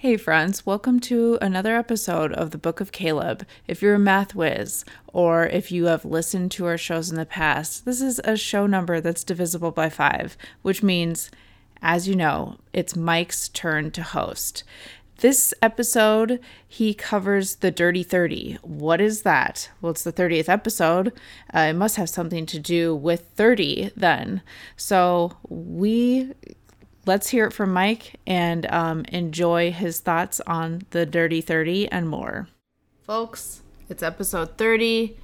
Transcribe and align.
Hey, 0.00 0.16
friends, 0.16 0.64
welcome 0.64 0.98
to 1.00 1.36
another 1.42 1.76
episode 1.76 2.32
of 2.32 2.52
the 2.52 2.56
Book 2.56 2.80
of 2.80 2.90
Caleb. 2.90 3.46
If 3.68 3.82
you're 3.82 3.96
a 3.96 3.98
math 3.98 4.34
whiz, 4.34 4.82
or 5.08 5.44
if 5.46 5.70
you 5.70 5.84
have 5.84 6.06
listened 6.06 6.52
to 6.52 6.64
our 6.64 6.78
shows 6.78 7.10
in 7.10 7.16
the 7.16 7.26
past, 7.26 7.84
this 7.84 8.00
is 8.00 8.18
a 8.24 8.34
show 8.34 8.66
number 8.66 9.02
that's 9.02 9.24
divisible 9.24 9.72
by 9.72 9.90
five, 9.90 10.38
which 10.62 10.82
means, 10.82 11.30
as 11.82 12.08
you 12.08 12.16
know, 12.16 12.56
it's 12.72 12.96
Mike's 12.96 13.50
turn 13.50 13.90
to 13.90 14.02
host. 14.02 14.64
This 15.18 15.52
episode, 15.60 16.40
he 16.66 16.94
covers 16.94 17.56
the 17.56 17.70
Dirty 17.70 18.02
30. 18.02 18.56
What 18.62 19.02
is 19.02 19.20
that? 19.20 19.68
Well, 19.82 19.90
it's 19.90 20.02
the 20.02 20.14
30th 20.14 20.48
episode. 20.48 21.08
Uh, 21.54 21.58
it 21.58 21.72
must 21.74 21.96
have 21.96 22.08
something 22.08 22.46
to 22.46 22.58
do 22.58 22.96
with 22.96 23.26
30 23.34 23.90
then. 23.94 24.40
So 24.78 25.36
we 25.46 26.32
let's 27.10 27.30
hear 27.30 27.48
it 27.48 27.52
from 27.52 27.72
Mike 27.72 28.14
and 28.24 28.70
um, 28.70 29.04
enjoy 29.06 29.72
his 29.72 29.98
thoughts 29.98 30.40
on 30.46 30.82
the 30.90 31.04
Dirty 31.04 31.40
30 31.40 31.90
and 31.90 32.08
more. 32.08 32.46
Folks, 33.02 33.62
it's 33.88 34.00
episode 34.00 34.56
30. 34.56 35.16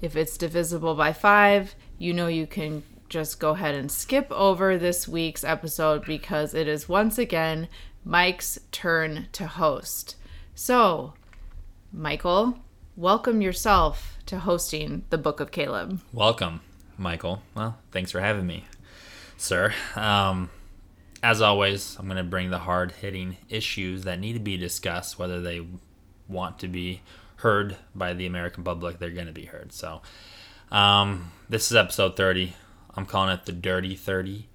If 0.00 0.16
it's 0.16 0.38
divisible 0.38 0.94
by 0.94 1.12
five, 1.12 1.74
you 1.98 2.14
know 2.14 2.28
you 2.28 2.46
can 2.46 2.82
just 3.10 3.40
go 3.40 3.50
ahead 3.50 3.74
and 3.74 3.92
skip 3.92 4.26
over 4.32 4.78
this 4.78 5.06
week's 5.06 5.44
episode 5.44 6.06
because 6.06 6.54
it 6.54 6.66
is 6.66 6.88
once 6.88 7.18
again 7.18 7.68
Mike's 8.06 8.58
turn 8.72 9.28
to 9.32 9.46
host. 9.46 10.16
So, 10.54 11.12
Michael, 11.92 12.58
welcome 12.96 13.42
yourself 13.42 14.16
to 14.24 14.38
hosting 14.38 15.04
the 15.10 15.18
Book 15.18 15.40
of 15.40 15.50
Caleb. 15.50 16.00
Welcome, 16.10 16.62
Michael. 16.96 17.42
Well, 17.54 17.76
thanks 17.92 18.10
for 18.10 18.20
having 18.20 18.46
me, 18.46 18.64
sir. 19.36 19.74
Um, 19.94 20.48
as 21.24 21.40
always, 21.40 21.96
I'm 21.98 22.04
going 22.04 22.18
to 22.18 22.22
bring 22.22 22.50
the 22.50 22.58
hard 22.58 22.92
hitting 22.92 23.38
issues 23.48 24.04
that 24.04 24.20
need 24.20 24.34
to 24.34 24.40
be 24.40 24.58
discussed, 24.58 25.18
whether 25.18 25.40
they 25.40 25.66
want 26.28 26.58
to 26.58 26.68
be 26.68 27.00
heard 27.36 27.76
by 27.94 28.12
the 28.12 28.26
American 28.26 28.62
public, 28.62 28.98
they're 28.98 29.08
going 29.08 29.26
to 29.26 29.32
be 29.32 29.46
heard. 29.46 29.72
So, 29.72 30.02
um, 30.70 31.32
this 31.48 31.70
is 31.70 31.78
episode 31.78 32.14
30. 32.14 32.54
I'm 32.94 33.06
calling 33.06 33.32
it 33.32 33.46
the 33.46 33.52
Dirty 33.52 33.96
30, 33.96 34.48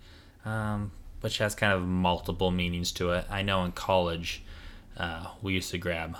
um, 0.45 0.91
which 1.21 1.39
has 1.39 1.55
kind 1.55 1.73
of 1.73 1.81
multiple 1.87 2.51
meanings 2.51 2.91
to 2.93 3.13
it. 3.13 3.25
I 3.31 3.41
know 3.41 3.63
in 3.65 3.71
college, 3.71 4.43
uh, 4.95 5.25
we 5.41 5.53
used 5.53 5.71
to 5.71 5.79
grab 5.79 6.17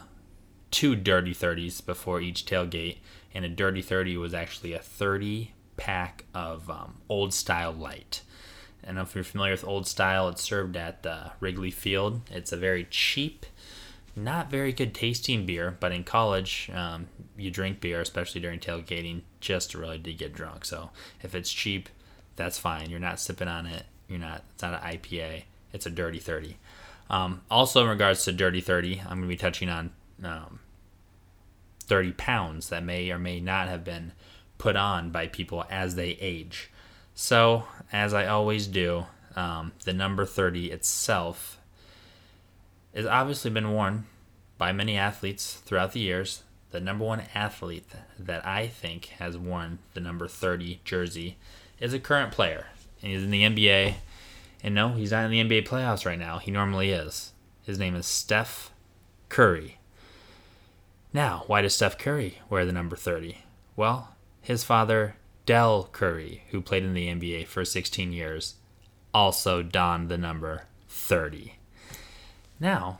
two 0.71 0.95
Dirty 0.95 1.35
30s 1.35 1.85
before 1.85 2.21
each 2.21 2.47
tailgate, 2.47 2.97
and 3.35 3.45
a 3.45 3.49
Dirty 3.49 3.83
30 3.83 4.17
was 4.17 4.33
actually 4.33 4.73
a 4.73 4.79
30 4.79 5.53
pack 5.77 6.25
of 6.33 6.71
um, 6.71 7.01
old 7.07 7.35
style 7.35 7.71
light. 7.71 8.23
I 8.87 8.99
if 9.01 9.15
you're 9.15 9.23
familiar 9.23 9.53
with 9.53 9.65
Old 9.65 9.87
Style. 9.87 10.29
It's 10.29 10.41
served 10.41 10.75
at 10.75 11.05
uh, 11.05 11.29
Wrigley 11.39 11.71
Field. 11.71 12.21
It's 12.31 12.51
a 12.51 12.57
very 12.57 12.87
cheap, 12.89 13.45
not 14.15 14.49
very 14.49 14.71
good 14.71 14.93
tasting 14.93 15.45
beer, 15.45 15.77
but 15.79 15.91
in 15.91 16.03
college, 16.03 16.69
um, 16.73 17.07
you 17.37 17.51
drink 17.51 17.81
beer, 17.81 18.01
especially 18.01 18.41
during 18.41 18.59
tailgating, 18.59 19.21
just 19.39 19.71
to 19.71 19.77
really 19.77 19.99
to 19.99 20.13
get 20.13 20.33
drunk. 20.33 20.65
So 20.65 20.89
if 21.21 21.35
it's 21.35 21.51
cheap, 21.51 21.89
that's 22.35 22.57
fine. 22.57 22.89
You're 22.89 22.99
not 22.99 23.19
sipping 23.19 23.47
on 23.47 23.65
it. 23.65 23.83
You're 24.07 24.19
not. 24.19 24.43
It's 24.53 24.63
not 24.63 24.81
an 24.83 24.97
IPA. 24.97 25.43
It's 25.73 25.85
a 25.85 25.91
Dirty 25.91 26.19
Thirty. 26.19 26.57
Um, 27.09 27.41
also, 27.49 27.83
in 27.83 27.89
regards 27.89 28.23
to 28.25 28.31
Dirty 28.31 28.61
Thirty, 28.61 28.99
I'm 29.01 29.19
going 29.19 29.21
to 29.23 29.27
be 29.27 29.37
touching 29.37 29.69
on 29.69 29.91
um, 30.23 30.59
30 31.89 32.11
pounds 32.13 32.69
that 32.69 32.83
may 32.83 33.09
or 33.09 33.19
may 33.19 33.39
not 33.39 33.67
have 33.67 33.83
been 33.83 34.13
put 34.57 34.75
on 34.75 35.09
by 35.09 35.27
people 35.27 35.65
as 35.69 35.95
they 35.95 36.09
age. 36.21 36.69
So, 37.21 37.65
as 37.91 38.13
I 38.13 38.27
always 38.27 38.65
do, 38.65 39.05
um, 39.35 39.73
the 39.83 39.91
number 39.91 40.25
30 40.25 40.71
itself 40.71 41.59
has 42.95 43.05
obviously 43.05 43.51
been 43.51 43.73
worn 43.73 44.05
by 44.57 44.71
many 44.71 44.95
athletes 44.95 45.55
throughout 45.65 45.91
the 45.91 45.99
years. 45.99 46.43
The 46.71 46.79
number 46.79 47.03
one 47.03 47.23
athlete 47.35 47.89
that 48.17 48.47
I 48.47 48.67
think 48.67 49.07
has 49.19 49.37
worn 49.37 49.79
the 49.95 49.99
number 49.99 50.29
30 50.29 50.79
jersey 50.85 51.35
is 51.81 51.93
a 51.93 51.99
current 51.99 52.31
player. 52.31 52.67
And 53.01 53.11
he's 53.11 53.23
in 53.23 53.31
the 53.31 53.43
NBA. 53.43 53.95
And 54.63 54.73
no, 54.73 54.93
he's 54.93 55.11
not 55.11 55.29
in 55.29 55.31
the 55.31 55.43
NBA 55.43 55.67
playoffs 55.67 56.05
right 56.05 56.17
now. 56.17 56.37
He 56.37 56.51
normally 56.51 56.91
is. 56.91 57.33
His 57.65 57.77
name 57.77 57.95
is 57.95 58.05
Steph 58.05 58.71
Curry. 59.27 59.77
Now, 61.11 61.43
why 61.47 61.63
does 61.63 61.75
Steph 61.75 61.97
Curry 61.97 62.39
wear 62.49 62.65
the 62.65 62.71
number 62.71 62.95
30? 62.95 63.39
Well, 63.75 64.15
his 64.41 64.63
father 64.63 65.15
Dell 65.49 65.89
Curry, 65.91 66.43
who 66.51 66.61
played 66.61 66.83
in 66.83 66.93
the 66.93 67.07
NBA 67.07 67.47
for 67.47 67.65
16 67.65 68.13
years, 68.13 68.57
also 69.15 69.63
donned 69.63 70.07
the 70.07 70.15
number 70.15 70.65
30. 70.87 71.55
Now, 72.59 72.99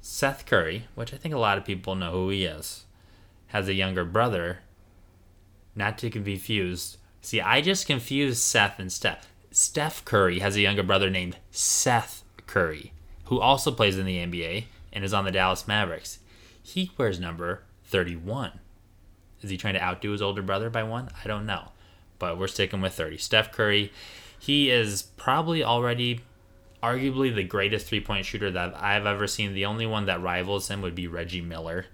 Seth 0.00 0.46
Curry, 0.46 0.88
which 0.96 1.14
I 1.14 1.16
think 1.16 1.32
a 1.32 1.38
lot 1.38 1.56
of 1.56 1.64
people 1.64 1.94
know 1.94 2.10
who 2.10 2.30
he 2.30 2.44
is, 2.44 2.86
has 3.50 3.68
a 3.68 3.74
younger 3.74 4.04
brother, 4.04 4.62
not 5.76 5.96
to 5.98 6.06
be 6.06 6.10
confused. 6.10 6.96
See, 7.20 7.40
I 7.40 7.60
just 7.60 7.86
confused 7.86 8.42
Seth 8.42 8.80
and 8.80 8.90
Steph. 8.90 9.30
Steph 9.52 10.04
Curry 10.04 10.40
has 10.40 10.56
a 10.56 10.60
younger 10.60 10.82
brother 10.82 11.08
named 11.08 11.36
Seth 11.52 12.24
Curry, 12.48 12.92
who 13.26 13.38
also 13.38 13.70
plays 13.70 13.96
in 13.96 14.06
the 14.06 14.18
NBA 14.18 14.64
and 14.92 15.04
is 15.04 15.14
on 15.14 15.24
the 15.24 15.30
Dallas 15.30 15.68
Mavericks. 15.68 16.18
He 16.60 16.90
wears 16.98 17.20
number 17.20 17.62
31. 17.84 18.58
Is 19.44 19.50
he 19.50 19.56
trying 19.56 19.74
to 19.74 19.82
outdo 19.82 20.10
his 20.10 20.22
older 20.22 20.42
brother 20.42 20.70
by 20.70 20.82
one? 20.82 21.10
I 21.22 21.28
don't 21.28 21.46
know. 21.46 21.68
But 22.18 22.38
we're 22.38 22.48
sticking 22.48 22.80
with 22.80 22.94
30. 22.94 23.18
Steph 23.18 23.52
Curry, 23.52 23.92
he 24.38 24.70
is 24.70 25.02
probably 25.16 25.62
already 25.62 26.22
arguably 26.82 27.34
the 27.34 27.44
greatest 27.44 27.86
three 27.86 28.00
point 28.00 28.26
shooter 28.26 28.50
that 28.50 28.74
I've 28.76 29.06
ever 29.06 29.26
seen. 29.26 29.54
The 29.54 29.66
only 29.66 29.86
one 29.86 30.06
that 30.06 30.22
rivals 30.22 30.68
him 30.68 30.82
would 30.82 30.94
be 30.94 31.06
Reggie 31.06 31.40
Miller. 31.40 31.86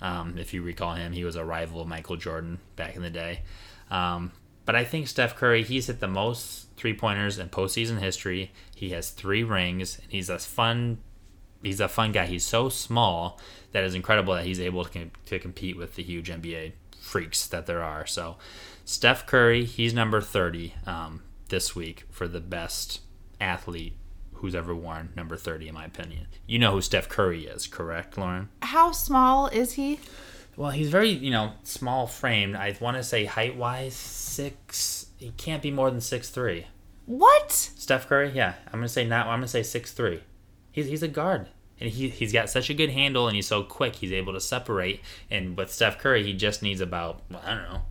Um, 0.00 0.38
if 0.38 0.54
you 0.54 0.62
recall 0.62 0.94
him, 0.94 1.12
he 1.12 1.24
was 1.24 1.36
a 1.36 1.44
rival 1.44 1.80
of 1.80 1.88
Michael 1.88 2.16
Jordan 2.16 2.58
back 2.76 2.94
in 2.94 3.02
the 3.02 3.10
day. 3.10 3.42
Um, 3.90 4.32
but 4.64 4.76
I 4.76 4.84
think 4.84 5.08
Steph 5.08 5.34
Curry, 5.36 5.62
he's 5.62 5.86
hit 5.86 6.00
the 6.00 6.08
most 6.08 6.68
three 6.76 6.94
pointers 6.94 7.38
in 7.38 7.48
postseason 7.48 7.98
history. 7.98 8.52
He 8.74 8.90
has 8.90 9.10
three 9.10 9.42
rings, 9.42 9.98
and 10.02 10.12
he's 10.12 10.28
a 10.28 10.38
fun. 10.38 10.98
He's 11.62 11.80
a 11.80 11.88
fun 11.88 12.12
guy. 12.12 12.26
He's 12.26 12.44
so 12.44 12.68
small 12.68 13.40
that 13.72 13.82
is 13.82 13.94
incredible 13.94 14.34
that 14.34 14.44
he's 14.44 14.60
able 14.60 14.84
to, 14.84 15.10
to 15.26 15.38
compete 15.38 15.76
with 15.76 15.96
the 15.96 16.02
huge 16.02 16.30
NBA 16.30 16.72
freaks 17.08 17.46
that 17.48 17.66
there 17.66 17.82
are. 17.82 18.06
So, 18.06 18.36
Steph 18.84 19.26
Curry, 19.26 19.64
he's 19.64 19.92
number 19.94 20.20
30 20.20 20.74
um, 20.86 21.22
this 21.48 21.74
week 21.74 22.04
for 22.10 22.28
the 22.28 22.40
best 22.40 23.00
athlete 23.40 23.94
who's 24.34 24.54
ever 24.54 24.74
worn 24.74 25.10
number 25.16 25.36
30, 25.36 25.68
in 25.68 25.74
my 25.74 25.84
opinion. 25.84 26.26
You 26.46 26.58
know 26.58 26.72
who 26.72 26.82
Steph 26.82 27.08
Curry 27.08 27.46
is, 27.46 27.66
correct, 27.66 28.16
Lauren? 28.16 28.48
How 28.62 28.92
small 28.92 29.48
is 29.48 29.72
he? 29.72 29.98
Well, 30.56 30.70
he's 30.70 30.90
very, 30.90 31.10
you 31.10 31.30
know, 31.30 31.52
small 31.62 32.06
framed. 32.06 32.56
I 32.56 32.76
want 32.80 32.96
to 32.96 33.02
say 33.02 33.24
height 33.24 33.56
wise, 33.56 33.94
six. 33.94 35.06
He 35.16 35.32
can't 35.36 35.62
be 35.62 35.70
more 35.70 35.90
than 35.90 36.00
six 36.00 36.30
three. 36.30 36.66
What? 37.06 37.52
Steph 37.52 38.08
Curry, 38.08 38.32
yeah. 38.34 38.54
I'm 38.66 38.80
gonna 38.80 38.88
say 38.88 39.06
not. 39.06 39.26
I'm 39.26 39.38
gonna 39.38 39.48
say 39.48 39.62
six 39.62 39.92
three. 39.92 40.22
He's 40.72 40.86
he's 40.86 41.02
a 41.02 41.08
guard 41.08 41.48
and 41.80 41.90
he, 41.90 42.08
he's 42.08 42.32
got 42.32 42.48
such 42.50 42.70
a 42.70 42.74
good 42.74 42.90
handle 42.90 43.26
and 43.26 43.36
he's 43.36 43.46
so 43.46 43.62
quick 43.62 43.96
he's 43.96 44.12
able 44.12 44.32
to 44.32 44.40
separate 44.40 45.00
and 45.30 45.56
with 45.56 45.72
steph 45.72 45.98
curry 45.98 46.22
he 46.24 46.32
just 46.32 46.62
needs 46.62 46.80
about 46.80 47.20
i 47.44 47.54
don't 47.54 47.70
know 47.70 47.82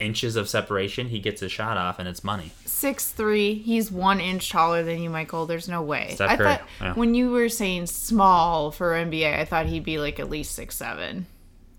inches 0.00 0.36
of 0.36 0.48
separation 0.48 1.08
he 1.08 1.18
gets 1.18 1.42
a 1.42 1.48
shot 1.48 1.76
off 1.76 1.98
and 1.98 2.08
it's 2.08 2.22
money 2.22 2.52
Six 2.64 3.10
three. 3.10 3.54
He's 3.54 3.90
one 3.90 4.20
inch 4.20 4.48
taller 4.50 4.84
than 4.84 5.02
you, 5.02 5.10
Michael. 5.10 5.46
There's 5.46 5.68
no 5.68 5.82
way. 5.82 6.12
Steph 6.14 6.30
I 6.30 6.36
Curry, 6.36 6.46
thought 6.46 6.68
yeah. 6.80 6.94
when 6.94 7.14
you 7.16 7.30
were 7.32 7.48
saying 7.48 7.86
small 7.86 8.70
for 8.70 8.92
NBA, 8.92 9.36
I 9.36 9.44
thought 9.44 9.66
he'd 9.66 9.82
be 9.82 9.98
like 9.98 10.20
at 10.20 10.30
least 10.30 10.54
six 10.54 10.76
seven. 10.76 11.26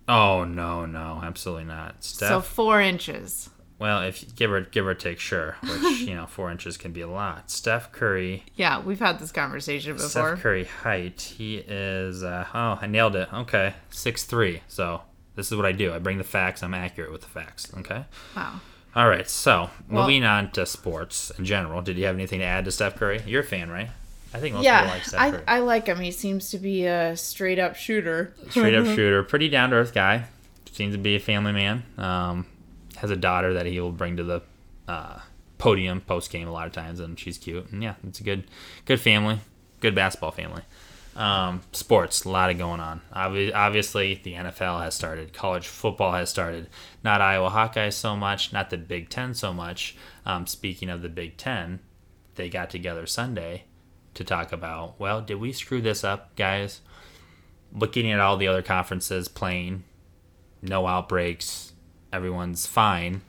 oh 0.10 0.44
no 0.44 0.86
no 0.86 1.22
absolutely 1.24 1.64
not 1.64 2.04
steph 2.04 2.28
So 2.30 2.42
four 2.42 2.82
inches. 2.82 3.50
Well 3.80 4.02
if 4.04 4.36
give 4.36 4.52
or 4.52 4.62
give 4.62 4.86
or 4.86 4.94
take 4.94 5.20
sure 5.20 5.56
which 5.64 6.00
you 6.02 6.14
know 6.16 6.26
four 6.26 6.52
inches 6.52 6.78
can 6.78 6.92
be 6.92 7.02
a 7.02 7.08
lot 7.08 7.50
steph 7.50 7.92
curry 7.92 8.44
Yeah, 8.56 8.80
we've 8.82 9.00
had 9.00 9.20
this 9.20 9.32
conversation 9.32 9.94
before. 9.94 10.10
steph 10.10 10.42
curry 10.42 10.66
height 10.66 11.22
he 11.38 11.58
is 11.58 12.24
uh, 12.24 12.46
oh 12.54 12.78
i 12.82 12.88
nailed 12.88 13.16
it 13.16 13.32
okay 13.34 13.74
six 13.90 14.24
three 14.26 14.62
so 14.68 15.02
this 15.36 15.52
is 15.52 15.56
what 15.58 15.66
i 15.66 15.72
do 15.72 15.94
i 15.94 16.00
bring 16.00 16.18
the 16.18 16.24
facts 16.24 16.62
i'm 16.62 16.74
accurate 16.74 17.12
with 17.12 17.22
the 17.22 17.28
facts 17.28 17.72
okay 17.78 18.06
Wow. 18.36 18.60
All 18.96 19.08
right, 19.08 19.30
so 19.30 19.70
Well- 19.88 20.02
moving 20.08 20.24
on 20.24 20.50
to 20.52 20.66
sports 20.66 21.32
in 21.38 21.46
general. 21.46 21.84
Did 21.84 21.98
you 22.00 22.06
have 22.06 22.16
anything 22.16 22.40
to 22.40 22.46
add 22.46 22.66
to 22.66 22.72
Steph 22.72 22.96
Curry? 22.96 23.22
You're 23.24 23.42
a 23.44 23.46
fan, 23.46 23.70
right? 23.70 23.88
I 24.34 24.40
think 24.40 24.56
most 24.56 24.64
people 24.66 24.80
Yeah, 24.80 24.88
like 24.90 25.04
Steph 25.06 25.22
I, 25.22 25.30
Curry. 25.32 25.44
I 25.48 25.60
like 25.60 25.86
him. 25.86 26.00
He 26.00 26.10
seems 26.10 26.50
to 26.50 26.58
be 26.58 26.88
a 26.88 27.16
straight 27.16 27.60
up 27.60 27.76
shooter. 27.76 28.34
Straight 28.50 28.74
up 28.74 28.86
shooter, 28.96 29.22
pretty 29.22 29.48
down 29.48 29.70
to 29.70 29.76
earth 29.76 29.94
guy. 29.94 30.26
Seems 30.72 30.96
to 30.96 30.98
be 30.98 31.16
a 31.16 31.20
family 31.20 31.52
man. 31.52 31.84
Um, 32.00 32.48
has 33.00 33.12
a 33.12 33.16
daughter 33.16 33.54
that 33.54 33.66
he 33.66 33.80
will 33.80 33.92
bring 33.92 34.18
to 34.18 34.24
the 34.24 34.42
uh, 34.88 35.20
podium 35.58 36.02
post 36.02 36.32
game 36.32 36.48
a 36.48 36.52
lot 36.52 36.68
of 36.68 36.74
times, 36.74 37.00
and 37.00 37.20
she's 37.20 37.38
cute. 37.38 37.72
And 37.72 37.84
yeah, 37.84 37.96
it's 38.08 38.20
a 38.20 38.24
good, 38.24 38.46
good 38.86 39.00
family, 39.00 39.40
good 39.80 39.96
basketball 39.96 40.32
family. 40.32 40.64
Um, 41.16 41.62
sports, 41.74 42.24
a 42.24 42.30
lot 42.30 42.50
of 42.50 42.58
going 42.58 42.80
on. 42.80 43.02
Obvi- 43.14 43.54
obviously, 43.54 44.22
the 44.24 44.34
NFL 44.34 44.82
has 44.82 44.96
started. 44.96 45.34
College 45.34 45.68
football 45.68 46.14
has 46.14 46.30
started. 46.30 46.70
Not 47.04 47.22
Iowa 47.22 47.50
Hawkeyes 47.50 47.94
so 47.94 48.16
much. 48.16 48.54
Not 48.54 48.70
the 48.70 48.78
Big 48.78 49.10
Ten 49.10 49.34
so 49.34 49.54
much. 49.54 49.98
Um, 50.26 50.48
speaking 50.48 50.90
of 50.90 51.02
the 51.02 51.10
Big 51.10 51.36
Ten, 51.36 51.80
they 52.36 52.50
got 52.50 52.70
together 52.70 53.06
Sunday 53.06 53.66
to 54.14 54.24
talk 54.24 54.52
about. 54.54 55.00
Well, 55.00 55.22
did 55.22 55.36
we 55.36 55.52
screw 55.52 55.82
this 55.82 56.04
up, 56.04 56.36
guys? 56.36 56.82
Looking 57.74 58.10
at 58.12 58.20
all 58.20 58.38
the 58.38 58.48
other 58.48 58.62
conferences 58.62 59.28
playing, 59.28 59.84
no 60.62 60.88
outbreaks, 60.88 61.69
everyone's 62.12 62.66
fine, 62.66 63.22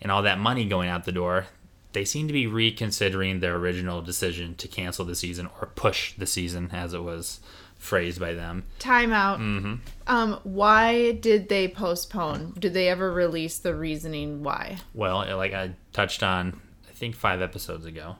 and 0.00 0.10
all 0.10 0.22
that 0.22 0.38
money 0.38 0.64
going 0.64 0.88
out 0.88 1.04
the 1.04 1.12
door, 1.12 1.46
they 1.92 2.04
seem 2.04 2.26
to 2.26 2.32
be 2.32 2.46
reconsidering 2.46 3.40
their 3.40 3.56
original 3.56 4.02
decision 4.02 4.54
to 4.56 4.68
cancel 4.68 5.04
the 5.04 5.14
season 5.14 5.48
or 5.60 5.68
push 5.74 6.14
the 6.14 6.26
season, 6.26 6.70
as 6.72 6.94
it 6.94 7.02
was 7.02 7.40
phrased 7.78 8.20
by 8.20 8.34
them. 8.34 8.64
Timeout. 8.80 9.38
Mm-hmm. 9.38 9.74
Um, 10.06 10.40
why 10.42 11.12
did 11.12 11.48
they 11.48 11.68
postpone? 11.68 12.54
Did 12.58 12.74
they 12.74 12.88
ever 12.88 13.12
release 13.12 13.58
the 13.58 13.74
reasoning 13.74 14.42
why? 14.42 14.78
Well, 14.94 15.24
like 15.36 15.54
I 15.54 15.72
touched 15.92 16.22
on, 16.22 16.60
I 16.88 16.92
think 16.92 17.14
five 17.14 17.40
episodes 17.40 17.86
ago, 17.86 18.16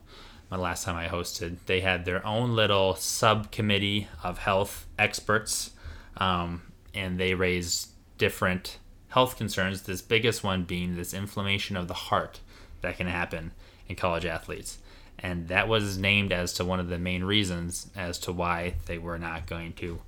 my 0.51 0.57
last 0.57 0.85
time 0.85 0.97
I 0.97 1.09
hosted, 1.09 1.57
they 1.67 1.81
had 1.81 2.05
their 2.05 2.25
own 2.25 2.55
little 2.55 2.95
subcommittee 2.95 4.09
of 4.23 4.39
health 4.39 4.87
experts, 4.99 5.73
um, 6.17 6.63
and 6.95 7.19
they 7.19 7.35
raised 7.35 7.91
different 8.17 8.79
health 9.09 9.37
concerns. 9.37 9.83
This 9.83 10.03
biggest 10.03 10.45
one 10.45 10.65
being 10.65 10.97
this 10.97 11.15
inflammation 11.15 11.77
of 11.77 11.89
the 11.89 11.95
heart 11.95 12.41
that 12.81 12.97
can 12.97 13.07
happen 13.07 13.53
in 13.89 13.97
college 13.97 14.25
athletes. 14.25 14.79
And 15.19 15.49
that 15.49 15.67
was 15.67 15.99
named 15.99 16.33
as 16.33 16.53
to 16.55 16.65
one 16.65 16.79
of 16.79 16.89
the 16.89 16.99
main 16.99 17.25
reasons 17.25 17.91
as 17.97 18.19
to 18.21 18.33
why 18.33 18.75
they 18.87 18.99
were 18.99 19.19
not 19.19 19.47
going 19.47 19.73
to 19.75 20.01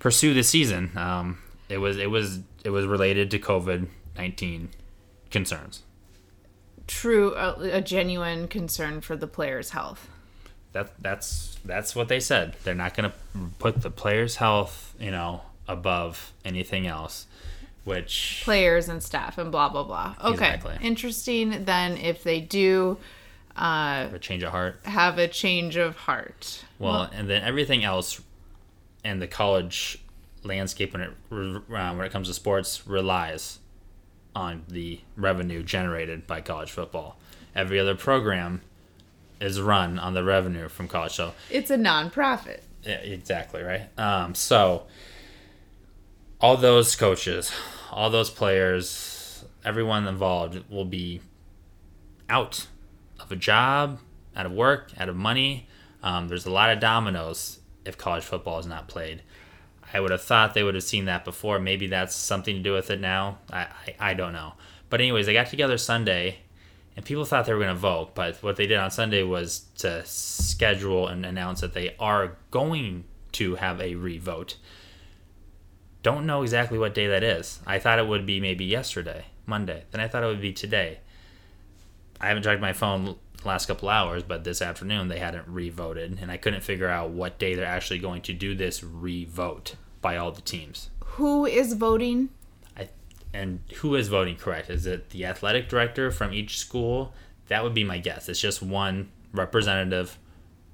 pursue 0.00 0.34
the 0.34 0.42
season. 0.42 0.90
Um, 0.96 1.38
it 1.68 1.78
was 1.78 1.98
it 1.98 2.10
was 2.10 2.40
it 2.64 2.70
was 2.70 2.84
related 2.84 3.30
to 3.30 3.38
COVID 3.38 3.86
nineteen 4.16 4.70
concerns. 5.30 5.82
True, 6.86 7.34
a, 7.34 7.76
a 7.76 7.80
genuine 7.80 8.48
concern 8.48 9.00
for 9.00 9.16
the 9.16 9.26
players' 9.26 9.70
health. 9.70 10.08
That 10.72 10.92
that's 11.00 11.58
that's 11.64 11.94
what 11.94 12.08
they 12.08 12.20
said. 12.20 12.56
They're 12.64 12.74
not 12.74 12.94
going 12.96 13.10
to 13.10 13.16
put 13.58 13.82
the 13.82 13.90
players' 13.90 14.36
health, 14.36 14.94
you 14.98 15.12
know, 15.12 15.42
above 15.68 16.32
anything 16.44 16.86
else. 16.86 17.26
Which 17.84 18.40
Players 18.44 18.88
and 18.88 19.02
staff 19.02 19.36
and 19.38 19.52
blah 19.52 19.68
blah 19.68 19.84
blah. 19.84 20.14
Okay, 20.22 20.32
Exactly. 20.54 20.78
interesting. 20.80 21.64
Then 21.64 21.96
if 21.98 22.22
they 22.22 22.40
do 22.40 22.98
uh, 23.56 24.08
a 24.12 24.18
change 24.18 24.42
of 24.42 24.50
heart. 24.50 24.80
have 24.84 25.18
a 25.18 25.28
change 25.28 25.76
of 25.76 25.96
heart, 25.96 26.64
Well, 26.78 27.08
and 27.14 27.28
then 27.28 27.42
everything 27.42 27.84
else, 27.84 28.20
and 29.04 29.20
the 29.22 29.28
college 29.28 29.98
landscape 30.42 30.92
when 30.92 31.02
it 31.02 31.10
uh, 31.30 31.94
when 31.94 32.00
it 32.06 32.10
comes 32.12 32.28
to 32.28 32.34
sports 32.34 32.86
relies 32.86 33.58
on 34.34 34.62
the 34.68 35.00
revenue 35.16 35.62
generated 35.62 36.26
by 36.26 36.40
college 36.40 36.70
football. 36.70 37.16
Every 37.54 37.78
other 37.78 37.94
program 37.94 38.62
is 39.40 39.60
run 39.60 39.98
on 39.98 40.14
the 40.14 40.24
revenue 40.24 40.68
from 40.68 40.88
college. 40.88 41.12
So 41.12 41.34
it's 41.50 41.70
a 41.70 41.76
nonprofit. 41.76 42.60
Yeah, 42.82 42.96
exactly 42.96 43.62
right. 43.62 43.88
Um, 43.98 44.34
so 44.34 44.84
all 46.40 46.56
those 46.56 46.96
coaches, 46.96 47.52
all 47.90 48.10
those 48.10 48.30
players, 48.30 49.44
everyone 49.64 50.06
involved 50.06 50.62
will 50.70 50.84
be 50.84 51.20
out 52.28 52.66
of 53.20 53.30
a 53.32 53.36
job, 53.36 53.98
out 54.36 54.46
of 54.46 54.52
work, 54.52 54.92
out 54.98 55.08
of 55.08 55.16
money. 55.16 55.68
Um, 56.02 56.28
there's 56.28 56.46
a 56.46 56.50
lot 56.50 56.70
of 56.70 56.80
dominoes 56.80 57.60
if 57.84 57.96
college 57.96 58.24
football 58.24 58.58
is 58.58 58.66
not 58.66 58.88
played. 58.88 59.22
I 59.92 60.00
would 60.00 60.10
have 60.10 60.22
thought 60.22 60.54
they 60.54 60.62
would 60.62 60.74
have 60.74 60.84
seen 60.84 61.04
that 61.04 61.24
before. 61.24 61.58
Maybe 61.58 61.86
that's 61.86 62.14
something 62.14 62.56
to 62.56 62.62
do 62.62 62.72
with 62.72 62.90
it 62.90 63.00
now. 63.00 63.38
I, 63.52 63.66
I, 64.00 64.10
I 64.10 64.14
don't 64.14 64.32
know. 64.32 64.54
But 64.90 65.00
anyways, 65.00 65.26
they 65.26 65.32
got 65.32 65.46
together 65.46 65.78
Sunday, 65.78 66.38
and 66.96 67.04
people 67.04 67.24
thought 67.24 67.46
they 67.46 67.52
were 67.52 67.60
going 67.60 67.74
to 67.74 67.80
vote. 67.80 68.14
But 68.14 68.42
what 68.42 68.56
they 68.56 68.66
did 68.66 68.78
on 68.78 68.90
Sunday 68.90 69.22
was 69.22 69.66
to 69.78 70.04
schedule 70.04 71.06
and 71.06 71.24
announce 71.24 71.60
that 71.60 71.74
they 71.74 71.94
are 71.98 72.36
going 72.50 73.04
to 73.32 73.54
have 73.56 73.80
a 73.80 73.94
re-vote. 73.94 74.56
Don't 76.04 76.26
know 76.26 76.42
exactly 76.42 76.78
what 76.78 76.92
day 76.92 77.06
that 77.06 77.24
is. 77.24 77.60
I 77.66 77.78
thought 77.78 77.98
it 77.98 78.06
would 78.06 78.26
be 78.26 78.38
maybe 78.38 78.66
yesterday, 78.66 79.24
Monday. 79.46 79.84
Then 79.90 80.02
I 80.02 80.06
thought 80.06 80.22
it 80.22 80.26
would 80.26 80.40
be 80.42 80.52
today. 80.52 80.98
I 82.20 82.28
haven't 82.28 82.42
checked 82.42 82.60
my 82.60 82.74
phone 82.74 83.16
the 83.40 83.48
last 83.48 83.64
couple 83.64 83.88
hours, 83.88 84.22
but 84.22 84.44
this 84.44 84.60
afternoon 84.60 85.08
they 85.08 85.18
hadn't 85.18 85.48
re-voted, 85.48 86.18
and 86.20 86.30
I 86.30 86.36
couldn't 86.36 86.60
figure 86.60 86.90
out 86.90 87.08
what 87.08 87.38
day 87.38 87.54
they're 87.54 87.64
actually 87.64 88.00
going 88.00 88.20
to 88.22 88.34
do 88.34 88.54
this 88.54 88.84
re-vote 88.84 89.76
by 90.02 90.18
all 90.18 90.30
the 90.30 90.42
teams. 90.42 90.90
Who 91.04 91.46
is 91.46 91.72
voting? 91.72 92.28
I, 92.76 92.90
and 93.32 93.60
who 93.76 93.94
is 93.94 94.08
voting 94.08 94.36
correct? 94.36 94.68
Is 94.68 94.84
it 94.84 95.08
the 95.08 95.24
athletic 95.24 95.70
director 95.70 96.10
from 96.10 96.34
each 96.34 96.58
school? 96.58 97.14
That 97.48 97.64
would 97.64 97.72
be 97.72 97.82
my 97.82 97.96
guess. 97.96 98.28
It's 98.28 98.40
just 98.40 98.60
one 98.60 99.10
representative 99.32 100.18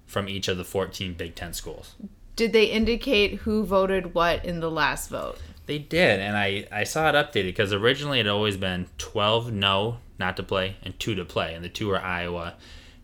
from 0.06 0.28
each 0.28 0.48
of 0.48 0.56
the 0.56 0.64
14 0.64 1.14
Big 1.14 1.36
Ten 1.36 1.52
schools. 1.52 1.94
Did 2.40 2.54
they 2.54 2.64
indicate 2.64 3.40
who 3.40 3.66
voted 3.66 4.14
what 4.14 4.46
in 4.46 4.60
the 4.60 4.70
last 4.70 5.10
vote? 5.10 5.36
They 5.66 5.76
did, 5.76 6.20
and 6.20 6.38
I, 6.38 6.66
I 6.72 6.84
saw 6.84 7.10
it 7.10 7.12
updated 7.12 7.48
because 7.48 7.70
originally 7.70 8.18
it 8.18 8.24
had 8.24 8.32
always 8.32 8.56
been 8.56 8.86
12 8.96 9.52
no, 9.52 9.98
not 10.18 10.38
to 10.38 10.42
play, 10.42 10.76
and 10.82 10.98
2 10.98 11.16
to 11.16 11.26
play, 11.26 11.52
and 11.52 11.62
the 11.62 11.68
two 11.68 11.88
were 11.88 12.00
Iowa 12.00 12.54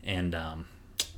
and 0.03 0.35
um, 0.35 0.69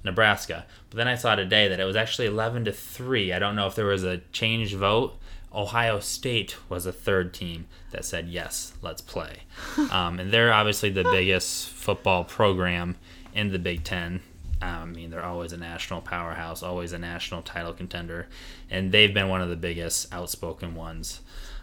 Nebraska. 0.03 0.67
But 0.91 0.97
then 0.97 1.07
I 1.07 1.15
saw 1.15 1.37
today 1.37 1.69
that 1.69 1.79
it 1.79 1.85
was 1.85 1.95
actually 1.95 2.27
11 2.27 2.65
to 2.65 2.73
3. 2.73 3.33
I 3.33 3.39
don't 3.39 3.55
know 3.55 3.69
if 3.69 3.77
there 3.77 3.87
was 3.87 4.03
a 4.03 4.19
changed 4.33 4.75
vote. 4.75 5.17
Ohio 5.55 6.01
State 6.01 6.57
was 6.69 6.87
a 6.87 6.93
third 6.93 7.33
team 7.33 7.69
that 7.93 8.05
said, 8.05 8.27
yes, 8.27 8.73
let's 8.83 9.01
play. 9.01 9.45
um, 9.93 10.19
and 10.19 10.33
they're 10.33 10.53
obviously 10.53 10.91
the 10.91 11.05
biggest 11.05 11.69
football 11.69 12.25
program 12.25 12.97
in 13.33 13.53
the 13.53 13.61
Big 13.61 13.85
Ten. 13.85 14.23
Um, 14.61 14.71
I 14.71 14.85
mean, 14.87 15.11
they're 15.11 15.25
always 15.25 15.53
a 15.53 15.57
national 15.57 16.01
powerhouse, 16.01 16.63
always 16.63 16.93
a 16.93 16.99
national 16.99 17.43
title 17.43 17.73
contender, 17.73 18.27
and 18.71 18.91
they've 18.91 19.13
been 19.13 19.29
one 19.29 19.41
of 19.41 19.49
the 19.49 19.57
biggest 19.57 20.13
outspoken 20.13 20.75
ones 20.75 21.21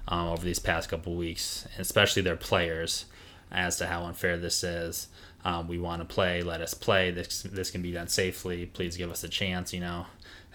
um, 0.08 0.28
over 0.28 0.46
these 0.46 0.60
past 0.60 0.90
couple 0.90 1.16
weeks, 1.16 1.68
especially 1.78 2.22
their 2.22 2.38
players, 2.38 3.06
as 3.52 3.78
to 3.78 3.88
how 3.88 4.04
unfair 4.04 4.38
this 4.38 4.64
is. 4.64 5.08
Um, 5.44 5.68
we 5.68 5.78
want 5.78 6.02
to 6.02 6.06
play, 6.06 6.42
let 6.42 6.62
us 6.62 6.74
play. 6.74 7.12
This 7.12 7.44
this 7.44 7.70
can 7.70 7.82
be 7.82 7.92
done 7.92 8.08
safely. 8.08 8.66
Please 8.66 8.98
give 8.98 9.12
us 9.12 9.24
a 9.24 9.30
chance, 9.30 9.74
you 9.74 9.80
know, 9.80 10.08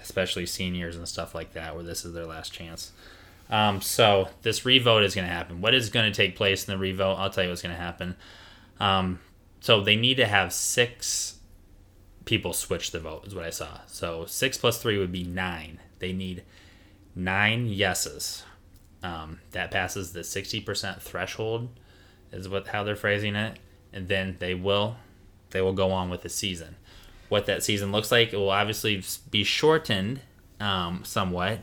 especially 0.03 0.47
seniors 0.47 0.97
and 0.97 1.07
stuff 1.07 1.35
like 1.35 1.53
that, 1.53 1.75
where 1.75 1.85
this 1.85 2.05
is 2.05 2.13
their 2.13 2.27
last 2.27 2.53
chance. 2.53 2.93
Um, 3.51 3.81
so 3.81 4.29
this 4.43 4.65
revote 4.65 5.03
is 5.03 5.15
going 5.15 5.27
to 5.27 5.33
happen. 5.33 5.61
What 5.61 5.75
is 5.75 5.91
going 5.91 6.11
to 6.11 6.17
take 6.17 6.37
place 6.37 6.67
in 6.67 6.73
the 6.73 6.79
revote? 6.79 7.15
I'll 7.15 7.31
tell 7.31 7.45
you 7.45 7.51
what's 7.51 7.63
going 7.63 7.75
to 7.75 7.81
happen. 7.81 8.17
Um, 8.79 9.21
so 9.61 9.81
they 9.83 9.97
need 9.97 10.17
to 10.17 10.27
have 10.27 10.53
six 10.53 11.37
people 12.25 12.53
switch 12.53 12.91
the 12.91 13.01
vote, 13.01 13.27
is 13.27 13.35
what 13.35 13.45
I 13.45 13.51
saw. 13.51 13.81
So 13.87 14.25
six 14.27 14.59
plus 14.59 14.81
three 14.81 14.99
would 14.99 15.13
be 15.13 15.25
nine. 15.25 15.81
They 15.99 16.13
need 16.13 16.45
nine 17.15 17.67
yeses. 17.67 18.45
Um, 19.03 19.41
that 19.53 19.71
passes 19.71 20.13
the 20.13 20.23
sixty 20.23 20.61
percent 20.61 21.01
threshold, 21.01 21.71
is 22.33 22.49
what 22.49 22.69
how 22.69 22.85
they're 22.85 22.97
phrasing 22.97 23.35
it, 23.35 23.59
and 23.93 24.09
then 24.09 24.37
they 24.39 24.55
will 24.55 24.97
they 25.51 25.63
will 25.63 25.73
go 25.73 25.91
on 25.91 26.11
with 26.11 26.21
the 26.21 26.29
season. 26.29 26.77
What 27.31 27.47
that 27.47 27.63
season 27.63 27.93
looks 27.93 28.13
like, 28.13 28.33
it 28.33 28.37
will 28.37 28.51
obviously 28.51 29.03
be 29.31 29.43
shortened 29.43 30.21
um, 30.61 31.03
somewhat. 31.05 31.61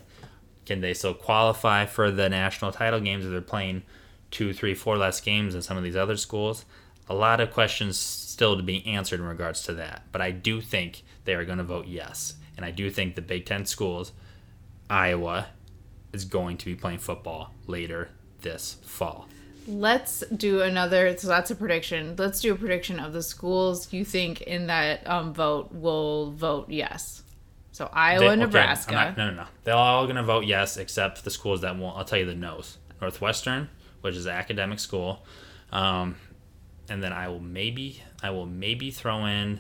Can 0.66 0.82
they 0.82 0.94
still 0.94 1.14
qualify 1.14 1.86
for 1.86 2.10
the 2.10 2.28
national 2.28 2.72
title 2.72 3.00
games 3.00 3.24
if 3.24 3.32
they're 3.32 3.42
playing 3.42 3.84
two, 4.32 4.52
three, 4.52 4.74
four 4.74 4.98
less 4.98 5.22
games 5.22 5.54
than 5.54 5.62
some 5.62 5.78
of 5.78 5.84
these 5.84 5.96
other 5.96 6.18
schools? 6.18 6.66
A 7.08 7.14
lot 7.14 7.40
of 7.40 7.52
questions 7.52 7.98
still 8.38 8.56
to 8.56 8.62
be 8.62 8.86
answered 8.86 9.20
in 9.20 9.26
regards 9.26 9.64
to 9.64 9.74
that. 9.74 10.04
But 10.12 10.22
I 10.22 10.30
do 10.30 10.62
think 10.62 11.02
they 11.26 11.34
are 11.34 11.44
going 11.44 11.58
to 11.58 11.64
vote 11.64 11.88
yes. 11.88 12.36
And 12.56 12.64
I 12.64 12.70
do 12.70 12.92
think 12.92 13.16
the 13.16 13.22
Big 13.24 13.48
Ten 13.48 13.66
schools, 13.66 14.12
Iowa, 14.92 15.48
is 16.14 16.24
going 16.24 16.58
to 16.58 16.66
be 16.66 16.76
playing 16.76 17.00
football 17.00 17.52
later 17.66 18.10
this 18.44 18.78
fall. 18.84 19.28
Let's 19.68 20.24
do 20.36 20.62
another. 20.62 21.18
So 21.18 21.28
that's 21.30 21.50
a 21.50 21.56
prediction. 21.56 22.14
Let's 22.16 22.40
do 22.40 22.54
a 22.54 22.56
prediction 22.56 23.00
of 23.00 23.12
the 23.12 23.24
schools 23.24 23.92
you 23.92 24.06
think 24.06 24.42
in 24.42 24.68
that 24.68 25.08
um, 25.10 25.34
vote 25.34 25.74
will 25.74 26.30
vote 26.30 26.70
yes. 26.70 27.24
So 27.72 27.90
Iowa, 27.92 28.20
They- 28.20 28.28
okay, 28.28 28.36
Nebraska. 28.36 28.92
Not- 28.94 29.18
no, 29.18 29.32
no, 29.32 29.36
no. 29.38 29.46
They're 29.64 29.74
all 29.74 30.06
going 30.06 30.16
to 30.18 30.24
vote 30.24 30.46
yes, 30.46 30.78
except 30.78 31.24
the 31.24 31.32
schools 31.32 31.62
that 31.62 31.76
won't. 31.76 31.98
I'll 31.98 32.06
tell 32.06 32.20
you 32.20 32.26
the 32.26 32.36
no's. 32.36 32.78
Northwestern, 33.02 33.70
which 34.02 34.16
is 34.16 34.28
an 34.28 34.34
academic 34.34 34.78
school, 34.78 35.26
um, 35.72 36.18
and 36.88 37.02
then 37.02 37.14
I 37.14 37.28
will 37.30 37.40
maybe 37.40 38.02
I 38.22 38.32
will 38.32 38.46
maybe 38.46 38.92
throw 38.92 39.26
in, 39.26 39.60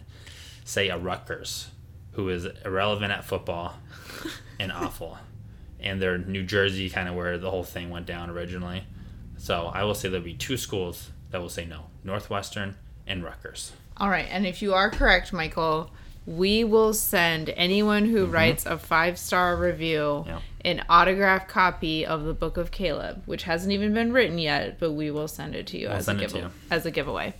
say 0.64 0.90
a 0.90 0.98
Rutgers, 0.98 1.70
who 2.14 2.30
is 2.30 2.48
irrelevant 2.66 3.12
at 3.12 3.24
football 3.24 3.76
and 4.60 4.72
awful. 4.72 5.18
And 5.80 6.02
they're 6.02 6.18
New 6.18 6.44
Jersey, 6.44 6.90
kind 6.90 7.08
of 7.08 7.16
where 7.16 7.38
the 7.38 7.52
whole 7.52 7.64
thing 7.64 7.90
went 7.90 8.08
down 8.08 8.30
originally. 8.30 8.84
So 9.38 9.72
I 9.74 9.84
will 9.84 9.94
say 9.94 10.10
there'll 10.10 10.26
be 10.26 10.34
two 10.34 10.58
schools 10.58 11.12
that 11.30 11.40
will 11.40 11.50
say 11.50 11.66
no 11.66 11.86
Northwestern 12.04 12.76
and 13.06 13.24
Rutgers. 13.24 13.74
All 13.98 14.10
right. 14.10 14.28
And 14.30 14.48
if 14.48 14.62
you 14.62 14.74
are 14.74 14.90
correct, 14.90 15.32
Michael, 15.32 15.92
we 16.26 16.64
will 16.64 16.94
send 16.94 17.50
anyone 17.50 18.06
who 18.06 18.24
mm-hmm. 18.24 18.34
writes 18.34 18.66
a 18.66 18.78
five 18.78 19.18
star 19.20 19.56
review 19.56 20.26
an 20.66 20.84
autographed 20.90 21.48
copy 21.48 22.06
of 22.06 22.26
the 22.26 22.34
Book 22.34 22.58
of 22.58 22.72
Caleb, 22.72 23.24
which 23.26 23.44
hasn't 23.44 23.72
even 23.72 23.94
been 23.94 24.12
written 24.12 24.38
yet, 24.38 24.78
but 24.80 24.92
we 24.92 25.10
will 25.10 25.30
send 25.30 25.56
it 25.56 25.66
to 25.68 25.78
you 25.78 25.88
as 25.88 26.02
a 26.02 26.06
send 26.06 26.22
it 26.22 26.28
to 26.28 26.34
give- 26.34 26.44
you. 26.44 26.52
as 26.70 26.86
a 26.86 26.92
giveaway. 26.92 27.34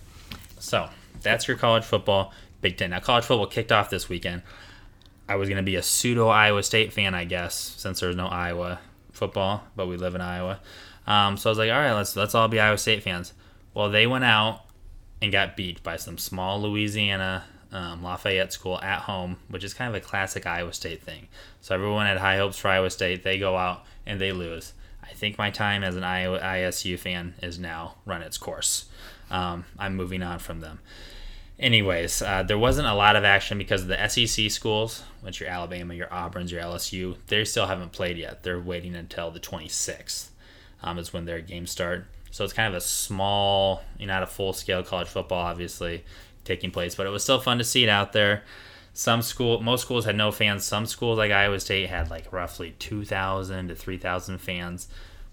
So 0.58 0.88
that's 1.22 1.48
your 1.48 1.56
college 1.56 1.84
football 1.84 2.32
Big 2.60 2.76
Ten. 2.76 2.90
Now, 2.90 3.00
college 3.00 3.24
football 3.24 3.46
kicked 3.46 3.72
off 3.72 3.90
this 3.90 4.08
weekend. 4.08 4.42
I 5.28 5.36
was 5.36 5.48
going 5.48 5.58
to 5.58 5.62
be 5.62 5.76
a 5.76 5.82
pseudo 5.82 6.28
Iowa 6.28 6.62
State 6.62 6.92
fan, 6.92 7.14
I 7.14 7.24
guess, 7.24 7.54
since 7.54 8.00
there's 8.00 8.16
no 8.16 8.26
Iowa 8.26 8.80
football, 9.12 9.62
but 9.76 9.86
we 9.86 9.96
live 9.96 10.14
in 10.14 10.20
Iowa. 10.20 10.60
Um, 11.06 11.36
so 11.36 11.50
I 11.50 11.52
was 11.52 11.58
like, 11.58 11.70
all 11.70 11.78
right, 11.78 11.92
let's 11.92 12.16
let's 12.16 12.34
all 12.34 12.48
be 12.48 12.60
Iowa 12.60 12.78
State 12.78 13.02
fans. 13.02 13.32
Well, 13.74 13.90
they 13.90 14.06
went 14.06 14.24
out 14.24 14.62
and 15.20 15.30
got 15.32 15.56
beat 15.56 15.82
by 15.82 15.96
some 15.96 16.18
small 16.18 16.60
Louisiana 16.60 17.44
um, 17.72 18.02
Lafayette 18.02 18.52
school 18.52 18.80
at 18.80 19.00
home, 19.00 19.36
which 19.48 19.64
is 19.64 19.74
kind 19.74 19.94
of 19.94 20.02
a 20.02 20.04
classic 20.04 20.46
Iowa 20.46 20.72
State 20.72 21.02
thing. 21.02 21.28
So 21.60 21.74
everyone 21.74 22.06
had 22.06 22.18
high 22.18 22.36
hopes 22.36 22.58
for 22.58 22.68
Iowa 22.68 22.90
State. 22.90 23.22
They 23.22 23.38
go 23.38 23.56
out 23.56 23.84
and 24.06 24.20
they 24.20 24.32
lose. 24.32 24.72
I 25.02 25.12
think 25.12 25.38
my 25.38 25.50
time 25.50 25.82
as 25.82 25.96
an 25.96 26.04
Iowa 26.04 26.38
ISU 26.38 26.98
fan 26.98 27.34
is 27.42 27.58
now 27.58 27.96
run 28.04 28.22
its 28.22 28.38
course. 28.38 28.86
Um, 29.30 29.64
I'm 29.78 29.96
moving 29.96 30.22
on 30.22 30.38
from 30.38 30.60
them. 30.60 30.80
Anyways, 31.60 32.22
uh, 32.22 32.44
there 32.44 32.58
wasn't 32.58 32.86
a 32.86 32.94
lot 32.94 33.16
of 33.16 33.24
action 33.24 33.58
because 33.58 33.86
the 33.86 34.08
SEC 34.08 34.50
schools, 34.50 35.02
which 35.22 35.40
your 35.40 35.48
Alabama, 35.48 35.92
your 35.92 36.12
Auburn's, 36.12 36.52
your 36.52 36.62
LSU, 36.62 37.16
they 37.26 37.44
still 37.44 37.66
haven't 37.66 37.90
played 37.90 38.16
yet. 38.16 38.44
They're 38.44 38.60
waiting 38.60 38.94
until 38.94 39.32
the 39.32 39.40
26th 39.40 40.28
um, 40.84 40.98
is 40.98 41.12
when 41.12 41.24
their 41.24 41.40
games 41.40 41.72
start. 41.72 42.06
So 42.30 42.44
it's 42.44 42.52
kind 42.52 42.68
of 42.72 42.78
a 42.78 42.80
small, 42.80 43.82
you 43.98 44.06
know, 44.06 44.14
not 44.14 44.22
a 44.22 44.26
full 44.26 44.52
scale 44.52 44.84
college 44.84 45.08
football, 45.08 45.44
obviously, 45.44 46.04
taking 46.44 46.70
place, 46.70 46.94
but 46.94 47.06
it 47.06 47.10
was 47.10 47.24
still 47.24 47.40
fun 47.40 47.58
to 47.58 47.64
see 47.64 47.82
it 47.82 47.88
out 47.88 48.12
there. 48.12 48.44
Some 48.92 49.22
school, 49.22 49.60
most 49.60 49.82
schools 49.82 50.04
had 50.04 50.16
no 50.16 50.30
fans. 50.30 50.64
Some 50.64 50.86
schools, 50.86 51.18
like 51.18 51.32
Iowa 51.32 51.58
State, 51.58 51.88
had 51.88 52.10
like 52.10 52.32
roughly 52.32 52.74
2,000 52.78 53.68
to 53.68 53.74
3,000 53.74 54.38
fans, 54.38 54.88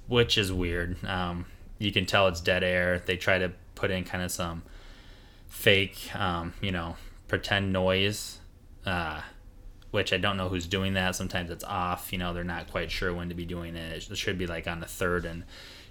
which 0.08 0.38
is 0.38 0.52
weird. 0.52 1.04
Um, 1.06 1.46
you 1.78 1.92
can 1.92 2.06
tell 2.06 2.28
it's 2.28 2.42
dead 2.42 2.64
air. 2.64 3.02
They 3.06 3.18
try 3.18 3.38
to 3.40 3.52
put 3.76 3.92
in 3.92 4.04
kind 4.04 4.24
of 4.24 4.32
some 4.32 4.64
fake, 5.56 6.14
um, 6.16 6.54
you 6.62 6.72
know, 6.72 6.98
pretend 7.28 7.72
noise, 7.74 8.40
uh, 8.86 9.22
which 9.92 10.12
I 10.12 10.18
don't 10.18 10.38
know 10.38 10.50
who's 10.50 10.68
doing 10.68 10.94
that. 10.94 11.16
Sometimes 11.16 11.50
it's 11.50 11.64
off. 11.64 12.12
You 12.12 12.20
know, 12.20 12.34
they're 12.34 12.44
not 12.44 12.70
quite 12.70 12.92
sure 12.92 13.14
when 13.14 13.30
to 13.30 13.36
be 13.36 13.46
doing 13.46 13.76
it. 13.76 14.12
It 14.12 14.18
should 14.18 14.38
be 14.38 14.46
like 14.46 14.68
on 14.68 14.82
the 14.82 14.86
third 14.86 15.26
and 15.26 15.44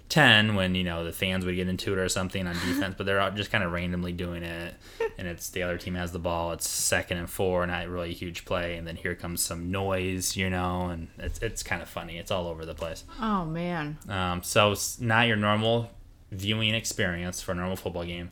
10 0.09 0.53
when, 0.53 0.75
you 0.75 0.83
know, 0.83 1.03
the 1.03 1.11
fans 1.11 1.45
would 1.45 1.55
get 1.55 1.67
into 1.67 1.91
it 1.91 1.97
or 1.97 2.07
something 2.07 2.45
on 2.45 2.53
defense, 2.53 2.93
but 2.95 3.07
they're 3.07 3.27
just 3.31 3.49
kind 3.49 3.63
of 3.63 3.71
randomly 3.71 4.11
doing 4.11 4.43
it. 4.43 4.75
And 5.17 5.27
it's 5.27 5.49
the 5.49 5.63
other 5.63 5.79
team 5.79 5.95
has 5.95 6.11
the 6.11 6.19
ball. 6.19 6.51
It's 6.51 6.69
second 6.69 7.17
and 7.17 7.27
four, 7.29 7.65
not 7.65 7.87
really 7.87 8.11
a 8.11 8.13
huge 8.13 8.45
play. 8.45 8.77
And 8.77 8.87
then 8.87 8.97
here 8.97 9.15
comes 9.15 9.41
some 9.41 9.71
noise, 9.71 10.37
you 10.37 10.49
know, 10.51 10.89
and 10.89 11.07
it's, 11.17 11.39
it's 11.39 11.63
kind 11.63 11.81
of 11.81 11.89
funny. 11.89 12.19
It's 12.19 12.29
all 12.29 12.47
over 12.47 12.65
the 12.67 12.75
place. 12.75 13.03
Oh, 13.19 13.45
man. 13.45 13.97
Um, 14.07 14.43
so 14.43 14.73
it's 14.73 15.01
not 15.01 15.27
your 15.27 15.37
normal 15.37 15.89
viewing 16.31 16.75
experience 16.75 17.41
for 17.41 17.53
a 17.53 17.55
normal 17.55 17.75
football 17.75 18.05
game, 18.05 18.29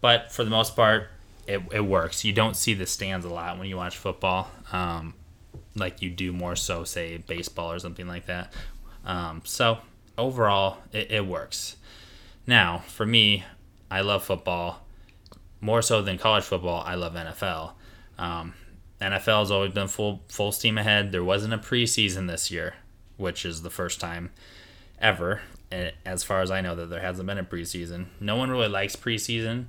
but 0.00 0.32
for 0.32 0.44
the 0.44 0.50
most 0.50 0.76
part, 0.76 1.08
it, 1.46 1.62
it 1.72 1.80
works. 1.80 2.24
You 2.24 2.32
don't 2.32 2.54
see 2.56 2.74
the 2.74 2.86
stands 2.86 3.26
a 3.26 3.28
lot 3.28 3.58
when 3.58 3.68
you 3.68 3.76
watch 3.76 3.96
football, 3.96 4.50
um, 4.72 5.14
like 5.74 6.02
you 6.02 6.10
do 6.10 6.32
more 6.32 6.56
so, 6.56 6.84
say, 6.84 7.18
baseball 7.18 7.72
or 7.72 7.78
something 7.78 8.06
like 8.06 8.26
that. 8.26 8.52
Um, 9.04 9.42
so 9.44 9.78
overall, 10.16 10.78
it, 10.92 11.10
it 11.10 11.26
works. 11.26 11.76
Now, 12.46 12.78
for 12.86 13.06
me, 13.06 13.44
I 13.90 14.00
love 14.00 14.24
football 14.24 14.86
more 15.60 15.82
so 15.82 16.02
than 16.02 16.18
college 16.18 16.44
football. 16.44 16.82
I 16.86 16.94
love 16.94 17.14
NFL. 17.14 17.72
Um, 18.18 18.54
NFL 19.00 19.40
has 19.40 19.50
always 19.50 19.72
been 19.72 19.88
full 19.88 20.22
full 20.28 20.52
steam 20.52 20.78
ahead. 20.78 21.12
There 21.12 21.24
wasn't 21.24 21.54
a 21.54 21.58
preseason 21.58 22.28
this 22.28 22.50
year, 22.50 22.74
which 23.16 23.44
is 23.44 23.62
the 23.62 23.70
first 23.70 24.00
time 24.00 24.30
ever, 25.00 25.40
eh, 25.72 25.90
as 26.04 26.22
far 26.22 26.42
as 26.42 26.50
I 26.50 26.60
know, 26.60 26.74
that 26.76 26.90
there 26.90 27.00
hasn't 27.00 27.26
been 27.26 27.38
a 27.38 27.44
preseason. 27.44 28.06
No 28.20 28.36
one 28.36 28.50
really 28.50 28.68
likes 28.68 28.96
preseason, 28.96 29.66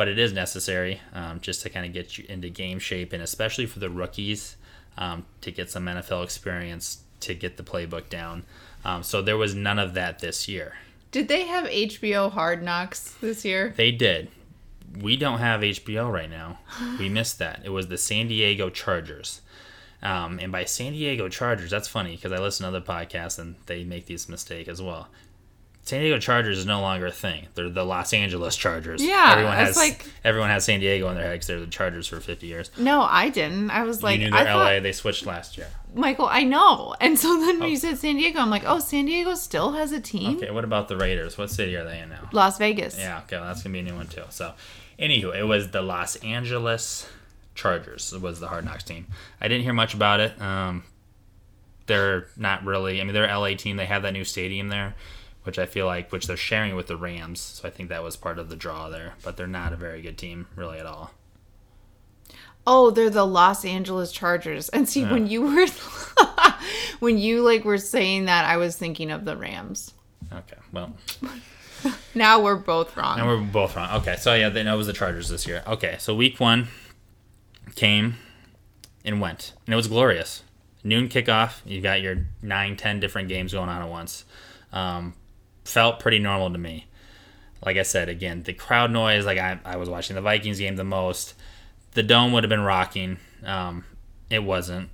but 0.00 0.08
it 0.08 0.18
is 0.18 0.32
necessary 0.32 0.98
um, 1.12 1.40
just 1.40 1.60
to 1.60 1.68
kind 1.68 1.84
of 1.84 1.92
get 1.92 2.16
you 2.16 2.24
into 2.26 2.48
game 2.48 2.78
shape, 2.78 3.12
and 3.12 3.22
especially 3.22 3.66
for 3.66 3.80
the 3.80 3.90
rookies 3.90 4.56
um, 4.96 5.26
to 5.42 5.50
get 5.50 5.70
some 5.70 5.84
NFL 5.84 6.24
experience 6.24 7.02
to 7.20 7.34
get 7.34 7.58
the 7.58 7.62
playbook 7.62 8.08
down. 8.08 8.44
Um, 8.82 9.02
so 9.02 9.20
there 9.20 9.36
was 9.36 9.54
none 9.54 9.78
of 9.78 9.92
that 9.92 10.20
this 10.20 10.48
year. 10.48 10.76
Did 11.10 11.28
they 11.28 11.44
have 11.44 11.66
HBO 11.66 12.32
Hard 12.32 12.62
Knocks 12.62 13.12
this 13.20 13.44
year? 13.44 13.74
They 13.76 13.90
did. 13.90 14.30
We 14.98 15.18
don't 15.18 15.40
have 15.40 15.60
HBO 15.60 16.10
right 16.10 16.30
now. 16.30 16.60
We 16.98 17.08
missed 17.10 17.38
that. 17.38 17.60
It 17.62 17.68
was 17.68 17.88
the 17.88 17.98
San 17.98 18.26
Diego 18.26 18.70
Chargers. 18.70 19.42
Um, 20.02 20.38
and 20.40 20.50
by 20.50 20.64
San 20.64 20.92
Diego 20.92 21.28
Chargers, 21.28 21.70
that's 21.70 21.88
funny 21.88 22.16
because 22.16 22.32
I 22.32 22.38
listen 22.38 22.64
to 22.64 22.68
other 22.68 22.80
podcasts 22.80 23.38
and 23.38 23.56
they 23.66 23.84
make 23.84 24.06
these 24.06 24.30
mistake 24.30 24.66
as 24.66 24.80
well. 24.80 25.08
San 25.82 26.00
Diego 26.02 26.18
Chargers 26.20 26.58
is 26.58 26.66
no 26.66 26.80
longer 26.82 27.06
a 27.06 27.10
thing. 27.10 27.46
They're 27.54 27.68
the 27.70 27.84
Los 27.84 28.12
Angeles 28.12 28.54
Chargers. 28.56 29.02
Yeah, 29.02 29.30
everyone 29.32 29.56
has 29.56 29.76
like- 29.76 30.04
everyone 30.24 30.50
has 30.50 30.64
San 30.64 30.78
Diego 30.80 31.08
in 31.08 31.14
their 31.16 31.24
head 31.24 31.32
because 31.32 31.46
they're 31.48 31.58
the 31.60 31.66
Chargers 31.66 32.06
for 32.06 32.20
50 32.20 32.46
years. 32.46 32.70
No, 32.78 33.02
I 33.02 33.28
didn't. 33.30 33.70
I 33.70 33.82
was 33.82 34.02
like, 34.02 34.20
you 34.20 34.30
knew 34.30 34.36
I 34.36 34.44
they're 34.44 34.52
thought, 34.52 34.72
LA. 34.74 34.80
They 34.80 34.92
switched 34.92 35.26
last 35.26 35.56
year. 35.58 35.66
Michael, 35.94 36.26
I 36.30 36.44
know. 36.44 36.94
And 37.00 37.18
so 37.18 37.28
then 37.40 37.58
when 37.58 37.62
Oh. 37.64 37.66
you 37.66 37.76
said 37.76 37.98
San 37.98 38.16
Diego, 38.16 38.38
I'm 38.40 38.50
like, 38.50 38.62
oh, 38.66 38.78
San 38.78 39.06
Diego 39.06 39.34
still 39.34 39.72
has 39.72 39.90
a 39.90 40.00
team? 40.00 40.36
Okay, 40.36 40.50
what 40.50 40.62
about 40.64 40.86
the 40.88 40.96
Raiders? 40.96 41.36
What 41.36 41.50
city 41.50 41.74
are 41.76 41.84
they 41.84 41.98
in 41.98 42.10
now? 42.10 42.28
Las 42.32 42.58
Vegas. 42.58 42.96
Yeah, 42.98 43.18
okay, 43.24 43.36
well, 43.38 43.46
that's 43.46 43.62
gonna 43.62 43.72
be 43.72 43.80
a 43.80 43.82
new 43.82 43.96
one 43.96 44.06
too. 44.06 44.22
So, 44.28 44.52
anywho, 44.98 45.34
it 45.36 45.44
was 45.44 45.70
the 45.70 45.82
Los 45.82 46.14
Angeles 46.16 47.08
Chargers 47.56 48.12
was 48.16 48.38
the 48.38 48.46
Hard 48.48 48.64
Knocks 48.64 48.84
team. 48.84 49.06
I 49.40 49.48
didn't 49.48 49.64
hear 49.64 49.72
much 49.72 49.94
about 49.94 50.20
it. 50.20 50.40
Um, 50.40 50.84
they're 51.86 52.28
not 52.36 52.64
really. 52.64 53.00
I 53.00 53.04
mean, 53.04 53.14
they're 53.14 53.26
LA 53.26 53.54
team. 53.54 53.76
They 53.76 53.86
have 53.86 54.02
that 54.02 54.12
new 54.12 54.24
stadium 54.24 54.68
there, 54.68 54.94
which 55.44 55.58
I 55.58 55.66
feel 55.66 55.86
like, 55.86 56.12
which 56.12 56.26
they're 56.26 56.36
sharing 56.36 56.74
with 56.76 56.86
the 56.86 56.96
Rams. 56.96 57.40
So 57.40 57.66
I 57.68 57.70
think 57.70 57.88
that 57.88 58.02
was 58.02 58.16
part 58.16 58.38
of 58.38 58.48
the 58.48 58.56
draw 58.56 58.88
there. 58.88 59.14
But 59.22 59.36
they're 59.36 59.46
not 59.46 59.72
a 59.72 59.76
very 59.76 60.02
good 60.02 60.18
team, 60.18 60.46
really 60.56 60.78
at 60.78 60.86
all. 60.86 61.12
Oh, 62.66 62.90
they're 62.90 63.10
the 63.10 63.26
Los 63.26 63.64
Angeles 63.64 64.12
Chargers. 64.12 64.68
And 64.68 64.88
see, 64.88 65.04
when 65.04 65.26
you 65.26 65.42
were, 65.42 65.66
when 67.00 67.16
you 67.18 67.42
like 67.42 67.64
were 67.64 67.78
saying 67.78 68.26
that, 68.26 68.44
I 68.44 68.58
was 68.58 68.76
thinking 68.76 69.10
of 69.10 69.24
the 69.24 69.36
Rams. 69.36 69.94
Okay, 70.32 70.58
well, 70.72 70.94
Now 72.14 72.42
we're 72.42 72.56
both 72.56 72.96
wrong. 72.96 73.18
and 73.18 73.26
we're 73.26 73.40
both 73.40 73.74
wrong. 73.76 74.00
Okay, 74.00 74.16
so 74.16 74.34
yeah, 74.34 74.50
then 74.50 74.66
it 74.66 74.76
was 74.76 74.86
the 74.86 74.92
Chargers 74.92 75.28
this 75.28 75.46
year. 75.46 75.62
Okay, 75.66 75.96
so 75.98 76.14
week 76.14 76.38
one 76.38 76.68
came 77.74 78.16
and 79.04 79.20
went, 79.20 79.54
and 79.66 79.72
it 79.72 79.76
was 79.76 79.88
glorious. 79.88 80.42
Noon 80.84 81.08
kickoff. 81.08 81.60
You 81.64 81.80
got 81.80 82.02
your 82.02 82.26
nine, 82.42 82.76
ten 82.76 83.00
different 83.00 83.28
games 83.28 83.52
going 83.52 83.68
on 83.68 83.82
at 83.82 83.88
once. 83.88 84.24
Um, 84.72 85.14
felt 85.70 86.00
pretty 86.00 86.18
normal 86.18 86.50
to 86.50 86.58
me. 86.58 86.86
Like 87.64 87.76
I 87.76 87.82
said, 87.82 88.08
again, 88.08 88.42
the 88.42 88.52
crowd 88.52 88.90
noise. 88.90 89.24
Like 89.24 89.38
I, 89.38 89.58
I 89.64 89.76
was 89.76 89.88
watching 89.88 90.16
the 90.16 90.22
Vikings 90.22 90.58
game 90.58 90.76
the 90.76 90.84
most. 90.84 91.34
The 91.92 92.02
dome 92.02 92.32
would 92.32 92.44
have 92.44 92.48
been 92.48 92.62
rocking. 92.62 93.18
Um, 93.44 93.84
it 94.28 94.44
wasn't. 94.44 94.90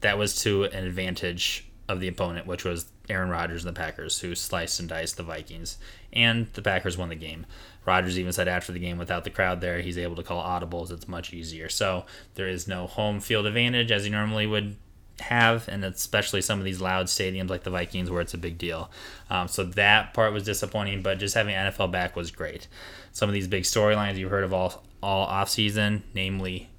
That 0.00 0.18
was 0.18 0.40
to 0.42 0.64
an 0.64 0.84
advantage 0.84 1.66
of 1.88 2.00
the 2.00 2.08
opponent, 2.08 2.46
which 2.46 2.64
was 2.64 2.90
Aaron 3.08 3.30
Rodgers 3.30 3.64
and 3.64 3.74
the 3.74 3.78
Packers, 3.78 4.20
who 4.20 4.34
sliced 4.34 4.78
and 4.78 4.88
diced 4.88 5.16
the 5.16 5.22
Vikings, 5.22 5.78
and 6.12 6.46
the 6.52 6.62
Packers 6.62 6.98
won 6.98 7.08
the 7.08 7.14
game. 7.14 7.46
Rodgers 7.86 8.18
even 8.18 8.32
said 8.32 8.48
after 8.48 8.72
the 8.72 8.78
game, 8.78 8.98
without 8.98 9.24
the 9.24 9.30
crowd 9.30 9.60
there, 9.60 9.80
he's 9.80 9.96
able 9.96 10.16
to 10.16 10.22
call 10.22 10.42
audibles. 10.42 10.90
It's 10.90 11.08
much 11.08 11.32
easier. 11.32 11.70
So 11.70 12.04
there 12.34 12.46
is 12.46 12.68
no 12.68 12.86
home 12.86 13.20
field 13.20 13.46
advantage 13.46 13.90
as 13.90 14.04
he 14.04 14.10
normally 14.10 14.46
would 14.46 14.76
have, 15.20 15.68
and 15.68 15.84
especially 15.84 16.42
some 16.42 16.58
of 16.58 16.64
these 16.64 16.80
loud 16.80 17.06
stadiums 17.06 17.50
like 17.50 17.64
the 17.64 17.70
Vikings 17.70 18.10
where 18.10 18.20
it's 18.20 18.34
a 18.34 18.38
big 18.38 18.58
deal. 18.58 18.90
Um, 19.30 19.48
so 19.48 19.64
that 19.64 20.14
part 20.14 20.32
was 20.32 20.44
disappointing, 20.44 21.02
but 21.02 21.18
just 21.18 21.34
having 21.34 21.54
NFL 21.54 21.90
back 21.90 22.16
was 22.16 22.30
great. 22.30 22.68
Some 23.12 23.28
of 23.28 23.32
these 23.32 23.48
big 23.48 23.64
storylines 23.64 24.16
you've 24.16 24.30
heard 24.30 24.44
of 24.44 24.52
all 24.52 24.84
all 25.02 25.26
off 25.26 25.48
season, 25.48 26.02
namely 26.12 26.70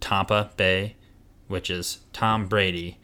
Tampa 0.00 0.50
Bay, 0.56 0.96
which 1.48 1.70
is 1.70 1.98
Tom 2.12 2.46
Brady. 2.46 2.98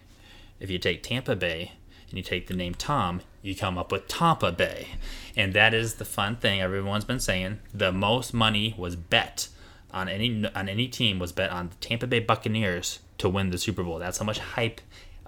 If 0.60 0.70
you 0.70 0.78
take 0.78 1.02
Tampa 1.02 1.34
Bay 1.34 1.72
and 2.08 2.16
you 2.16 2.22
take 2.22 2.46
the 2.46 2.54
name 2.54 2.74
Tom, 2.74 3.20
you 3.42 3.54
come 3.54 3.76
up 3.76 3.90
with 3.90 4.06
Tampa 4.06 4.52
Bay. 4.52 4.88
And 5.36 5.52
that 5.54 5.74
is 5.74 5.94
the 5.94 6.04
fun 6.04 6.36
thing 6.36 6.60
everyone's 6.60 7.04
been 7.04 7.20
saying. 7.20 7.58
The 7.72 7.90
most 7.90 8.32
money 8.32 8.74
was 8.78 8.96
bet 8.96 9.48
on 9.92 10.08
any 10.08 10.44
on 10.54 10.68
any 10.68 10.88
team 10.88 11.18
was 11.18 11.32
bet 11.32 11.50
on 11.50 11.68
the 11.70 11.76
Tampa 11.76 12.06
Bay 12.06 12.20
Buccaneers 12.20 12.98
to 13.18 13.28
win 13.28 13.50
the 13.50 13.58
Super 13.58 13.82
Bowl. 13.82 13.98
That's 13.98 14.18
how 14.18 14.24
much 14.24 14.38
hype 14.38 14.80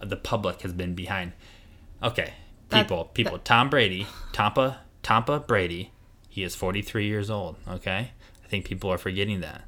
the 0.02 0.16
public 0.16 0.62
has 0.62 0.72
been 0.72 0.94
behind. 0.94 1.32
Okay, 2.02 2.34
That- 2.68 2.82
people, 2.82 3.04
people. 3.14 3.38
Tom 3.38 3.70
Brady, 3.70 4.06
Tampa, 4.32 4.80
Tampa 5.02 5.40
Brady. 5.40 5.90
He 6.28 6.42
is 6.42 6.54
43 6.54 7.06
years 7.06 7.30
old. 7.30 7.56
Okay, 7.66 8.10
I 8.44 8.48
think 8.48 8.64
people 8.66 8.90
are 8.92 8.98
forgetting 8.98 9.40
that. 9.40 9.62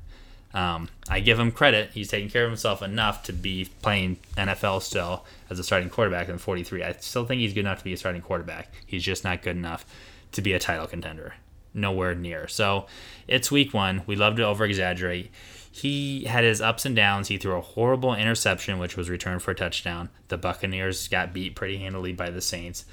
Um, 0.55 0.89
I 1.09 1.21
give 1.21 1.39
him 1.39 1.51
credit. 1.53 1.91
He's 1.93 2.09
taking 2.09 2.31
care 2.31 2.45
of 2.45 2.51
himself 2.51 2.83
enough 2.83 3.23
to 3.25 3.33
be 3.33 3.69
playing 3.83 4.17
NFL 4.37 4.81
still 4.83 5.25
as 5.51 5.59
a 5.59 5.65
starting 5.65 5.91
quarterback 5.91 6.29
in 6.29 6.39
43. 6.39 6.83
I 6.83 6.93
still 7.01 7.25
think 7.27 7.41
he's 7.41 7.53
good 7.53 7.61
enough 7.61 7.79
to 7.79 7.85
be 7.85 7.93
a 7.93 7.97
starting 7.99 8.23
quarterback. 8.23 8.73
He's 8.87 9.03
just 9.03 9.25
not 9.25 9.43
good 9.43 9.57
enough 9.57 9.85
to 10.33 10.41
be 10.43 10.53
a 10.55 10.59
title 10.59 10.87
contender. 10.87 11.35
Nowhere 11.75 12.15
near. 12.15 12.49
So 12.49 12.87
it's 13.27 13.51
week 13.51 13.75
one. 13.75 14.03
We 14.07 14.17
love 14.17 14.37
to 14.37 14.45
over 14.47 14.65
exaggerate. 14.65 15.31
He 15.71 16.25
had 16.25 16.45
his 16.45 16.61
ups 16.61 16.85
and 16.85 16.97
downs. 16.97 17.29
He 17.29 17.39
threw 17.39 17.57
a 17.57 17.61
horrible 17.61 18.15
interception, 18.15 18.79
which 18.79 18.97
was 18.97 19.11
returned 19.11 19.43
for 19.43 19.53
a 19.53 19.55
touchdown. 19.55 20.09
The 20.29 20.39
Buccaneers 20.39 21.09
got 21.09 21.33
beat 21.33 21.55
pretty 21.55 21.79
handily 21.79 22.13
by 22.13 22.31
the 22.31 22.41
Saints. 22.41 22.85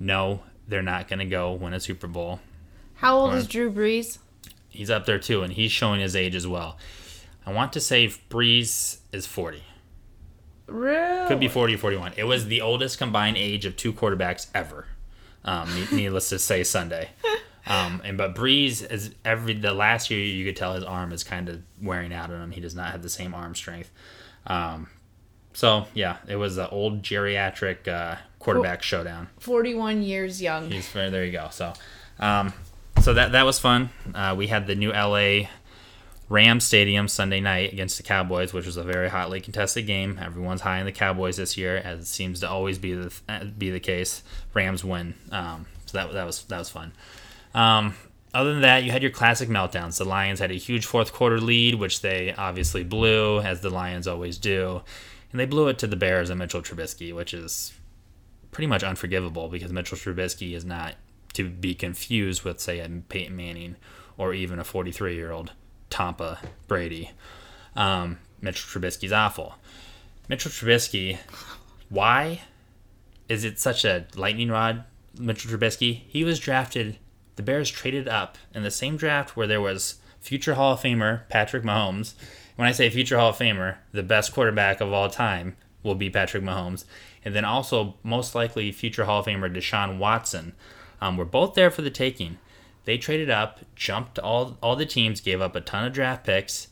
No, 0.00 0.42
they're 0.66 0.82
not 0.82 1.08
going 1.08 1.20
to 1.20 1.24
go 1.24 1.52
win 1.52 1.74
a 1.74 1.80
Super 1.80 2.06
Bowl. 2.06 2.40
How 2.96 3.16
old 3.18 3.34
is 3.34 3.46
Drew 3.46 3.70
Brees? 3.72 4.18
He's 4.68 4.90
up 4.90 5.06
there 5.06 5.18
too, 5.18 5.42
and 5.42 5.52
he's 5.52 5.72
showing 5.72 6.00
his 6.00 6.16
age 6.16 6.34
as 6.34 6.46
well. 6.46 6.78
I 7.44 7.52
want 7.52 7.72
to 7.74 7.80
say 7.80 8.08
Brees 8.08 8.98
is 9.12 9.26
40. 9.26 9.62
Really? 10.66 11.28
Could 11.28 11.40
be 11.40 11.48
40 11.48 11.74
or 11.74 11.78
41. 11.78 12.12
It 12.16 12.24
was 12.24 12.46
the 12.46 12.60
oldest 12.60 12.98
combined 12.98 13.36
age 13.36 13.64
of 13.64 13.76
two 13.76 13.92
quarterbacks 13.92 14.48
ever. 14.54 14.86
Um, 15.44 15.68
needless 15.92 16.28
to 16.30 16.38
say, 16.38 16.64
Sunday. 16.64 17.10
Um, 17.66 18.00
and 18.04 18.16
but 18.16 18.34
Brees 18.34 18.88
is 18.90 19.14
every 19.24 19.54
the 19.54 19.72
last 19.72 20.10
year 20.10 20.20
you 20.20 20.44
could 20.44 20.56
tell 20.56 20.74
his 20.74 20.84
arm 20.84 21.12
is 21.12 21.24
kind 21.24 21.48
of 21.48 21.62
wearing 21.82 22.12
out 22.12 22.30
on 22.30 22.40
him. 22.40 22.50
He 22.52 22.60
does 22.60 22.74
not 22.74 22.92
have 22.92 23.02
the 23.02 23.08
same 23.08 23.34
arm 23.34 23.54
strength. 23.54 23.90
Um, 24.46 24.88
so 25.52 25.86
yeah, 25.94 26.18
it 26.28 26.36
was 26.36 26.58
an 26.58 26.68
old 26.70 27.02
geriatric 27.02 27.88
uh, 27.88 28.16
quarterback 28.38 28.82
showdown. 28.82 29.28
41 29.40 30.02
years 30.02 30.40
young. 30.40 30.70
He's 30.70 30.92
there. 30.92 31.24
You 31.24 31.32
go. 31.32 31.48
So, 31.50 31.72
um, 32.20 32.52
so 33.02 33.14
that 33.14 33.32
that 33.32 33.44
was 33.44 33.58
fun. 33.58 33.90
Uh, 34.14 34.34
we 34.36 34.46
had 34.46 34.66
the 34.66 34.74
new 34.74 34.92
LA 34.92 35.48
Ram 36.28 36.60
Stadium 36.60 37.08
Sunday 37.08 37.40
night 37.40 37.72
against 37.72 37.96
the 37.96 38.02
Cowboys, 38.02 38.52
which 38.52 38.66
was 38.66 38.76
a 38.76 38.82
very 38.82 39.08
hotly 39.08 39.40
contested 39.40 39.86
game. 39.86 40.18
Everyone's 40.22 40.60
high 40.60 40.78
in 40.78 40.86
the 40.86 40.92
Cowboys 40.92 41.36
this 41.36 41.56
year, 41.56 41.76
as 41.76 42.00
it 42.00 42.06
seems 42.06 42.40
to 42.40 42.48
always 42.48 42.78
be 42.78 42.94
the 42.94 43.12
be 43.56 43.70
the 43.70 43.80
case. 43.80 44.22
Rams 44.54 44.84
win, 44.84 45.14
um, 45.30 45.66
so 45.86 45.98
that 45.98 46.12
that 46.12 46.26
was 46.26 46.44
that 46.44 46.58
was 46.58 46.70
fun. 46.70 46.92
Um, 47.56 47.94
other 48.34 48.52
than 48.52 48.62
that, 48.62 48.84
you 48.84 48.90
had 48.90 49.02
your 49.02 49.10
classic 49.10 49.48
meltdowns. 49.48 49.96
The 49.96 50.04
Lions 50.04 50.40
had 50.40 50.50
a 50.50 50.54
huge 50.54 50.84
fourth 50.84 51.12
quarter 51.12 51.40
lead, 51.40 51.76
which 51.76 52.02
they 52.02 52.34
obviously 52.34 52.84
blew, 52.84 53.40
as 53.40 53.62
the 53.62 53.70
Lions 53.70 54.06
always 54.06 54.36
do, 54.36 54.82
and 55.32 55.40
they 55.40 55.46
blew 55.46 55.68
it 55.68 55.78
to 55.78 55.86
the 55.86 55.96
Bears 55.96 56.28
and 56.28 56.38
Mitchell 56.38 56.60
Trubisky, 56.60 57.14
which 57.14 57.32
is 57.32 57.72
pretty 58.52 58.66
much 58.66 58.84
unforgivable 58.84 59.48
because 59.48 59.72
Mitchell 59.72 59.96
Trubisky 59.96 60.54
is 60.54 60.64
not 60.64 60.96
to 61.32 61.48
be 61.48 61.74
confused 61.74 62.44
with, 62.44 62.60
say, 62.60 62.78
a 62.80 62.88
Peyton 62.88 63.34
Manning 63.34 63.76
or 64.18 64.34
even 64.34 64.58
a 64.58 64.64
43 64.64 65.14
year 65.14 65.32
old 65.32 65.52
Tampa 65.88 66.38
Brady. 66.68 67.12
Um, 67.74 68.18
Mitchell 68.40 68.80
Trubisky's 68.80 69.12
awful. 69.12 69.54
Mitchell 70.28 70.50
Trubisky, 70.50 71.18
why 71.88 72.42
is 73.28 73.44
it 73.44 73.58
such 73.58 73.84
a 73.84 74.06
lightning 74.14 74.50
rod? 74.50 74.84
Mitchell 75.18 75.50
Trubisky, 75.50 76.02
he 76.06 76.24
was 76.24 76.38
drafted. 76.38 76.98
The 77.36 77.42
Bears 77.42 77.70
traded 77.70 78.08
up 78.08 78.38
in 78.54 78.62
the 78.62 78.70
same 78.70 78.96
draft 78.96 79.36
where 79.36 79.46
there 79.46 79.60
was 79.60 79.96
future 80.20 80.54
Hall 80.54 80.72
of 80.72 80.80
Famer 80.80 81.28
Patrick 81.28 81.62
Mahomes. 81.62 82.14
When 82.56 82.66
I 82.66 82.72
say 82.72 82.90
future 82.90 83.18
Hall 83.18 83.30
of 83.30 83.36
Famer, 83.36 83.76
the 83.92 84.02
best 84.02 84.32
quarterback 84.32 84.80
of 84.80 84.92
all 84.92 85.08
time 85.08 85.56
will 85.82 85.94
be 85.94 86.10
Patrick 86.10 86.42
Mahomes, 86.42 86.84
and 87.24 87.34
then 87.34 87.44
also 87.44 87.94
most 88.02 88.34
likely 88.34 88.72
future 88.72 89.04
Hall 89.04 89.20
of 89.20 89.26
Famer 89.26 89.54
Deshaun 89.54 89.98
Watson. 89.98 90.54
Um, 91.00 91.16
we're 91.16 91.26
both 91.26 91.54
there 91.54 91.70
for 91.70 91.82
the 91.82 91.90
taking. 91.90 92.38
They 92.84 92.98
traded 92.98 93.30
up, 93.30 93.60
jumped 93.74 94.18
all 94.18 94.56
all 94.62 94.76
the 94.76 94.86
teams, 94.86 95.20
gave 95.20 95.40
up 95.40 95.54
a 95.54 95.60
ton 95.60 95.84
of 95.84 95.92
draft 95.92 96.24
picks 96.24 96.68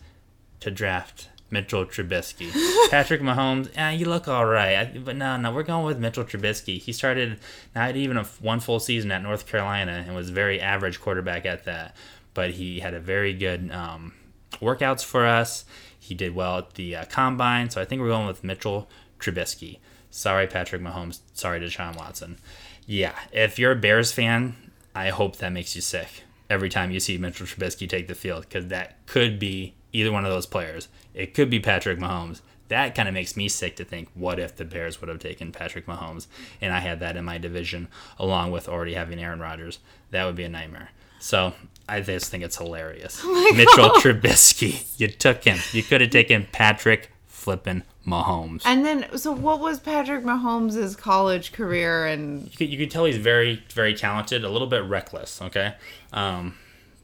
to 0.61 0.71
draft 0.71 1.28
Mitchell 1.55 1.87
Trubisky. 1.87 2.51
Patrick 2.91 3.21
Mahomes, 3.21 3.73
yeah, 3.75 3.93
you 3.93 4.07
look 4.07 4.27
all 4.27 4.45
right, 4.45 5.03
but 5.05 5.15
no, 5.15 5.37
no, 5.37 5.53
we're 5.53 5.63
going 5.63 5.87
with 5.87 6.01
Mitchell 6.01 6.25
Trubisky. 6.25 6.81
He 6.81 6.93
started 6.93 7.39
not 7.77 7.95
even 7.95 8.17
a 8.17 8.25
one 8.25 8.59
full 8.59 8.81
season 8.81 9.13
at 9.13 9.23
North 9.23 9.47
Carolina 9.47 10.03
and 10.05 10.17
was 10.17 10.31
very 10.31 10.61
average 10.61 11.01
quarterback 11.01 11.47
at 11.47 11.65
that, 11.65 11.95
but 12.35 12.51
he 12.51 12.81
had 12.81 12.93
a 12.93 12.99
very 12.99 13.33
good 13.33 13.71
um, 13.71 14.14
workouts 14.55 15.05
for 15.05 15.25
us. 15.25 15.64
He 15.99 16.12
did 16.14 16.35
well 16.35 16.59
at 16.59 16.75
the 16.75 16.97
uh, 16.97 17.05
combine, 17.05 17.71
so 17.71 17.81
I 17.81 17.85
think 17.85 18.03
we're 18.03 18.09
going 18.09 18.27
with 18.27 18.43
Mitchell 18.43 18.90
Trubisky. 19.21 19.79
Sorry, 20.11 20.49
Patrick 20.49 20.83
Mahomes. 20.83 21.21
Sorry, 21.35 21.61
Deshaun 21.61 21.97
Watson. 21.97 22.38
Yeah, 22.85 23.14
if 23.33 23.61
you're 23.61 23.73
a 23.73 23.77
Bears 23.77 24.11
fan, 24.11 24.57
I 24.93 25.11
hope 25.11 25.37
that 25.37 25.53
makes 25.53 25.77
you 25.77 25.83
sick 25.83 26.25
every 26.51 26.69
time 26.69 26.90
you 26.90 26.99
see 26.99 27.17
Mitchell 27.17 27.47
Trubisky 27.47 27.88
take 27.88 28.09
the 28.09 28.14
field 28.14 28.43
because 28.43 28.67
that 28.67 29.07
could 29.07 29.38
be 29.38 29.75
either 29.94 30.12
one 30.12 30.26
of 30.26 30.30
those 30.30 30.44
players. 30.44 30.88
It 31.14 31.33
could 31.33 31.48
be 31.48 31.61
Patrick 31.61 31.98
Mahomes. 31.98 32.42
That 32.68 32.94
kind 32.94 33.09
of 33.09 33.14
makes 33.14 33.37
me 33.37 33.48
sick 33.48 33.76
to 33.76 33.85
think 33.85 34.09
what 34.14 34.38
if 34.38 34.57
the 34.57 34.64
Bears 34.64 35.00
would 35.00 35.09
have 35.09 35.20
taken 35.20 35.52
Patrick 35.52 35.87
Mahomes 35.87 36.26
and 36.61 36.72
I 36.72 36.80
had 36.80 37.00
that 37.00 37.16
in 37.16 37.24
my 37.24 37.38
division 37.38 37.88
along 38.18 38.50
with 38.50 38.68
already 38.68 38.94
having 38.94 39.22
Aaron 39.22 39.40
Rodgers. 39.40 39.78
That 40.11 40.24
would 40.24 40.35
be 40.35 40.44
a 40.44 40.48
nightmare. 40.48 40.90
So 41.20 41.52
I 41.88 42.00
just 42.00 42.30
think 42.30 42.42
it's 42.42 42.57
hilarious. 42.57 43.22
Oh 43.24 43.54
Mitchell 43.54 43.88
God. 43.88 44.02
Trubisky, 44.02 44.98
you 44.98 45.09
took 45.09 45.44
him. 45.44 45.59
You 45.72 45.83
could 45.83 46.00
have 46.00 46.11
taken 46.11 46.48
Patrick 46.50 47.11
flipping 47.26 47.83
Mahomes. 48.07 48.62
And 48.64 48.85
then, 48.85 49.07
so 49.18 49.30
what 49.33 49.61
was 49.61 49.78
Patrick 49.78 50.24
Mahomes' 50.24 50.96
college 50.96 51.52
career? 51.52 52.07
And 52.07 52.44
you 52.44 52.57
could, 52.57 52.68
you 52.70 52.78
could 52.78 52.90
tell 52.90 53.04
he's 53.04 53.18
very, 53.18 53.62
very 53.70 53.94
talented, 53.94 54.44
a 54.44 54.48
little 54.48 54.66
bit 54.66 54.85
reckless. 54.85 55.40
Okay, 55.42 55.74
um, 56.12 56.57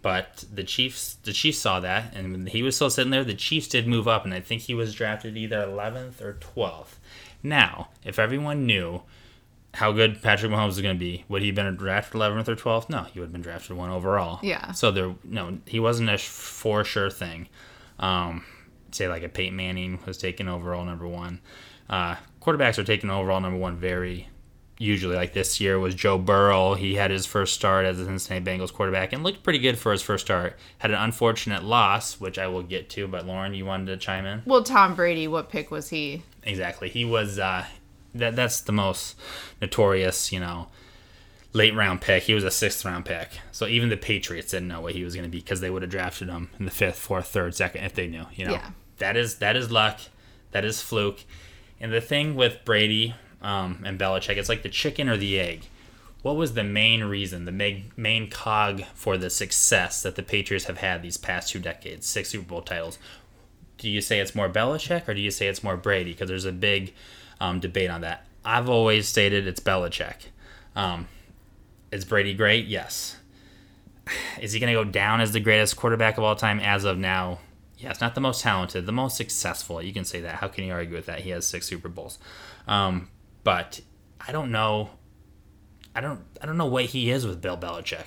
but 0.03 0.45
the 0.53 0.65
Chiefs, 0.65 1.15
the 1.23 1.33
Chiefs 1.33 1.59
saw 1.59 1.81
that, 1.81 2.15
and 2.15 2.49
he 2.49 2.63
was 2.63 2.77
still 2.77 2.91
sitting 2.91 3.11
there. 3.11 3.25
The 3.25 3.35
Chiefs 3.35 3.69
did 3.69 3.87
move 3.87 4.09
up, 4.09 4.25
and 4.25 4.33
I 4.33 4.41
think 4.41 4.63
he 4.63 4.75
was 4.75 4.95
drafted 4.95 5.37
either 5.37 5.67
11th 5.67 6.21
or 6.21 6.35
12th. 6.35 6.99
Now, 7.43 7.89
if 8.05 8.19
everyone 8.19 8.67
knew 8.67 9.03
how 9.75 9.93
good 9.93 10.23
Patrick 10.23 10.51
Mahomes 10.51 10.67
was 10.67 10.81
going 10.81 10.97
to 10.97 10.99
be, 10.99 11.25
would 11.29 11.43
he 11.43 11.49
have 11.49 11.57
been 11.57 11.77
drafted 11.77 12.21
11th 12.21 12.49
or 12.49 12.57
12th? 12.57 12.89
No, 12.89 13.03
he 13.05 13.21
would 13.21 13.27
have 13.27 13.33
been 13.33 13.43
drafted 13.43 13.77
one 13.77 13.91
overall. 13.91 14.41
Yeah. 14.43 14.73
So 14.73 14.91
there, 14.91 15.15
no, 15.25 15.59
he 15.67 15.79
wasn't 15.81 16.11
a 16.11 16.19
for 16.19 16.83
sure 16.85 17.11
thing. 17.11 17.49
Um, 17.99 18.45
say 18.91 19.09
like 19.09 19.23
a 19.23 19.29
Peyton 19.29 19.57
Manning 19.57 19.99
was 20.07 20.19
taken 20.19 20.49
overall 20.49 20.85
number 20.85 21.07
one. 21.07 21.41
Uh, 21.89 22.17
quarterbacks 22.41 22.79
are 22.79 22.85
taken 22.85 23.11
overall 23.11 23.41
number 23.41 23.59
one 23.59 23.77
very 23.77 24.29
usually. 24.81 25.17
Like 25.17 25.33
this 25.33 25.61
year 25.61 25.79
was 25.79 25.95
Joe 25.95 26.19
Burrow. 26.19 26.75
He 26.75 26.95
had 26.95 27.11
his 27.11 27.27
first 27.27 27.55
start 27.55 27.87
as 27.87 27.99
a 27.99 28.05
Cincinnati 28.05 28.45
Bengals 28.45 28.73
quarterback 28.73 29.13
and 29.13 29.23
looked 29.23 29.43
pretty 29.43 29.59
good 29.59 29.79
for 29.79 29.93
his 29.93 30.03
first 30.03 30.27
start. 30.27 30.57
Had 30.79 30.91
an 30.91 30.99
unfortunate 30.99 31.65
loss, 31.65 32.21
which 32.21 32.39
I 32.39 32.47
will 32.49 32.63
get 32.63 32.91
to. 32.91 33.07
But 33.07 33.27
Lauren, 33.27 33.55
you 33.55 33.65
wanted 33.65 33.87
to 33.87 33.97
chime 33.97 34.27
in? 34.27 34.43
Well, 34.47 34.63
Tom 34.63 34.95
Brady. 34.95 35.29
What 35.29 35.49
pick 35.49 35.71
was 35.71 35.89
he? 35.89 36.23
Exactly. 36.43 36.89
He 36.89 37.05
was. 37.05 37.39
Uh, 37.39 37.67
that 38.15 38.35
that's 38.35 38.61
the 38.61 38.73
most 38.73 39.17
notorious. 39.61 40.33
You 40.33 40.41
know 40.41 40.69
late 41.53 41.75
round 41.75 42.01
pick. 42.01 42.23
He 42.25 42.35
was 42.35 42.45
a 42.45 42.51
sixth 42.51 42.85
round 42.85 43.05
pick. 43.05 43.29
So 43.51 43.67
even 43.67 43.89
the 43.89 43.97
Patriots 43.97 44.53
didn't 44.53 44.69
know 44.69 44.81
what 44.81 44.95
he 44.95 45.03
was 45.03 45.15
going 45.15 45.25
to 45.25 45.31
be 45.31 45.41
because 45.41 45.61
they 45.61 45.69
would 45.69 45.83
have 45.83 45.91
drafted 45.91 46.29
him 46.29 46.49
in 46.61 46.65
the 46.65 46.71
fifth, 46.71 46.99
fourth, 46.99 47.27
third, 47.27 47.57
second 47.57 47.83
if 47.83 47.95
they 47.95 48.07
knew. 48.07 48.27
You 48.35 48.47
know, 48.47 48.53
yeah 48.53 48.71
that 49.01 49.17
is 49.17 49.37
that 49.37 49.57
is 49.57 49.73
luck, 49.73 49.99
that 50.53 50.65
is 50.65 50.81
fluke. 50.81 51.25
And 51.81 51.93
the 51.93 52.01
thing 52.01 52.37
with 52.37 52.65
Brady 52.65 53.17
um, 53.43 53.83
and 53.85 53.99
Belichick, 53.99 54.37
it's 54.37 54.49
like 54.49 54.63
the 54.63 54.69
chicken 54.69 55.09
or 55.09 55.17
the 55.17 55.39
egg. 55.39 55.69
What 56.23 56.37
was 56.37 56.53
the 56.53 56.65
main 56.65 57.05
reason, 57.05 57.47
the 57.47 57.53
main, 57.53 57.93
main 57.97 58.29
cog 58.29 58.83
for 58.95 59.17
the 59.17 59.31
success 59.31 60.03
that 60.03 60.17
the 60.17 60.23
Patriots 60.23 60.67
have 60.67 60.79
had 60.79 61.03
these 61.03 61.17
past 61.17 61.51
two 61.51 61.59
decades, 61.59 62.07
six 62.07 62.29
Super 62.29 62.47
Bowl 62.47 62.63
titles? 62.63 62.99
Do 63.79 63.89
you 63.89 64.03
say 64.03 64.21
it's 64.21 64.35
more 64.35 64.51
Belichick 64.51 65.09
or 65.09 65.15
do 65.15 65.21
you 65.21 65.31
say 65.31 65.49
it's 65.49 65.65
more 65.65 65.79
Brady? 65.79 66.13
Because 66.13 66.29
there's 66.29 66.45
a 66.45 66.53
big 66.53 66.93
um, 67.41 67.59
debate 67.59 67.89
on 67.89 68.03
that. 68.03 68.27
I've 68.45 68.69
always 68.69 69.09
stated 69.09 69.47
it's 69.47 69.61
Belichick. 69.61 70.27
Um, 70.77 71.09
is 71.91 72.05
Brady 72.05 72.35
great? 72.35 72.67
Yes. 72.67 73.17
Is 74.41 74.53
he 74.53 74.61
going 74.61 74.75
to 74.75 74.85
go 74.85 74.91
down 74.91 75.23
as 75.23 75.33
the 75.33 75.41
greatest 75.41 75.77
quarterback 75.77 76.19
of 76.19 76.25
all 76.25 76.37
time 76.37 76.61
as 76.61 76.85
of 76.85 76.99
now? 76.99 77.39
yeah, 77.81 77.91
it's 77.91 78.01
not 78.01 78.15
the 78.15 78.21
most 78.21 78.43
talented, 78.43 78.85
the 78.85 78.93
most 78.93 79.17
successful. 79.17 79.83
You 79.83 79.93
can 79.93 80.05
say 80.05 80.21
that. 80.21 80.37
How 80.37 80.49
can 80.49 80.65
you 80.65 80.73
argue 80.73 80.95
with 80.95 81.07
that? 81.07 81.21
He 81.21 81.31
has 81.31 81.47
six 81.47 81.67
Super 81.67 81.89
Bowls. 81.89 82.19
Um, 82.69 83.09
but 83.45 83.81
I 84.27 84.33
don't 84.33 84.51
know. 84.51 84.91
I 85.95 86.01
don't. 86.01 86.21
I 86.43 86.47
don't 86.47 86.57
know 86.57 86.67
what 86.67 86.87
he 86.87 87.11
is 87.11 87.27
with 87.27 87.41
Bill 87.41 87.57
Belichick. 87.57 88.07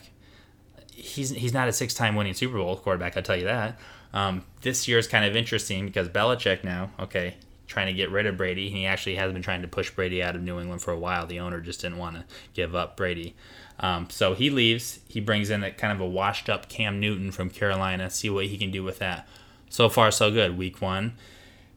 He's 0.91 1.31
he's 1.31 1.53
not 1.53 1.67
a 1.67 1.73
six-time 1.73 2.15
winning 2.15 2.33
Super 2.33 2.57
Bowl 2.57 2.75
quarterback. 2.77 3.17
I'll 3.17 3.23
tell 3.23 3.37
you 3.37 3.45
that. 3.45 3.79
Um, 4.13 4.45
this 4.61 4.87
year 4.87 4.99
is 4.99 5.07
kind 5.07 5.25
of 5.25 5.35
interesting 5.35 5.85
because 5.87 6.07
Belichick 6.07 6.63
now, 6.63 6.91
okay, 6.99 7.35
trying 7.65 7.87
to 7.87 7.93
get 7.93 8.11
rid 8.11 8.27
of 8.27 8.37
Brady. 8.37 8.69
He 8.69 8.85
actually 8.85 9.15
has 9.15 9.33
been 9.33 9.41
trying 9.41 9.63
to 9.63 9.67
push 9.67 9.89
Brady 9.89 10.21
out 10.21 10.35
of 10.35 10.43
New 10.43 10.59
England 10.59 10.81
for 10.81 10.91
a 10.91 10.99
while. 10.99 11.25
The 11.25 11.39
owner 11.39 11.59
just 11.59 11.81
didn't 11.81 11.97
want 11.97 12.17
to 12.17 12.25
give 12.53 12.75
up 12.75 12.95
Brady. 12.95 13.35
Um, 13.79 14.07
so 14.09 14.35
he 14.35 14.51
leaves. 14.51 14.99
He 15.07 15.19
brings 15.19 15.49
in 15.49 15.63
a 15.63 15.71
kind 15.71 15.91
of 15.91 15.99
a 15.99 16.07
washed-up 16.07 16.69
Cam 16.69 16.99
Newton 16.99 17.31
from 17.31 17.49
Carolina. 17.49 18.09
See 18.09 18.29
what 18.29 18.45
he 18.45 18.57
can 18.57 18.69
do 18.69 18.83
with 18.83 18.99
that. 18.99 19.27
So 19.69 19.89
far, 19.89 20.11
so 20.11 20.29
good. 20.29 20.55
Week 20.57 20.79
one, 20.81 21.13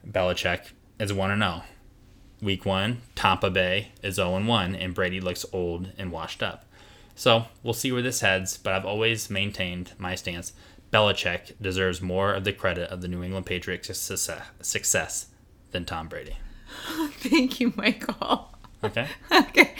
Belichick 0.06 0.72
is 1.00 1.12
1 1.12 1.38
0. 1.38 1.62
Week 2.42 2.66
one, 2.66 3.00
Tampa 3.14 3.50
Bay 3.50 3.92
is 4.02 4.16
0 4.16 4.44
1, 4.44 4.74
and 4.74 4.94
Brady 4.94 5.20
looks 5.20 5.46
old 5.52 5.90
and 5.96 6.12
washed 6.12 6.42
up. 6.42 6.64
So 7.14 7.46
we'll 7.62 7.74
see 7.74 7.90
where 7.92 8.02
this 8.02 8.20
heads, 8.20 8.58
but 8.58 8.74
I've 8.74 8.84
always 8.84 9.30
maintained 9.30 9.92
my 9.98 10.14
stance. 10.14 10.52
Belichick 10.92 11.54
deserves 11.60 12.02
more 12.02 12.34
of 12.34 12.44
the 12.44 12.52
credit 12.52 12.90
of 12.90 13.00
the 13.00 13.08
New 13.08 13.22
England 13.22 13.46
Patriots' 13.46 13.98
success, 13.98 15.26
than 15.72 15.84
Tom 15.84 16.08
Brady. 16.08 16.36
Thank 17.18 17.58
you, 17.58 17.72
Michael. 17.74 18.50
Okay. 18.84 19.08
okay. 19.32 19.74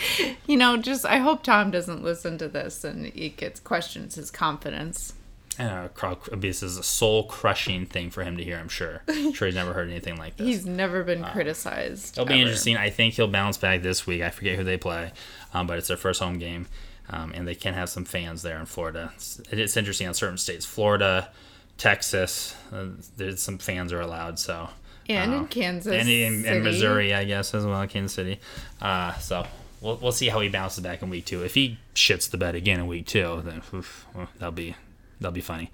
You 0.46 0.56
know, 0.56 0.76
just 0.78 1.04
I 1.04 1.18
hope 1.18 1.42
Tom 1.42 1.70
doesn't 1.70 2.02
listen 2.02 2.38
to 2.38 2.48
this 2.48 2.84
and 2.84 3.06
he 3.06 3.28
gets 3.28 3.60
questions 3.60 4.14
his 4.14 4.30
confidence. 4.30 5.12
And 5.58 5.90
uh, 6.02 6.14
this 6.32 6.62
is 6.62 6.76
a 6.76 6.82
soul 6.82 7.24
crushing 7.24 7.86
thing 7.86 8.10
for 8.10 8.22
him 8.24 8.36
to 8.36 8.44
hear. 8.44 8.58
I'm 8.58 8.68
sure. 8.68 9.02
I'm 9.08 9.32
sure 9.32 9.46
he's 9.46 9.54
never 9.54 9.72
heard 9.72 9.88
anything 9.88 10.16
like 10.16 10.36
this. 10.36 10.46
He's 10.46 10.66
never 10.66 11.02
been 11.02 11.24
criticized. 11.24 12.14
It'll 12.18 12.26
be 12.26 12.34
ever. 12.34 12.42
interesting. 12.42 12.76
I 12.76 12.90
think 12.90 13.14
he'll 13.14 13.28
bounce 13.28 13.56
back 13.56 13.82
this 13.82 14.06
week. 14.06 14.22
I 14.22 14.30
forget 14.30 14.56
who 14.56 14.64
they 14.64 14.76
play, 14.76 15.12
um, 15.54 15.66
but 15.66 15.78
it's 15.78 15.88
their 15.88 15.96
first 15.96 16.20
home 16.20 16.38
game, 16.38 16.66
um, 17.08 17.32
and 17.34 17.46
they 17.48 17.54
can 17.54 17.74
have 17.74 17.88
some 17.88 18.04
fans 18.04 18.42
there 18.42 18.58
in 18.58 18.66
Florida. 18.66 19.12
It's, 19.14 19.40
it's 19.50 19.76
interesting 19.76 20.06
on 20.08 20.14
certain 20.14 20.38
states, 20.38 20.66
Florida, 20.66 21.30
Texas. 21.78 22.54
Uh, 22.72 22.86
there's 23.16 23.40
some 23.40 23.58
fans 23.58 23.92
are 23.92 24.00
allowed. 24.00 24.38
So 24.38 24.68
And 25.08 25.32
uh, 25.32 25.36
in 25.38 25.46
Kansas. 25.48 25.92
and 25.92 26.08
in, 26.08 26.44
in 26.44 26.62
Missouri, 26.62 27.14
I 27.14 27.24
guess 27.24 27.54
as 27.54 27.64
well, 27.64 27.86
Kansas 27.86 28.14
City. 28.14 28.40
Uh, 28.82 29.14
so 29.18 29.46
we'll 29.80 29.96
we'll 29.96 30.12
see 30.12 30.28
how 30.28 30.40
he 30.40 30.48
bounces 30.50 30.80
back 30.82 31.00
in 31.02 31.08
week 31.08 31.24
two. 31.24 31.42
If 31.44 31.54
he 31.54 31.78
shits 31.94 32.28
the 32.30 32.36
bed 32.36 32.54
again 32.54 32.80
in 32.80 32.86
week 32.86 33.06
two, 33.06 33.42
then 33.44 33.62
oof, 33.72 34.06
well, 34.14 34.28
that'll 34.38 34.52
be 34.52 34.74
that'll 35.20 35.32
be 35.32 35.40
funny. 35.40 35.70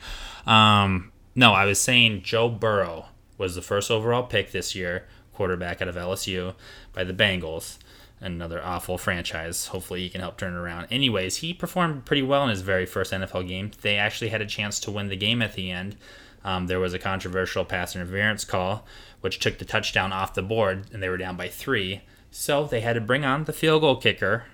Um, 0.46 1.12
no, 1.34 1.52
I 1.52 1.64
was 1.64 1.80
saying 1.80 2.22
Joe 2.22 2.48
Burrow 2.48 3.06
was 3.38 3.54
the 3.54 3.62
first 3.62 3.90
overall 3.90 4.24
pick 4.24 4.52
this 4.52 4.74
year, 4.74 5.06
quarterback 5.32 5.80
out 5.80 5.88
of 5.88 5.96
LSU 5.96 6.54
by 6.92 7.04
the 7.04 7.14
Bengals. 7.14 7.78
Another 8.20 8.64
awful 8.64 8.98
franchise. 8.98 9.66
Hopefully, 9.66 10.02
he 10.02 10.08
can 10.08 10.20
help 10.20 10.36
turn 10.36 10.52
it 10.52 10.56
around. 10.56 10.86
Anyways, 10.92 11.38
he 11.38 11.52
performed 11.52 12.04
pretty 12.04 12.22
well 12.22 12.44
in 12.44 12.50
his 12.50 12.60
very 12.60 12.86
first 12.86 13.12
NFL 13.12 13.48
game. 13.48 13.72
They 13.80 13.96
actually 13.96 14.28
had 14.28 14.40
a 14.40 14.46
chance 14.46 14.78
to 14.80 14.92
win 14.92 15.08
the 15.08 15.16
game 15.16 15.42
at 15.42 15.54
the 15.54 15.72
end. 15.72 15.96
Um, 16.44 16.68
there 16.68 16.78
was 16.78 16.94
a 16.94 17.00
controversial 17.00 17.64
pass 17.64 17.96
interference 17.96 18.44
call, 18.44 18.86
which 19.22 19.40
took 19.40 19.58
the 19.58 19.64
touchdown 19.64 20.12
off 20.12 20.34
the 20.34 20.42
board, 20.42 20.86
and 20.92 21.02
they 21.02 21.08
were 21.08 21.16
down 21.16 21.36
by 21.36 21.48
three. 21.48 22.02
So 22.30 22.64
they 22.64 22.80
had 22.80 22.94
to 22.94 23.00
bring 23.00 23.24
on 23.24 23.44
the 23.44 23.52
field 23.52 23.82
goal 23.82 23.96
kicker. 23.96 24.44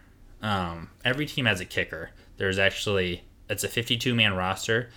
Um, 0.40 0.90
every 1.04 1.26
team 1.26 1.44
has 1.44 1.60
a 1.60 1.66
kicker. 1.66 2.10
There's 2.38 2.58
actually 2.58 3.24
it's 3.48 3.64
a 3.64 3.68
52 3.68 4.14
man 4.14 4.34
roster. 4.34 4.90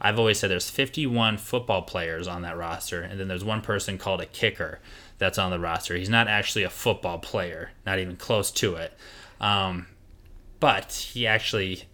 I've 0.00 0.18
always 0.18 0.38
said 0.38 0.50
there's 0.50 0.70
51 0.70 1.38
football 1.38 1.82
players 1.82 2.28
on 2.28 2.42
that 2.42 2.56
roster, 2.56 3.02
and 3.02 3.18
then 3.18 3.28
there's 3.28 3.44
one 3.44 3.62
person 3.62 3.98
called 3.98 4.20
a 4.20 4.26
kicker 4.26 4.80
that's 5.18 5.38
on 5.38 5.50
the 5.50 5.58
roster. 5.58 5.96
He's 5.96 6.08
not 6.08 6.28
actually 6.28 6.62
a 6.62 6.70
football 6.70 7.18
player, 7.18 7.72
not 7.84 7.98
even 7.98 8.16
close 8.16 8.50
to 8.52 8.76
it. 8.76 8.92
Um, 9.40 9.88
but 10.60 11.10
he 11.12 11.26
actually 11.26 11.84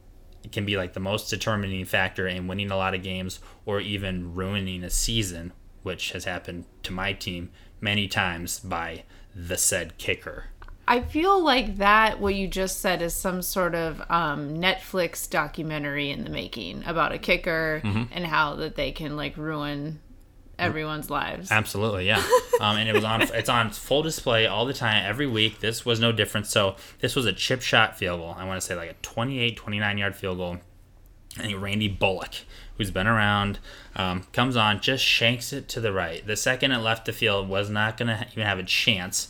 can 0.53 0.67
be 0.67 0.77
like 0.77 0.93
the 0.93 1.01
most 1.01 1.31
determining 1.31 1.85
factor 1.85 2.27
in 2.27 2.47
winning 2.47 2.71
a 2.71 2.77
lot 2.77 2.95
of 2.95 3.03
games 3.03 3.41
or 3.65 3.81
even 3.81 4.35
ruining 4.35 4.85
a 4.85 4.91
season, 4.91 5.53
which 5.83 6.13
has 6.13 6.25
happened 6.25 6.65
to 6.83 6.93
my 6.93 7.13
team 7.13 7.51
many 7.81 8.07
times 8.07 8.61
by 8.61 9.05
the 9.35 9.57
said 9.57 9.97
kicker. 9.99 10.45
I 10.87 11.01
feel 11.01 11.43
like 11.43 11.79
that 11.79 12.21
what 12.21 12.35
you 12.35 12.47
just 12.47 12.81
said 12.81 13.01
is 13.01 13.15
some 13.15 13.41
sort 13.43 13.75
of 13.75 14.01
um, 14.11 14.57
Netflix 14.59 15.29
documentary 15.29 16.11
in 16.11 16.25
the 16.25 16.31
making 16.31 16.85
about 16.85 17.13
a 17.13 17.19
kicker 17.19 17.81
Mm-hmm. 17.85 18.05
and 18.13 18.27
how 18.27 18.55
that 18.57 18.77
they 18.77 18.93
can 18.93 19.17
like 19.17 19.37
ruin 19.37 20.01
everyone's 20.59 21.11
lives. 21.11 21.51
Absolutely, 21.51 22.07
yeah. 22.07 22.23
Um, 22.61 22.77
and 22.77 22.89
it 22.89 22.95
was 22.95 23.03
on. 23.03 23.21
It's 23.23 23.49
on 23.49 23.71
full 23.71 24.03
display 24.03 24.47
all 24.47 24.65
the 24.65 24.73
time, 24.73 25.05
every 25.05 25.27
week. 25.27 25.59
This 25.59 25.85
was 25.85 25.99
no 25.99 26.13
different. 26.13 26.47
So 26.47 26.77
this 27.01 27.17
was 27.17 27.27
a 27.27 27.33
chip 27.33 27.63
shot 27.63 27.99
field 27.99 28.21
goal. 28.21 28.37
I 28.39 28.45
want 28.47 28.61
to 28.61 28.65
say 28.67 28.77
like 28.77 28.91
a 28.91 28.95
28, 29.03 29.57
29 29.57 29.99
yard 29.99 30.15
field 30.15 30.39
goal. 30.39 30.59
And 31.37 31.53
Randy 31.61 31.89
Bullock, 31.89 32.35
who's 32.79 32.93
been 32.93 33.09
around, 33.09 33.59
um, 33.97 34.23
comes 34.33 34.57
on, 34.57 34.81
just 34.81 35.03
shanks 35.05 35.53
it 35.53 35.67
to 35.71 35.81
the 35.81 35.93
right. 35.93 36.25
The 36.25 36.37
second 36.37 36.71
it 36.71 36.79
left 36.79 37.07
the 37.07 37.13
field 37.13 37.49
was 37.49 37.69
not 37.71 37.97
going 37.97 38.07
to 38.07 38.25
even 38.31 38.47
have 38.47 38.61
a 38.61 38.63
chance. 38.63 39.27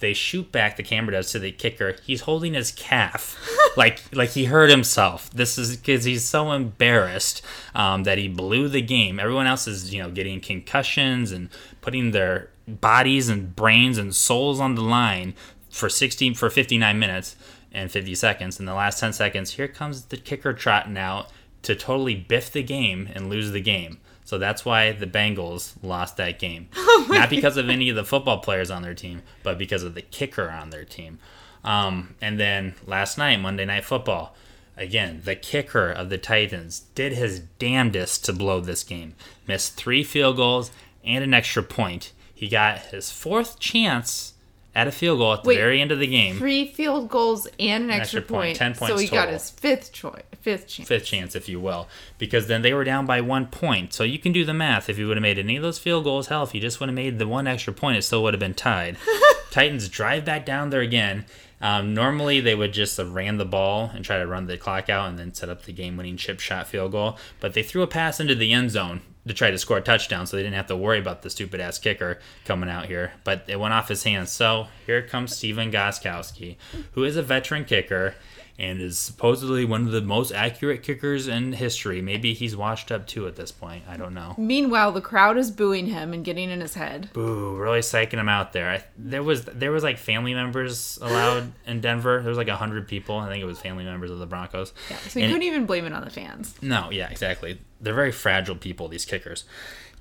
They 0.00 0.14
shoot 0.14 0.52
back. 0.52 0.76
The 0.76 0.82
camera 0.82 1.12
does 1.12 1.32
to 1.32 1.38
the 1.38 1.50
kicker. 1.50 1.96
He's 2.04 2.22
holding 2.22 2.54
his 2.54 2.70
calf, 2.72 3.36
like 3.76 4.00
like 4.14 4.30
he 4.30 4.44
hurt 4.44 4.70
himself. 4.70 5.30
This 5.30 5.58
is 5.58 5.76
because 5.76 6.04
he's 6.04 6.24
so 6.24 6.52
embarrassed 6.52 7.42
um, 7.74 8.04
that 8.04 8.18
he 8.18 8.28
blew 8.28 8.68
the 8.68 8.82
game. 8.82 9.18
Everyone 9.18 9.46
else 9.46 9.66
is 9.66 9.92
you 9.92 10.02
know 10.02 10.10
getting 10.10 10.40
concussions 10.40 11.32
and 11.32 11.48
putting 11.80 12.12
their 12.12 12.50
bodies 12.66 13.28
and 13.28 13.56
brains 13.56 13.98
and 13.98 14.14
souls 14.14 14.60
on 14.60 14.74
the 14.74 14.82
line 14.82 15.34
for 15.70 15.88
16 15.88 16.34
for 16.34 16.50
59 16.50 16.98
minutes 16.98 17.36
and 17.72 17.90
50 17.90 18.14
seconds. 18.14 18.60
In 18.60 18.66
the 18.66 18.74
last 18.74 19.00
10 19.00 19.12
seconds, 19.12 19.52
here 19.52 19.68
comes 19.68 20.06
the 20.06 20.16
kicker 20.16 20.52
trotting 20.52 20.96
out 20.96 21.30
to 21.62 21.74
totally 21.74 22.14
biff 22.14 22.52
the 22.52 22.62
game 22.62 23.08
and 23.14 23.28
lose 23.28 23.52
the 23.52 23.60
game. 23.60 23.98
So 24.24 24.36
that's 24.36 24.64
why 24.64 24.92
the 24.92 25.06
Bengals 25.06 25.72
lost 25.82 26.18
that 26.18 26.38
game. 26.38 26.68
Not 27.08 27.30
because 27.30 27.56
of 27.56 27.70
any 27.70 27.88
of 27.88 27.96
the 27.96 28.04
football 28.04 28.38
players 28.38 28.70
on 28.70 28.82
their 28.82 28.94
team, 28.94 29.22
but 29.42 29.56
because 29.56 29.82
of 29.82 29.94
the 29.94 30.02
kicker 30.02 30.50
on 30.50 30.70
their 30.70 30.84
team. 30.84 31.18
Um, 31.64 32.14
and 32.20 32.38
then 32.38 32.74
last 32.86 33.16
night, 33.16 33.40
Monday 33.40 33.64
Night 33.64 33.84
Football, 33.84 34.34
again, 34.76 35.22
the 35.24 35.34
kicker 35.34 35.90
of 35.90 36.10
the 36.10 36.18
Titans 36.18 36.80
did 36.94 37.12
his 37.14 37.40
damnedest 37.40 38.24
to 38.26 38.32
blow 38.32 38.60
this 38.60 38.84
game. 38.84 39.14
Missed 39.46 39.76
three 39.76 40.04
field 40.04 40.36
goals 40.36 40.70
and 41.02 41.24
an 41.24 41.32
extra 41.34 41.62
point. 41.62 42.12
He 42.34 42.48
got 42.48 42.78
his 42.78 43.10
fourth 43.10 43.58
chance 43.58 44.34
at 44.78 44.86
a 44.86 44.92
field 44.92 45.18
goal 45.18 45.32
at 45.32 45.42
the 45.42 45.48
Wait, 45.48 45.56
very 45.56 45.80
end 45.80 45.90
of 45.90 45.98
the 45.98 46.06
game. 46.06 46.36
Three 46.38 46.64
field 46.68 47.08
goals 47.08 47.48
and 47.58 47.82
an 47.84 47.90
extra, 47.90 48.20
extra 48.20 48.22
point, 48.22 48.30
point. 48.30 48.56
10 48.56 48.74
So 48.74 48.86
points 48.86 49.02
he 49.02 49.08
got 49.08 49.28
his 49.28 49.50
fifth 49.50 49.92
choice, 49.92 50.22
fifth 50.40 50.68
chance. 50.68 50.88
fifth 50.88 51.04
chance, 51.04 51.34
if 51.34 51.48
you 51.48 51.58
will, 51.58 51.88
because 52.16 52.46
then 52.46 52.62
they 52.62 52.72
were 52.72 52.84
down 52.84 53.04
by 53.04 53.20
one 53.20 53.46
point. 53.48 53.92
So 53.92 54.04
you 54.04 54.20
can 54.20 54.30
do 54.30 54.44
the 54.44 54.54
math. 54.54 54.88
If 54.88 54.96
you 54.96 55.08
would 55.08 55.16
have 55.16 55.22
made 55.22 55.36
any 55.36 55.56
of 55.56 55.64
those 55.64 55.80
field 55.80 56.04
goals, 56.04 56.28
hell, 56.28 56.44
if 56.44 56.54
you 56.54 56.60
just 56.60 56.78
would 56.78 56.88
have 56.88 56.94
made 56.94 57.18
the 57.18 57.26
one 57.26 57.48
extra 57.48 57.72
point, 57.72 57.98
it 57.98 58.02
still 58.02 58.22
would 58.22 58.34
have 58.34 58.40
been 58.40 58.54
tied. 58.54 58.98
Titans 59.50 59.88
drive 59.88 60.24
back 60.24 60.46
down 60.46 60.70
there 60.70 60.80
again. 60.80 61.24
Um, 61.60 61.94
normally 61.94 62.40
they 62.40 62.54
would 62.54 62.72
just 62.72 62.96
have 62.98 63.12
ran 63.12 63.36
the 63.36 63.44
ball 63.44 63.90
and 63.94 64.04
try 64.04 64.18
to 64.18 64.26
run 64.26 64.46
the 64.46 64.56
clock 64.56 64.88
out 64.88 65.08
and 65.08 65.18
then 65.18 65.34
set 65.34 65.48
up 65.48 65.62
the 65.62 65.72
game-winning 65.72 66.16
chip 66.16 66.40
shot 66.40 66.66
field 66.66 66.92
goal, 66.92 67.18
but 67.40 67.54
they 67.54 67.62
threw 67.62 67.82
a 67.82 67.86
pass 67.86 68.20
into 68.20 68.34
the 68.34 68.52
end 68.52 68.70
zone 68.70 69.00
to 69.26 69.34
try 69.34 69.50
to 69.50 69.58
score 69.58 69.78
a 69.78 69.82
touchdown, 69.82 70.26
so 70.26 70.36
they 70.36 70.42
didn't 70.42 70.56
have 70.56 70.68
to 70.68 70.76
worry 70.76 70.98
about 70.98 71.22
the 71.22 71.30
stupid 71.30 71.60
ass 71.60 71.78
kicker 71.78 72.18
coming 72.44 72.70
out 72.70 72.86
here. 72.86 73.12
But 73.24 73.44
it 73.46 73.60
went 73.60 73.74
off 73.74 73.88
his 73.88 74.02
hands. 74.04 74.30
So 74.30 74.68
here 74.86 75.02
comes 75.02 75.36
Stephen 75.36 75.70
Gostkowski, 75.70 76.56
who 76.92 77.04
is 77.04 77.16
a 77.16 77.22
veteran 77.22 77.64
kicker 77.64 78.14
and 78.60 78.80
is 78.80 78.98
supposedly 78.98 79.64
one 79.64 79.86
of 79.86 79.92
the 79.92 80.00
most 80.00 80.32
accurate 80.32 80.82
kickers 80.82 81.28
in 81.28 81.52
history. 81.52 82.02
Maybe 82.02 82.34
he's 82.34 82.56
washed 82.56 82.90
up 82.90 83.06
too 83.06 83.28
at 83.28 83.36
this 83.36 83.52
point. 83.52 83.84
I 83.88 83.96
don't 83.96 84.14
know. 84.14 84.34
Meanwhile, 84.36 84.90
the 84.92 85.00
crowd 85.00 85.38
is 85.38 85.50
booing 85.52 85.86
him 85.86 86.12
and 86.12 86.24
getting 86.24 86.50
in 86.50 86.60
his 86.60 86.74
head. 86.74 87.10
Boo! 87.12 87.56
Really 87.56 87.78
psyching 87.80 88.14
him 88.18 88.28
out 88.28 88.52
there. 88.52 88.68
I, 88.68 88.84
there 88.96 89.22
was 89.22 89.44
there 89.44 89.70
was 89.70 89.84
like 89.84 89.96
family 89.98 90.34
members 90.34 90.98
allowed 91.00 91.52
in 91.66 91.80
Denver. 91.80 92.20
There 92.20 92.28
was 92.30 92.38
like 92.38 92.48
hundred 92.48 92.88
people. 92.88 93.16
I 93.18 93.28
think 93.28 93.42
it 93.42 93.46
was 93.46 93.60
family 93.60 93.84
members 93.84 94.10
of 94.10 94.18
the 94.18 94.26
Broncos. 94.26 94.72
Yeah, 94.90 94.96
so 95.08 95.18
you 95.20 95.26
And- 95.26 95.32
couldn't 95.34 95.46
even 95.46 95.66
blame 95.66 95.84
it 95.86 95.92
on 95.92 96.02
the 96.04 96.10
fans. 96.10 96.54
no, 96.60 96.90
yeah, 96.90 97.08
exactly. 97.10 97.60
They're 97.80 97.94
very 97.94 98.10
fragile 98.12 98.56
people. 98.56 98.88
These 98.88 99.04
kickers. 99.04 99.44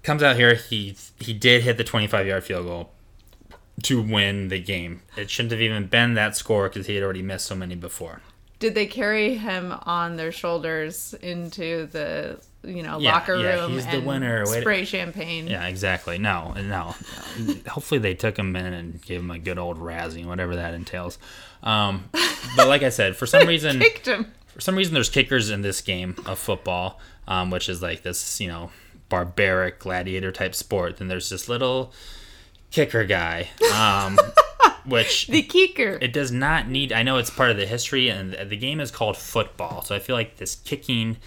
Comes 0.01 0.23
out 0.23 0.35
here. 0.35 0.55
He 0.55 0.95
he 1.19 1.33
did 1.33 1.61
hit 1.63 1.77
the 1.77 1.83
twenty 1.83 2.07
five 2.07 2.25
yard 2.25 2.43
field 2.43 2.65
goal 2.65 2.91
to 3.83 4.01
win 4.01 4.47
the 4.47 4.59
game. 4.59 5.01
It 5.15 5.29
shouldn't 5.29 5.51
have 5.51 5.61
even 5.61 5.85
been 5.85 6.15
that 6.15 6.35
score 6.35 6.69
because 6.69 6.87
he 6.87 6.95
had 6.95 7.03
already 7.03 7.21
missed 7.21 7.45
so 7.45 7.55
many 7.55 7.75
before. 7.75 8.21
Did 8.59 8.73
they 8.75 8.87
carry 8.87 9.35
him 9.35 9.71
on 9.83 10.15
their 10.15 10.31
shoulders 10.31 11.13
into 11.21 11.85
the 11.87 12.39
you 12.63 12.81
know 12.83 12.97
Yeah, 12.99 13.13
locker 13.13 13.35
yeah, 13.37 13.61
room 13.61 13.71
he's 13.73 13.85
the 13.87 13.99
winner. 14.01 14.45
Way 14.47 14.55
to- 14.55 14.61
spray 14.61 14.85
champagne? 14.85 15.47
Yeah, 15.47 15.67
exactly. 15.67 16.17
No, 16.17 16.53
no. 16.53 16.95
Hopefully 17.69 17.99
they 17.99 18.13
took 18.15 18.37
him 18.37 18.55
in 18.55 18.73
and 18.73 19.01
gave 19.03 19.19
him 19.21 19.31
a 19.31 19.39
good 19.39 19.57
old 19.59 19.77
razzing, 19.77 20.25
whatever 20.25 20.55
that 20.55 20.73
entails. 20.73 21.17
Um, 21.63 22.09
but 22.55 22.67
like 22.67 22.83
I 22.83 22.89
said, 22.89 23.15
for 23.15 23.25
some 23.27 23.47
reason, 23.47 23.79
Kicked 23.79 24.07
him. 24.07 24.31
for 24.47 24.61
some 24.61 24.75
reason, 24.75 24.93
there's 24.93 25.09
kickers 25.09 25.49
in 25.49 25.61
this 25.61 25.81
game 25.81 26.15
of 26.25 26.39
football, 26.39 26.99
um, 27.27 27.51
which 27.51 27.69
is 27.69 27.81
like 27.81 28.01
this, 28.03 28.39
you 28.41 28.47
know, 28.47 28.71
barbaric 29.09 29.79
gladiator 29.79 30.31
type 30.31 30.53
sport. 30.55 30.97
Then 30.97 31.07
there's 31.07 31.29
this 31.29 31.47
little 31.47 31.93
kicker 32.77 33.05
guy, 33.05 33.49
um, 33.73 34.19
which 34.85 35.27
The 35.27 35.41
kicker. 35.41 35.97
it 35.99 36.13
does 36.13 36.31
not 36.31 36.67
need. 36.67 36.93
I 36.93 37.01
know 37.01 37.17
it's 37.17 37.31
part 37.31 37.49
of 37.49 37.57
the 37.57 37.65
history, 37.65 38.07
and 38.09 38.33
the 38.33 38.55
game 38.55 38.79
is 38.79 38.91
called 38.91 39.17
football. 39.17 39.81
So 39.81 39.95
I 39.95 39.99
feel 39.99 40.15
like 40.15 40.37
this 40.37 40.55
kicking 40.55 41.17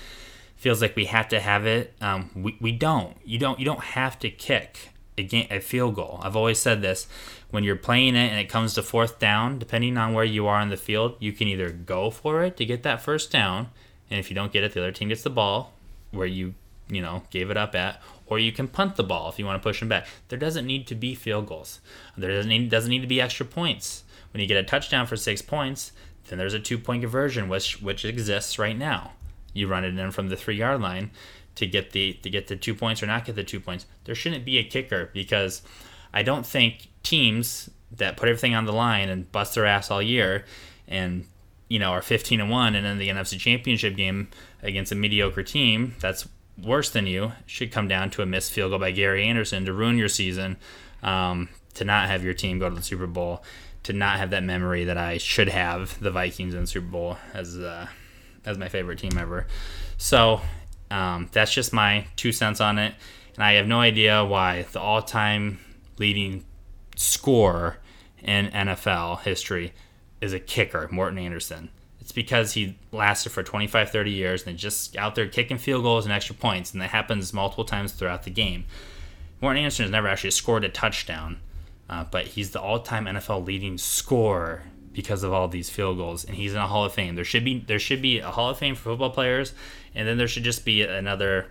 feels 0.56 0.80
like 0.80 0.94
we 0.94 1.06
have 1.06 1.28
to 1.30 1.40
have 1.40 1.66
it. 1.66 1.92
Um, 2.00 2.30
we, 2.36 2.56
we 2.60 2.70
don't. 2.70 3.16
You 3.24 3.38
don't. 3.38 3.58
You 3.58 3.64
don't 3.64 3.80
have 3.80 4.16
to 4.20 4.30
kick 4.30 4.90
a, 5.18 5.24
game, 5.24 5.48
a 5.50 5.58
field 5.58 5.96
goal. 5.96 6.20
I've 6.22 6.36
always 6.36 6.60
said 6.60 6.82
this. 6.82 7.08
When 7.50 7.64
you're 7.64 7.74
playing 7.74 8.14
it 8.14 8.30
and 8.30 8.38
it 8.38 8.48
comes 8.48 8.74
to 8.74 8.82
fourth 8.82 9.18
down, 9.18 9.58
depending 9.58 9.98
on 9.98 10.12
where 10.12 10.24
you 10.24 10.46
are 10.46 10.60
in 10.60 10.68
the 10.68 10.76
field, 10.76 11.16
you 11.18 11.32
can 11.32 11.48
either 11.48 11.70
go 11.70 12.12
for 12.12 12.44
it 12.44 12.56
to 12.58 12.64
get 12.64 12.84
that 12.84 13.02
first 13.02 13.32
down, 13.32 13.70
and 14.08 14.20
if 14.20 14.30
you 14.30 14.36
don't 14.36 14.52
get 14.52 14.62
it, 14.62 14.72
the 14.72 14.80
other 14.80 14.92
team 14.92 15.08
gets 15.08 15.24
the 15.24 15.30
ball 15.30 15.72
where 16.12 16.28
you 16.28 16.54
you 16.88 17.02
know 17.02 17.24
gave 17.30 17.50
it 17.50 17.56
up 17.56 17.74
at, 17.74 18.00
or 18.30 18.38
you 18.38 18.52
can 18.52 18.68
punt 18.68 18.96
the 18.96 19.02
ball 19.02 19.28
if 19.28 19.38
you 19.38 19.44
want 19.44 19.60
to 19.60 19.68
push 19.68 19.80
them 19.80 19.88
back. 19.88 20.06
There 20.28 20.38
doesn't 20.38 20.64
need 20.64 20.86
to 20.86 20.94
be 20.94 21.14
field 21.14 21.46
goals. 21.46 21.80
There 22.16 22.30
doesn't 22.30 22.48
need, 22.48 22.70
doesn't 22.70 22.88
need 22.88 23.02
to 23.02 23.06
be 23.06 23.20
extra 23.20 23.44
points. 23.44 24.04
When 24.32 24.40
you 24.40 24.46
get 24.46 24.56
a 24.56 24.62
touchdown 24.62 25.06
for 25.06 25.16
six 25.16 25.42
points, 25.42 25.92
then 26.28 26.38
there's 26.38 26.54
a 26.54 26.60
two 26.60 26.78
point 26.78 27.02
conversion, 27.02 27.48
which 27.48 27.82
which 27.82 28.04
exists 28.04 28.58
right 28.58 28.78
now. 28.78 29.12
You 29.52 29.66
run 29.66 29.84
it 29.84 29.98
in 29.98 30.10
from 30.12 30.28
the 30.28 30.36
three 30.36 30.56
yard 30.56 30.80
line. 30.80 31.10
to 31.56 31.66
get 31.66 31.90
the 31.90 32.14
to 32.14 32.30
get 32.30 32.46
the 32.46 32.56
two 32.56 32.74
points 32.74 33.02
or 33.02 33.06
not 33.06 33.24
get 33.24 33.34
the 33.34 33.44
two 33.44 33.60
points. 33.60 33.86
There 34.04 34.14
shouldn't 34.14 34.44
be 34.44 34.58
a 34.58 34.64
kicker 34.64 35.10
because 35.12 35.62
I 36.14 36.22
don't 36.22 36.46
think 36.46 36.88
teams 37.02 37.68
that 37.90 38.16
put 38.16 38.28
everything 38.28 38.54
on 38.54 38.64
the 38.64 38.72
line 38.72 39.08
and 39.08 39.30
bust 39.32 39.56
their 39.56 39.66
ass 39.66 39.90
all 39.90 40.00
year 40.00 40.44
and 40.86 41.26
you 41.68 41.78
know 41.78 41.90
are 41.90 42.02
15 42.02 42.40
and 42.40 42.50
1 42.50 42.74
and 42.74 42.86
then 42.86 42.98
the 42.98 43.08
NFC 43.08 43.38
championship 43.38 43.96
game 43.96 44.28
against 44.62 44.92
a 44.92 44.94
mediocre 44.94 45.42
team 45.42 45.96
that's 46.00 46.28
worse 46.62 46.90
than 46.90 47.06
you 47.06 47.32
should 47.46 47.72
come 47.72 47.88
down 47.88 48.10
to 48.10 48.22
a 48.22 48.26
missed 48.26 48.52
field 48.52 48.70
goal 48.70 48.78
by 48.78 48.90
Gary 48.90 49.24
Anderson 49.24 49.64
to 49.64 49.72
ruin 49.72 49.98
your 49.98 50.08
season 50.08 50.56
um, 51.02 51.48
to 51.74 51.84
not 51.84 52.08
have 52.08 52.24
your 52.24 52.34
team 52.34 52.58
go 52.58 52.68
to 52.68 52.74
the 52.74 52.82
Super 52.82 53.06
Bowl 53.06 53.42
to 53.82 53.92
not 53.92 54.18
have 54.18 54.30
that 54.30 54.42
memory 54.42 54.84
that 54.84 54.98
I 54.98 55.18
should 55.18 55.48
have 55.48 55.98
the 56.00 56.10
Vikings 56.10 56.54
in 56.54 56.62
the 56.62 56.66
Super 56.66 56.86
Bowl 56.86 57.16
as 57.32 57.58
uh, 57.58 57.86
as 58.44 58.58
my 58.58 58.68
favorite 58.68 58.98
team 58.98 59.16
ever 59.18 59.46
so 59.98 60.40
um, 60.90 61.28
that's 61.32 61.52
just 61.52 61.72
my 61.72 62.06
two 62.16 62.32
cents 62.32 62.60
on 62.60 62.78
it 62.78 62.94
and 63.34 63.44
I 63.44 63.52
have 63.52 63.66
no 63.66 63.80
idea 63.80 64.24
why 64.24 64.66
the 64.72 64.80
all-time 64.80 65.58
leading 65.98 66.44
scorer 66.96 67.78
in 68.22 68.48
NFL 68.48 69.22
history 69.22 69.72
is 70.20 70.32
a 70.32 70.40
kicker, 70.40 70.88
Morten 70.90 71.18
Andersen. 71.18 71.70
It's 72.10 72.14
because 72.16 72.54
he 72.54 72.76
lasted 72.90 73.30
for 73.30 73.44
25, 73.44 73.90
30 73.90 74.10
years 74.10 74.44
and 74.44 74.58
just 74.58 74.96
out 74.96 75.14
there 75.14 75.28
kicking 75.28 75.58
field 75.58 75.84
goals 75.84 76.06
and 76.06 76.12
extra 76.12 76.34
points, 76.34 76.72
and 76.72 76.82
that 76.82 76.90
happens 76.90 77.32
multiple 77.32 77.64
times 77.64 77.92
throughout 77.92 78.24
the 78.24 78.30
game. 78.30 78.64
Morten 79.40 79.58
Andersen 79.58 79.84
has 79.84 79.92
never 79.92 80.08
actually 80.08 80.32
scored 80.32 80.64
a 80.64 80.68
touchdown, 80.68 81.38
uh, 81.88 82.02
but 82.10 82.26
he's 82.26 82.50
the 82.50 82.60
all-time 82.60 83.04
NFL 83.04 83.46
leading 83.46 83.78
scorer 83.78 84.64
because 84.92 85.22
of 85.22 85.32
all 85.32 85.46
these 85.46 85.70
field 85.70 85.98
goals, 85.98 86.24
and 86.24 86.34
he's 86.34 86.52
in 86.52 86.58
a 86.58 86.66
Hall 86.66 86.84
of 86.84 86.92
Fame. 86.92 87.14
There 87.14 87.24
should 87.24 87.44
be 87.44 87.60
there 87.60 87.78
should 87.78 88.02
be 88.02 88.18
a 88.18 88.32
Hall 88.32 88.50
of 88.50 88.58
Fame 88.58 88.74
for 88.74 88.90
football 88.90 89.10
players, 89.10 89.52
and 89.94 90.08
then 90.08 90.18
there 90.18 90.26
should 90.26 90.42
just 90.42 90.64
be 90.64 90.82
another 90.82 91.46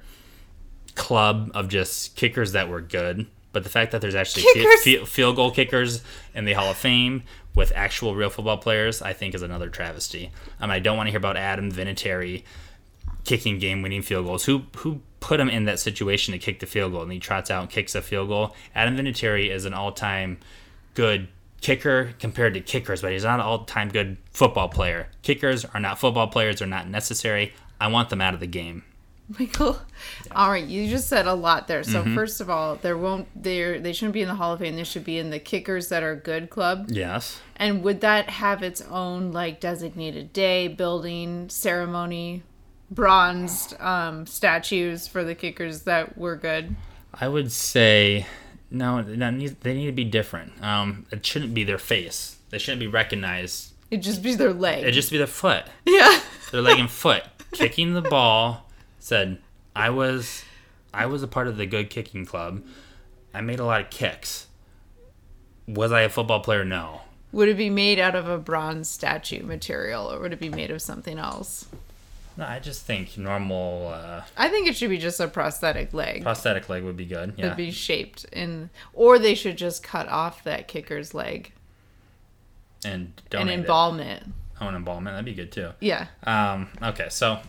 club 0.96 1.52
of 1.54 1.70
just 1.70 2.18
kickers 2.18 2.52
that 2.52 2.68
were 2.68 2.82
good 2.82 3.28
but 3.52 3.64
the 3.64 3.70
fact 3.70 3.92
that 3.92 4.02
there's 4.02 4.16
actually 4.16 4.44
f- 4.56 5.08
field 5.08 5.36
goal 5.36 5.52
kickers 5.52 6.04
in 6.34 6.46
the 6.46 6.54
Hall 6.54 6.70
of 6.70 6.78
Fame 6.78 7.24
with 7.56 7.72
actual 7.76 8.16
real 8.16 8.30
football 8.30 8.58
players, 8.58 9.02
I 9.02 9.14
think 9.14 9.34
is 9.34 9.42
another 9.42 9.70
travesty. 9.70 10.32
Um, 10.60 10.70
I 10.70 10.80
don't 10.80 10.98
want 10.98 11.08
to 11.08 11.12
hear 11.12 11.18
about 11.18 11.38
Adam 11.38 11.72
Vinatieri 11.72 12.44
kicking 13.26 13.60
game-winning 13.60 14.02
field 14.02 14.26
goals. 14.26 14.46
Who 14.46 14.64
who 14.78 15.02
put 15.20 15.40
him 15.40 15.50
in 15.50 15.66
that 15.66 15.80
situation 15.80 16.32
to 16.32 16.38
kick 16.38 16.60
the 16.60 16.66
field 16.66 16.94
goal? 16.94 17.04
And 17.04 17.12
he 17.12 17.20
trots 17.20 17.52
out 17.52 17.62
and 17.62 17.70
kicks 17.70 17.96
a 17.96 18.02
field 18.02 18.30
goal. 18.30 18.56
Adam 18.74 18.96
Vinatieri 18.96 19.50
is 19.52 19.66
an 19.66 19.74
all-time 19.74 20.40
good 20.94 21.28
kicker 21.62 22.14
compared 22.20 22.54
to 22.54 22.62
kickers, 22.62 23.02
but 23.02 23.12
he's 23.12 23.24
not 23.24 23.40
an 23.40 23.46
all-time 23.46 23.90
good 23.90 24.18
football 24.32 24.70
player. 24.70 25.10
Kickers 25.24 25.66
are 25.66 25.80
not 25.80 26.00
football 26.00 26.28
players; 26.28 26.60
they're 26.60 26.68
not 26.68 26.88
necessary. 26.88 27.54
I 27.82 27.88
want 27.88 28.10
them 28.10 28.22
out 28.22 28.34
of 28.34 28.40
the 28.40 28.48
game. 28.48 28.84
Michael. 29.38 29.80
All 30.32 30.50
right, 30.50 30.66
you 30.66 30.90
just 30.90 31.08
said 31.08 31.28
a 31.28 31.34
lot 31.34 31.68
there. 31.68 31.84
So 31.84 32.02
mm-hmm. 32.02 32.16
first 32.16 32.42
of 32.42 32.50
all, 32.50 32.76
there 32.76 32.98
won't 32.98 33.28
there 33.36 33.80
they 33.80 33.94
shouldn't 33.94 34.14
be 34.14 34.22
in 34.22 34.28
the 34.28 34.36
Hall 34.36 34.54
of 34.54 34.60
Fame. 34.60 34.76
They 34.76 34.84
should 34.84 35.04
be 35.04 35.20
in 35.20 35.30
the 35.30 35.40
kickers 35.40 35.90
that 35.90 36.02
are 36.02 36.16
good 36.16 36.50
club. 36.50 36.88
Yes. 36.90 37.40
And 37.56 37.84
would 37.84 38.02
that 38.02 38.30
have 38.30 38.64
its 38.64 38.82
own 38.82 39.32
like 39.32 39.60
designated 39.60 40.34
day, 40.34 40.68
building, 40.68 41.50
ceremony, 41.50 42.44
bronzed 42.90 43.80
um, 43.80 44.26
statues 44.26 45.08
for 45.08 45.24
the 45.24 45.36
kickers 45.36 45.84
that 45.84 46.18
were 46.18 46.36
good? 46.36 46.76
I 47.14 47.28
would 47.28 47.52
say 47.52 48.26
no. 48.72 49.02
they 49.04 49.74
need 49.74 49.86
to 49.86 49.92
be 49.92 50.06
different. 50.06 50.64
Um, 50.64 51.06
it 51.12 51.26
shouldn't 51.26 51.54
be 51.54 51.64
their 51.64 51.78
face. 51.78 52.38
They 52.50 52.58
shouldn't 52.58 52.80
be 52.80 52.88
recognized. 52.88 53.74
It 53.92 53.98
just 53.98 54.24
be 54.24 54.36
their 54.36 54.54
leg. 54.54 54.86
It 54.86 54.92
just 54.92 55.12
be 55.12 55.18
their 55.18 55.28
foot. 55.28 55.66
Yeah. 55.86 56.20
Their 56.52 56.62
leg 56.62 56.80
and 56.80 56.90
foot 56.90 57.24
kicking 57.54 57.94
the 57.94 58.02
ball 58.02 58.69
said 59.10 59.40
I 59.76 59.90
was 59.90 60.46
I 60.94 61.08
was 61.08 61.22
a 61.24 61.28
part 61.28 61.48
of 61.48 61.58
the 61.58 61.66
good 61.66 61.90
kicking 61.90 62.26
club. 62.26 62.64
I 63.34 63.42
made 63.42 63.60
a 63.60 63.66
lot 63.66 63.82
of 63.82 63.90
kicks. 63.90 64.48
Was 65.68 65.92
I 65.92 66.02
a 66.02 66.10
football 66.10 66.40
player? 66.40 66.64
No. 66.64 67.02
Would 67.32 67.50
it 67.50 67.58
be 67.58 67.70
made 67.70 68.00
out 68.00 68.16
of 68.16 68.28
a 68.28 68.38
bronze 68.38 68.90
statue 68.90 69.44
material 69.44 70.12
or 70.12 70.20
would 70.20 70.34
it 70.34 70.40
be 70.40 70.50
made 70.50 70.72
of 70.72 70.82
something 70.82 71.20
else? 71.20 71.68
No, 72.38 72.46
I 72.46 72.60
just 72.60 72.86
think 72.86 73.18
normal. 73.18 73.90
Uh, 73.94 74.22
I 74.38 74.48
think 74.48 74.68
it 74.68 74.76
should 74.76 74.90
be 74.90 74.98
just 74.98 75.20
a 75.20 75.28
prosthetic 75.28 75.94
leg. 75.94 76.24
Prosthetic 76.24 76.70
leg 76.70 76.84
would 76.84 76.96
be 76.96 77.06
good. 77.06 77.34
Yeah. 77.36 77.48
It'd 77.48 77.58
be 77.58 77.72
shaped 77.72 78.24
in, 78.32 78.70
or 78.94 79.20
they 79.20 79.36
should 79.36 79.58
just 79.58 79.84
cut 79.84 80.08
off 80.08 80.44
that 80.46 80.68
kicker's 80.68 81.14
leg. 81.14 81.52
And 82.86 83.12
donate 83.30 83.54
and 83.54 83.62
embalm 83.62 84.00
it. 84.00 84.22
it. 84.22 84.28
Oh, 84.62 84.68
an 84.68 84.76
embalmment 84.76 85.16
that'd 85.16 85.26
be 85.26 85.34
good 85.34 85.52
too. 85.52 85.72
Yeah. 85.82 86.08
Um. 86.24 86.70
Okay, 86.82 87.10
so 87.10 87.40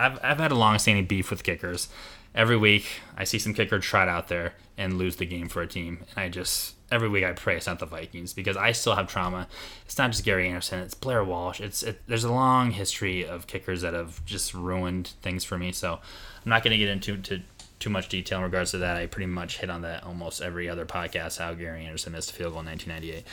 I've, 0.00 0.18
I've 0.22 0.38
had 0.38 0.50
a 0.50 0.56
long-standing 0.56 1.06
beef 1.06 1.30
with 1.30 1.44
kickers. 1.44 1.88
Every 2.34 2.56
week, 2.56 2.86
I 3.16 3.24
see 3.24 3.38
some 3.38 3.54
kicker 3.54 3.78
trot 3.80 4.08
out 4.08 4.28
there 4.28 4.54
and 4.78 4.96
lose 4.96 5.16
the 5.16 5.26
game 5.26 5.48
for 5.48 5.62
a 5.62 5.66
team, 5.66 5.98
and 6.10 6.24
I 6.24 6.28
just 6.28 6.74
every 6.90 7.08
week 7.08 7.24
I 7.24 7.32
pray 7.32 7.56
it's 7.56 7.66
not 7.66 7.78
the 7.80 7.86
Vikings 7.86 8.32
because 8.32 8.56
I 8.56 8.72
still 8.72 8.94
have 8.94 9.08
trauma. 9.08 9.46
It's 9.84 9.98
not 9.98 10.12
just 10.12 10.24
Gary 10.24 10.48
Anderson; 10.48 10.78
it's 10.78 10.94
Blair 10.94 11.24
Walsh. 11.24 11.60
It's 11.60 11.82
it, 11.82 12.00
there's 12.06 12.24
a 12.24 12.32
long 12.32 12.70
history 12.70 13.26
of 13.26 13.46
kickers 13.46 13.82
that 13.82 13.94
have 13.94 14.24
just 14.24 14.54
ruined 14.54 15.08
things 15.22 15.44
for 15.44 15.58
me. 15.58 15.72
So 15.72 15.94
I'm 15.94 16.48
not 16.48 16.62
going 16.62 16.72
to 16.72 16.78
get 16.78 16.88
into 16.88 17.16
to, 17.18 17.42
too 17.80 17.90
much 17.90 18.08
detail 18.08 18.38
in 18.38 18.44
regards 18.44 18.70
to 18.70 18.78
that. 18.78 18.96
I 18.96 19.06
pretty 19.06 19.26
much 19.26 19.58
hit 19.58 19.68
on 19.68 19.82
that 19.82 20.04
almost 20.04 20.40
every 20.40 20.68
other 20.68 20.86
podcast. 20.86 21.38
How 21.38 21.52
Gary 21.52 21.84
Anderson 21.84 22.12
missed 22.12 22.30
a 22.30 22.34
field 22.34 22.52
goal 22.52 22.60
in 22.60 22.66
1998. 22.66 23.26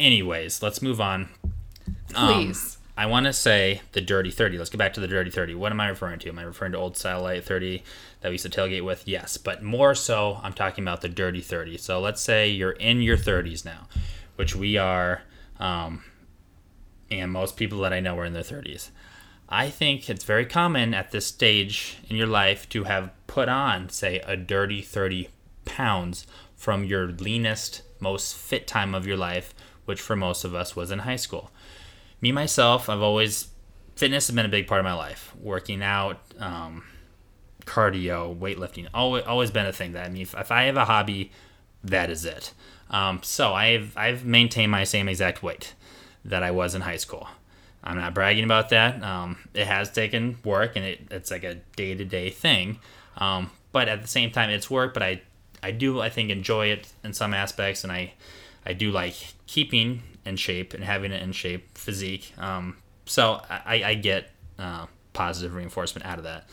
Anyways, 0.00 0.60
let's 0.60 0.82
move 0.82 1.00
on. 1.00 1.28
Um, 2.14 2.34
Please. 2.34 2.76
Um, 2.76 2.83
I 2.96 3.06
want 3.06 3.26
to 3.26 3.32
say 3.32 3.80
the 3.92 4.00
Dirty 4.00 4.30
30. 4.30 4.56
Let's 4.56 4.70
get 4.70 4.78
back 4.78 4.94
to 4.94 5.00
the 5.00 5.08
Dirty 5.08 5.30
30. 5.30 5.56
What 5.56 5.72
am 5.72 5.80
I 5.80 5.88
referring 5.88 6.20
to? 6.20 6.28
Am 6.28 6.38
I 6.38 6.42
referring 6.42 6.72
to 6.72 6.78
Old 6.78 6.96
Style 6.96 7.22
Light 7.22 7.42
30 7.42 7.82
that 8.20 8.28
we 8.28 8.34
used 8.34 8.50
to 8.50 8.60
tailgate 8.60 8.84
with? 8.84 9.08
Yes, 9.08 9.36
but 9.36 9.64
more 9.64 9.96
so, 9.96 10.38
I'm 10.42 10.52
talking 10.52 10.84
about 10.84 11.00
the 11.00 11.08
Dirty 11.08 11.40
30. 11.40 11.76
So 11.78 12.00
let's 12.00 12.20
say 12.20 12.48
you're 12.48 12.70
in 12.70 13.02
your 13.02 13.16
30s 13.16 13.64
now, 13.64 13.88
which 14.36 14.54
we 14.54 14.76
are, 14.76 15.22
um, 15.58 16.04
and 17.10 17.32
most 17.32 17.56
people 17.56 17.80
that 17.80 17.92
I 17.92 17.98
know 17.98 18.16
are 18.18 18.24
in 18.24 18.32
their 18.32 18.42
30s. 18.42 18.90
I 19.48 19.70
think 19.70 20.08
it's 20.08 20.24
very 20.24 20.46
common 20.46 20.94
at 20.94 21.10
this 21.10 21.26
stage 21.26 21.98
in 22.08 22.16
your 22.16 22.28
life 22.28 22.68
to 22.70 22.84
have 22.84 23.10
put 23.26 23.48
on, 23.48 23.88
say, 23.88 24.20
a 24.20 24.36
dirty 24.36 24.82
30 24.82 25.28
pounds 25.64 26.28
from 26.54 26.84
your 26.84 27.08
leanest, 27.08 27.82
most 27.98 28.36
fit 28.36 28.68
time 28.68 28.94
of 28.94 29.06
your 29.06 29.16
life, 29.16 29.52
which 29.84 30.00
for 30.00 30.14
most 30.14 30.44
of 30.44 30.54
us 30.54 30.76
was 30.76 30.92
in 30.92 31.00
high 31.00 31.16
school 31.16 31.50
me 32.24 32.32
myself, 32.32 32.88
I've 32.88 33.02
always 33.02 33.48
fitness 33.96 34.26
has 34.26 34.34
been 34.34 34.46
a 34.46 34.48
big 34.48 34.66
part 34.66 34.80
of 34.80 34.84
my 34.84 34.94
life. 34.94 35.34
Working 35.40 35.82
out, 35.82 36.20
um, 36.38 36.82
cardio, 37.66 38.34
weightlifting, 38.34 38.88
always 38.94 39.24
always 39.24 39.50
been 39.50 39.66
a 39.66 39.72
thing. 39.74 39.92
That 39.92 40.06
I 40.06 40.08
mean, 40.08 40.22
if, 40.22 40.34
if 40.34 40.50
I 40.50 40.62
have 40.64 40.76
a 40.78 40.86
hobby, 40.86 41.30
that 41.84 42.08
is 42.08 42.24
it. 42.24 42.54
Um, 42.88 43.20
so 43.22 43.52
I've 43.52 43.94
I've 43.96 44.24
maintained 44.24 44.72
my 44.72 44.84
same 44.84 45.06
exact 45.06 45.42
weight 45.42 45.74
that 46.24 46.42
I 46.42 46.50
was 46.50 46.74
in 46.74 46.80
high 46.80 46.96
school. 46.96 47.28
I'm 47.84 47.98
not 47.98 48.14
bragging 48.14 48.44
about 48.44 48.70
that. 48.70 49.02
Um, 49.02 49.36
it 49.52 49.66
has 49.66 49.92
taken 49.92 50.38
work, 50.42 50.76
and 50.76 50.84
it, 50.86 51.00
it's 51.10 51.30
like 51.30 51.44
a 51.44 51.56
day 51.76 51.94
to 51.94 52.06
day 52.06 52.30
thing. 52.30 52.78
Um, 53.18 53.50
but 53.70 53.86
at 53.86 54.00
the 54.00 54.08
same 54.08 54.30
time, 54.30 54.48
it's 54.48 54.70
work. 54.70 54.94
But 54.94 55.02
I 55.02 55.20
I 55.62 55.72
do 55.72 56.00
I 56.00 56.08
think 56.08 56.30
enjoy 56.30 56.68
it 56.68 56.90
in 57.04 57.12
some 57.12 57.34
aspects, 57.34 57.84
and 57.84 57.92
I 57.92 58.14
I 58.64 58.72
do 58.72 58.90
like 58.90 59.34
keeping 59.46 60.02
in 60.24 60.36
shape 60.36 60.74
and 60.74 60.84
having 60.84 61.12
it 61.12 61.22
in 61.22 61.32
shape 61.32 61.76
physique. 61.76 62.32
Um, 62.38 62.76
so 63.06 63.40
I, 63.48 63.82
I 63.84 63.94
get 63.94 64.30
uh, 64.58 64.86
positive 65.12 65.54
reinforcement 65.54 66.06
out 66.06 66.18
of 66.18 66.24
that. 66.24 66.48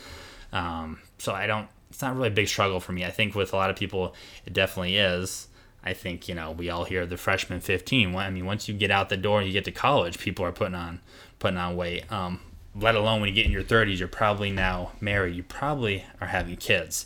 Um, 0.54 1.00
so 1.18 1.34
I 1.34 1.48
don't. 1.48 1.68
It's 1.90 2.02
not 2.02 2.16
really 2.16 2.30
a 2.30 2.32
big 2.32 2.48
struggle 2.48 2.80
for 2.80 2.94
me. 2.94 3.04
I 3.04 3.12
think 3.12 3.36
with 3.36 3.52
a 3.52 3.58
lot 3.58 3.70
of 3.70 3.76
people, 3.76 4.16
it 4.46 4.54
definitely 4.54 4.98
is. 4.98 5.48
I 5.84 5.94
think 5.94 6.30
you 6.30 6.36
know 6.36 6.52
we 6.52 6.70
all 6.70 6.86
hear 6.86 7.06
the 7.06 7.18
freshman 7.18 7.60
15. 7.60 8.16
I 8.16 8.30
mean, 8.30 8.46
once 8.46 8.68
you 8.68 8.74
get 8.74 8.92
out 8.92 9.10
the 9.10 9.18
door 9.18 9.40
and 9.40 9.48
you 9.48 9.54
get 9.54 9.66
to 9.66 9.72
college, 9.72 10.20
people 10.20 10.46
are 10.46 10.52
putting 10.52 10.76
on 10.76 11.00
putting 11.40 11.58
on 11.58 11.76
weight. 11.76 12.10
Um, 12.12 12.40
let 12.76 12.96
alone 12.96 13.20
when 13.20 13.30
you 13.30 13.36
get 13.36 13.46
in 13.46 13.52
your 13.52 13.64
30s, 13.64 14.00
you're 14.00 14.08
probably 14.08 14.52
now 14.52 14.92
married. 15.02 15.36
You 15.36 15.44
probably 15.44 16.06
are 16.22 16.28
having 16.28 16.56
kids. 16.56 17.06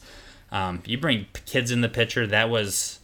Um, 0.51 0.83
you 0.85 0.97
bring 0.97 1.25
kids 1.45 1.71
in 1.71 1.81
the 1.81 1.89
picture. 1.89 2.27
That 2.27 2.49
was 2.49 2.99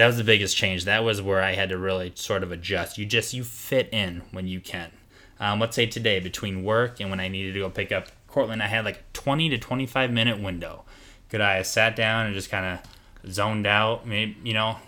that 0.00 0.06
was 0.06 0.16
the 0.16 0.24
biggest 0.24 0.56
change. 0.56 0.86
That 0.86 1.04
was 1.04 1.20
where 1.20 1.42
I 1.42 1.52
had 1.52 1.68
to 1.68 1.76
really 1.76 2.12
sort 2.14 2.42
of 2.42 2.50
adjust. 2.50 2.96
You 2.96 3.04
just 3.04 3.34
you 3.34 3.44
fit 3.44 3.90
in 3.92 4.22
when 4.32 4.48
you 4.48 4.58
can. 4.58 4.90
Um, 5.38 5.60
let's 5.60 5.76
say 5.76 5.84
today 5.84 6.20
between 6.20 6.64
work 6.64 7.00
and 7.00 7.10
when 7.10 7.20
I 7.20 7.28
needed 7.28 7.52
to 7.52 7.60
go 7.60 7.68
pick 7.68 7.92
up 7.92 8.08
Cortland, 8.26 8.62
I 8.62 8.66
had 8.66 8.86
like 8.86 8.96
a 8.96 9.02
20 9.12 9.50
to 9.50 9.58
25 9.58 10.10
minute 10.10 10.40
window. 10.40 10.84
Could 11.28 11.42
I 11.42 11.56
have 11.56 11.66
sat 11.66 11.96
down 11.96 12.24
and 12.24 12.34
just 12.34 12.48
kind 12.48 12.78
of 12.78 13.30
zoned 13.30 13.66
out? 13.66 14.06
Maybe 14.06 14.38
you 14.42 14.54
know, 14.54 14.78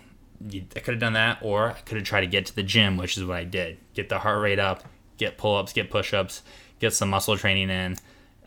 I 0.43 0.79
could 0.79 0.95
have 0.95 0.99
done 0.99 1.13
that, 1.13 1.37
or 1.43 1.69
I 1.69 1.81
could 1.81 1.97
have 1.97 2.07
tried 2.07 2.21
to 2.21 2.27
get 2.27 2.47
to 2.47 2.55
the 2.55 2.63
gym, 2.63 2.97
which 2.97 3.15
is 3.15 3.23
what 3.23 3.37
I 3.37 3.43
did. 3.43 3.77
Get 3.93 4.09
the 4.09 4.17
heart 4.17 4.41
rate 4.41 4.57
up, 4.57 4.83
get 5.17 5.37
pull 5.37 5.55
ups, 5.57 5.73
get 5.73 5.91
push 5.91 6.11
ups, 6.15 6.41
get 6.79 6.91
some 6.91 7.11
muscle 7.11 7.37
training 7.37 7.69
in. 7.69 7.97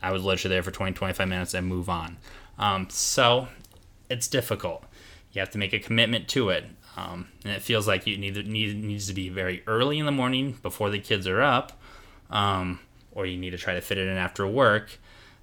I 0.01 0.11
was 0.11 0.21
literally 0.21 0.53
there 0.53 0.63
for 0.63 0.71
20, 0.71 0.91
25 0.91 1.29
minutes 1.29 1.53
and 1.53 1.65
move 1.65 1.87
on. 1.87 2.17
Um, 2.59 2.89
so 2.89 3.47
it's 4.09 4.27
difficult 4.27 4.83
you 5.37 5.41
have 5.41 5.51
to 5.51 5.59
make 5.59 5.71
a 5.71 5.79
commitment 5.79 6.27
to 6.29 6.49
it. 6.49 6.65
Um, 6.97 7.27
and 7.43 7.53
it 7.53 7.61
feels 7.61 7.87
like 7.87 8.07
you 8.07 8.17
need, 8.17 8.47
need 8.47 8.83
needs 8.83 9.05
to 9.05 9.13
be 9.13 9.29
very 9.29 9.63
early 9.67 9.99
in 9.99 10.07
the 10.07 10.11
morning 10.11 10.57
before 10.63 10.89
the 10.89 10.97
kids 10.97 11.27
are 11.27 11.43
up, 11.43 11.79
um, 12.31 12.79
or 13.11 13.27
you 13.27 13.37
need 13.37 13.51
to 13.51 13.57
try 13.57 13.75
to 13.75 13.81
fit 13.81 13.99
it 13.99 14.07
in 14.07 14.17
after 14.17 14.47
work. 14.47 14.97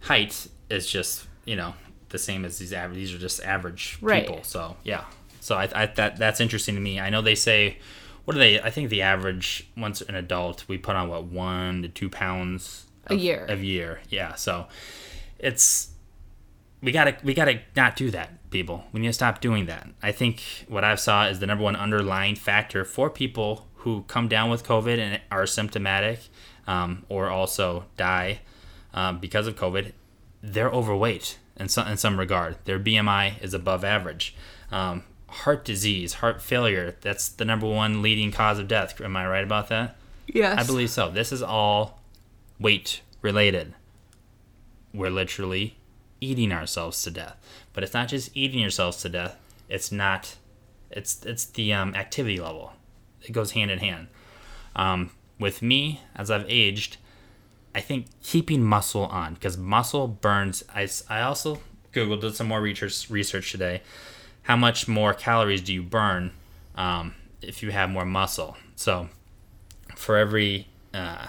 height 0.00 0.48
is 0.68 0.86
just 0.86 1.26
you 1.44 1.56
know 1.56 1.74
the 2.10 2.18
same 2.18 2.44
as 2.44 2.58
these 2.58 2.72
average. 2.72 2.96
These 2.98 3.14
are 3.14 3.18
just 3.18 3.42
average 3.42 3.98
Right. 4.00 4.26
people. 4.26 4.42
So 4.44 4.76
yeah. 4.84 5.04
So 5.40 5.56
I, 5.56 5.68
I 5.74 5.86
that 5.86 6.16
that's 6.16 6.40
interesting 6.40 6.74
to 6.74 6.80
me. 6.80 6.98
I 7.00 7.10
know 7.10 7.22
they 7.22 7.34
say 7.34 7.78
what 8.24 8.32
do 8.34 8.38
they? 8.40 8.58
I 8.60 8.70
think 8.70 8.88
the 8.88 9.02
average 9.02 9.66
once 9.76 10.00
an 10.00 10.14
adult 10.14 10.64
we 10.68 10.78
put 10.78 10.96
on 10.96 11.08
what 11.08 11.24
one 11.24 11.82
to 11.82 11.88
two 11.88 12.08
pounds 12.08 12.86
A 13.08 13.14
year. 13.14 13.44
a 13.48 13.56
year. 13.56 14.00
Yeah. 14.08 14.34
So 14.34 14.66
it's 15.38 15.90
we 16.80 16.92
gotta 16.92 17.16
we 17.22 17.34
gotta 17.34 17.60
not 17.76 17.96
do 17.96 18.10
that, 18.10 18.50
people. 18.50 18.84
We 18.92 19.00
need 19.00 19.08
to 19.08 19.12
stop 19.12 19.40
doing 19.40 19.66
that. 19.66 19.88
I 20.02 20.12
think 20.12 20.42
what 20.68 20.84
I've 20.84 21.00
saw 21.00 21.26
is 21.26 21.40
the 21.40 21.46
number 21.46 21.64
one 21.64 21.76
underlying 21.76 22.34
factor 22.34 22.84
for 22.84 23.10
people 23.10 23.68
who 23.76 24.04
come 24.08 24.28
down 24.28 24.48
with 24.50 24.64
COVID 24.64 24.98
and 24.98 25.20
are 25.30 25.46
symptomatic, 25.46 26.20
um, 26.66 27.04
or 27.10 27.28
also 27.28 27.84
die 27.98 28.40
um, 28.94 29.18
because 29.18 29.46
of 29.46 29.56
COVID. 29.56 29.92
They're 30.42 30.70
overweight 30.70 31.38
in 31.56 31.68
some 31.68 31.88
in 31.88 31.96
some 31.96 32.18
regard. 32.18 32.56
Their 32.64 32.78
BMI 32.78 33.42
is 33.42 33.54
above 33.54 33.84
average. 33.84 34.34
Um, 34.70 35.04
heart 35.28 35.64
disease, 35.64 36.14
heart 36.14 36.40
failure. 36.40 36.96
That's 37.00 37.28
the 37.28 37.44
number 37.44 37.66
one 37.66 38.02
leading 38.02 38.32
cause 38.32 38.58
of 38.58 38.68
death. 38.68 39.00
Am 39.00 39.16
I 39.16 39.26
right 39.26 39.44
about 39.44 39.68
that? 39.68 39.96
Yes. 40.26 40.58
I 40.58 40.66
believe 40.66 40.90
so. 40.90 41.10
This 41.10 41.32
is 41.32 41.42
all 41.42 42.00
weight 42.58 43.02
related. 43.20 43.74
We're 44.92 45.10
literally 45.10 45.76
eating 46.20 46.52
ourselves 46.52 47.02
to 47.02 47.10
death. 47.10 47.36
But 47.72 47.84
it's 47.84 47.94
not 47.94 48.08
just 48.08 48.30
eating 48.34 48.60
yourselves 48.60 48.98
to 49.02 49.08
death. 49.08 49.36
It's 49.68 49.90
not. 49.90 50.36
It's 50.90 51.24
it's 51.24 51.44
the 51.44 51.72
um, 51.72 51.94
activity 51.94 52.40
level. 52.40 52.72
It 53.22 53.32
goes 53.32 53.52
hand 53.52 53.70
in 53.70 53.78
hand. 53.78 54.08
Um, 54.76 55.10
with 55.38 55.62
me, 55.62 56.00
as 56.14 56.30
I've 56.30 56.46
aged, 56.48 56.96
I 57.74 57.80
think 57.80 58.06
keeping 58.22 58.62
muscle 58.62 59.06
on 59.06 59.34
because 59.34 59.58
muscle 59.58 60.06
burns. 60.06 60.62
I, 60.74 60.88
I 61.10 61.22
also 61.22 61.60
googled 61.92 62.20
did 62.20 62.36
some 62.36 62.48
more 62.48 62.60
research 62.60 63.10
research 63.10 63.50
today. 63.50 63.82
How 64.42 64.56
much 64.56 64.86
more 64.86 65.14
calories 65.14 65.62
do 65.62 65.72
you 65.72 65.82
burn 65.82 66.32
um, 66.74 67.14
if 67.40 67.62
you 67.62 67.70
have 67.70 67.90
more 67.90 68.04
muscle? 68.04 68.56
So 68.76 69.08
for 69.96 70.16
every 70.16 70.68
uh, 70.92 71.26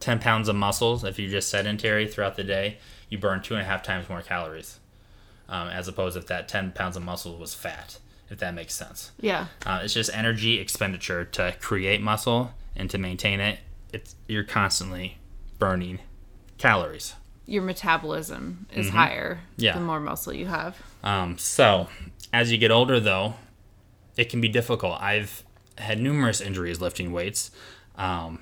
10 0.00 0.18
pounds 0.20 0.48
of 0.48 0.56
muscles, 0.56 1.04
if 1.04 1.18
you're 1.18 1.30
just 1.30 1.50
sedentary 1.50 2.08
throughout 2.08 2.36
the 2.36 2.44
day, 2.44 2.78
you 3.08 3.18
burn 3.18 3.42
two 3.42 3.54
and 3.54 3.62
a 3.62 3.66
half 3.66 3.82
times 3.82 4.08
more 4.08 4.22
calories. 4.22 4.78
Um, 5.48 5.68
as 5.68 5.88
opposed 5.88 6.16
if 6.16 6.28
that 6.28 6.48
10 6.48 6.72
pounds 6.72 6.96
of 6.96 7.02
muscle 7.02 7.36
was 7.36 7.54
fat, 7.54 7.98
if 8.30 8.38
that 8.38 8.54
makes 8.54 8.72
sense. 8.72 9.10
Yeah. 9.20 9.46
Uh, 9.66 9.80
it's 9.82 9.92
just 9.92 10.10
energy 10.14 10.60
expenditure 10.60 11.24
to 11.24 11.54
create 11.60 12.00
muscle 12.00 12.52
and 12.76 12.88
to 12.90 12.98
maintain 12.98 13.40
it. 13.40 13.58
It's 13.92 14.14
you're 14.28 14.44
constantly 14.44 15.18
burning 15.60 16.00
calories. 16.58 17.14
Your 17.46 17.62
metabolism 17.62 18.66
is 18.72 18.88
higher 18.90 19.36
Mm-hmm. 19.36 19.62
Yeah. 19.62 19.74
the 19.74 19.80
more 19.80 20.00
muscle 20.00 20.32
you 20.32 20.46
have. 20.46 20.76
Um, 21.04 21.38
so, 21.38 21.88
as 22.32 22.50
you 22.50 22.58
get 22.58 22.70
older, 22.72 22.98
though, 23.00 23.34
it 24.16 24.28
can 24.30 24.40
be 24.40 24.48
difficult. 24.48 25.00
I've 25.00 25.44
had 25.78 26.00
numerous 26.00 26.40
injuries 26.40 26.80
lifting 26.80 27.12
weights. 27.12 27.50
Um, 27.96 28.40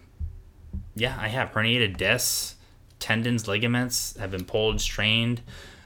yeah, 0.95 1.17
I 1.21 1.29
have 1.29 1.53
herniated 1.53 1.97
discs, 1.97 2.57
tendons, 2.99 3.47
ligaments 3.49 4.17
have 4.19 4.31
been 4.31 4.45
pulled, 4.45 4.81
strained. 4.81 5.41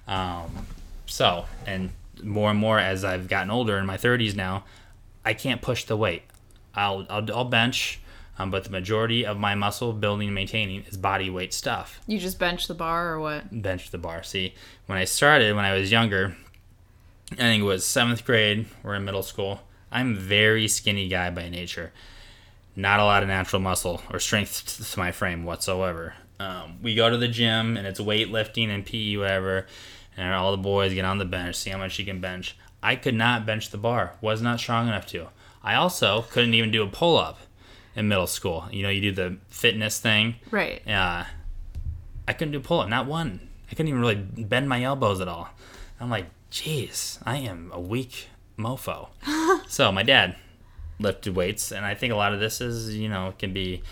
Um, 0.08 0.66
so, 1.06 1.44
and 1.66 1.90
more 2.22 2.50
and 2.50 2.58
more 2.58 2.78
as 2.78 3.04
I've 3.04 3.28
gotten 3.28 3.50
older 3.50 3.78
in 3.78 3.86
my 3.86 3.96
30s 3.96 4.34
now, 4.34 4.64
I 5.24 5.34
can't 5.34 5.60
push 5.62 5.84
the 5.84 5.96
weight. 5.96 6.22
I'll, 6.74 7.06
I'll, 7.10 7.32
I'll 7.34 7.44
bench, 7.44 8.00
um, 8.42 8.50
but 8.50 8.64
the 8.64 8.70
majority 8.70 9.24
of 9.24 9.38
my 9.38 9.54
muscle 9.54 9.92
building 9.92 10.28
and 10.28 10.34
maintaining 10.34 10.82
is 10.84 10.96
body 10.96 11.30
weight 11.30 11.52
stuff 11.54 12.00
You 12.06 12.18
just 12.18 12.38
bench 12.38 12.66
the 12.68 12.74
bar 12.74 13.12
or 13.12 13.20
what? 13.20 13.62
bench 13.62 13.90
the 13.90 13.98
bar. 13.98 14.22
See, 14.22 14.54
when 14.86 14.98
I 14.98 15.04
started 15.04 15.54
when 15.56 15.64
I 15.64 15.74
was 15.74 15.90
younger, 15.92 16.36
I 17.32 17.36
think 17.36 17.62
it 17.62 17.66
was 17.66 17.86
seventh 17.86 18.24
grade. 18.24 18.66
We're 18.82 18.94
in 18.96 19.04
middle 19.04 19.22
school. 19.22 19.60
I'm 19.90 20.14
very 20.16 20.68
skinny 20.68 21.08
guy 21.08 21.30
by 21.30 21.48
nature. 21.48 21.92
Not 22.74 23.00
a 23.00 23.04
lot 23.04 23.22
of 23.22 23.28
natural 23.28 23.60
muscle 23.60 24.02
or 24.10 24.18
strength 24.18 24.90
to 24.92 24.98
my 24.98 25.12
frame 25.12 25.44
whatsoever. 25.44 26.14
Um, 26.40 26.78
we 26.82 26.94
go 26.94 27.08
to 27.10 27.16
the 27.16 27.28
gym 27.28 27.76
and 27.76 27.86
it's 27.86 28.00
weightlifting 28.00 28.68
and 28.68 28.84
PE 28.84 29.16
whatever, 29.16 29.66
and 30.16 30.34
all 30.34 30.50
the 30.50 30.56
boys 30.62 30.94
get 30.94 31.04
on 31.04 31.18
the 31.18 31.24
bench, 31.24 31.56
see 31.56 31.70
how 31.70 31.78
much 31.78 31.98
you 31.98 32.04
can 32.04 32.20
bench. 32.20 32.56
I 32.82 32.96
could 32.96 33.14
not 33.14 33.46
bench 33.46 33.70
the 33.70 33.78
bar. 33.78 34.16
Was 34.20 34.42
not 34.42 34.58
strong 34.58 34.88
enough 34.88 35.06
to. 35.08 35.28
I 35.62 35.74
also 35.74 36.22
couldn't 36.30 36.54
even 36.54 36.70
do 36.70 36.82
a 36.82 36.88
pull 36.88 37.16
up 37.16 37.38
in 37.94 38.08
middle 38.08 38.26
school. 38.26 38.66
You 38.70 38.82
know, 38.82 38.88
you 38.88 39.00
do 39.00 39.12
the 39.12 39.36
fitness 39.48 39.98
thing. 39.98 40.36
Right. 40.50 40.86
Uh, 40.88 41.24
I 42.26 42.32
couldn't 42.32 42.52
do 42.52 42.60
pull 42.60 42.80
up, 42.80 42.88
not 42.88 43.06
one. 43.06 43.48
I 43.70 43.74
couldn't 43.74 43.88
even 43.88 44.00
really 44.00 44.16
bend 44.16 44.68
my 44.68 44.82
elbows 44.82 45.20
at 45.20 45.28
all. 45.28 45.48
I'm 46.00 46.10
like, 46.10 46.26
jeez, 46.50 47.18
I 47.24 47.38
am 47.38 47.70
a 47.72 47.80
weak 47.80 48.28
mofo. 48.58 49.08
so 49.68 49.90
my 49.92 50.02
dad 50.02 50.36
lifted 50.98 51.34
weights, 51.34 51.72
and 51.72 51.84
I 51.84 51.94
think 51.94 52.12
a 52.12 52.16
lot 52.16 52.32
of 52.32 52.40
this 52.40 52.60
is, 52.60 52.96
you 52.96 53.08
know, 53.08 53.34
can 53.38 53.52
be 53.52 53.82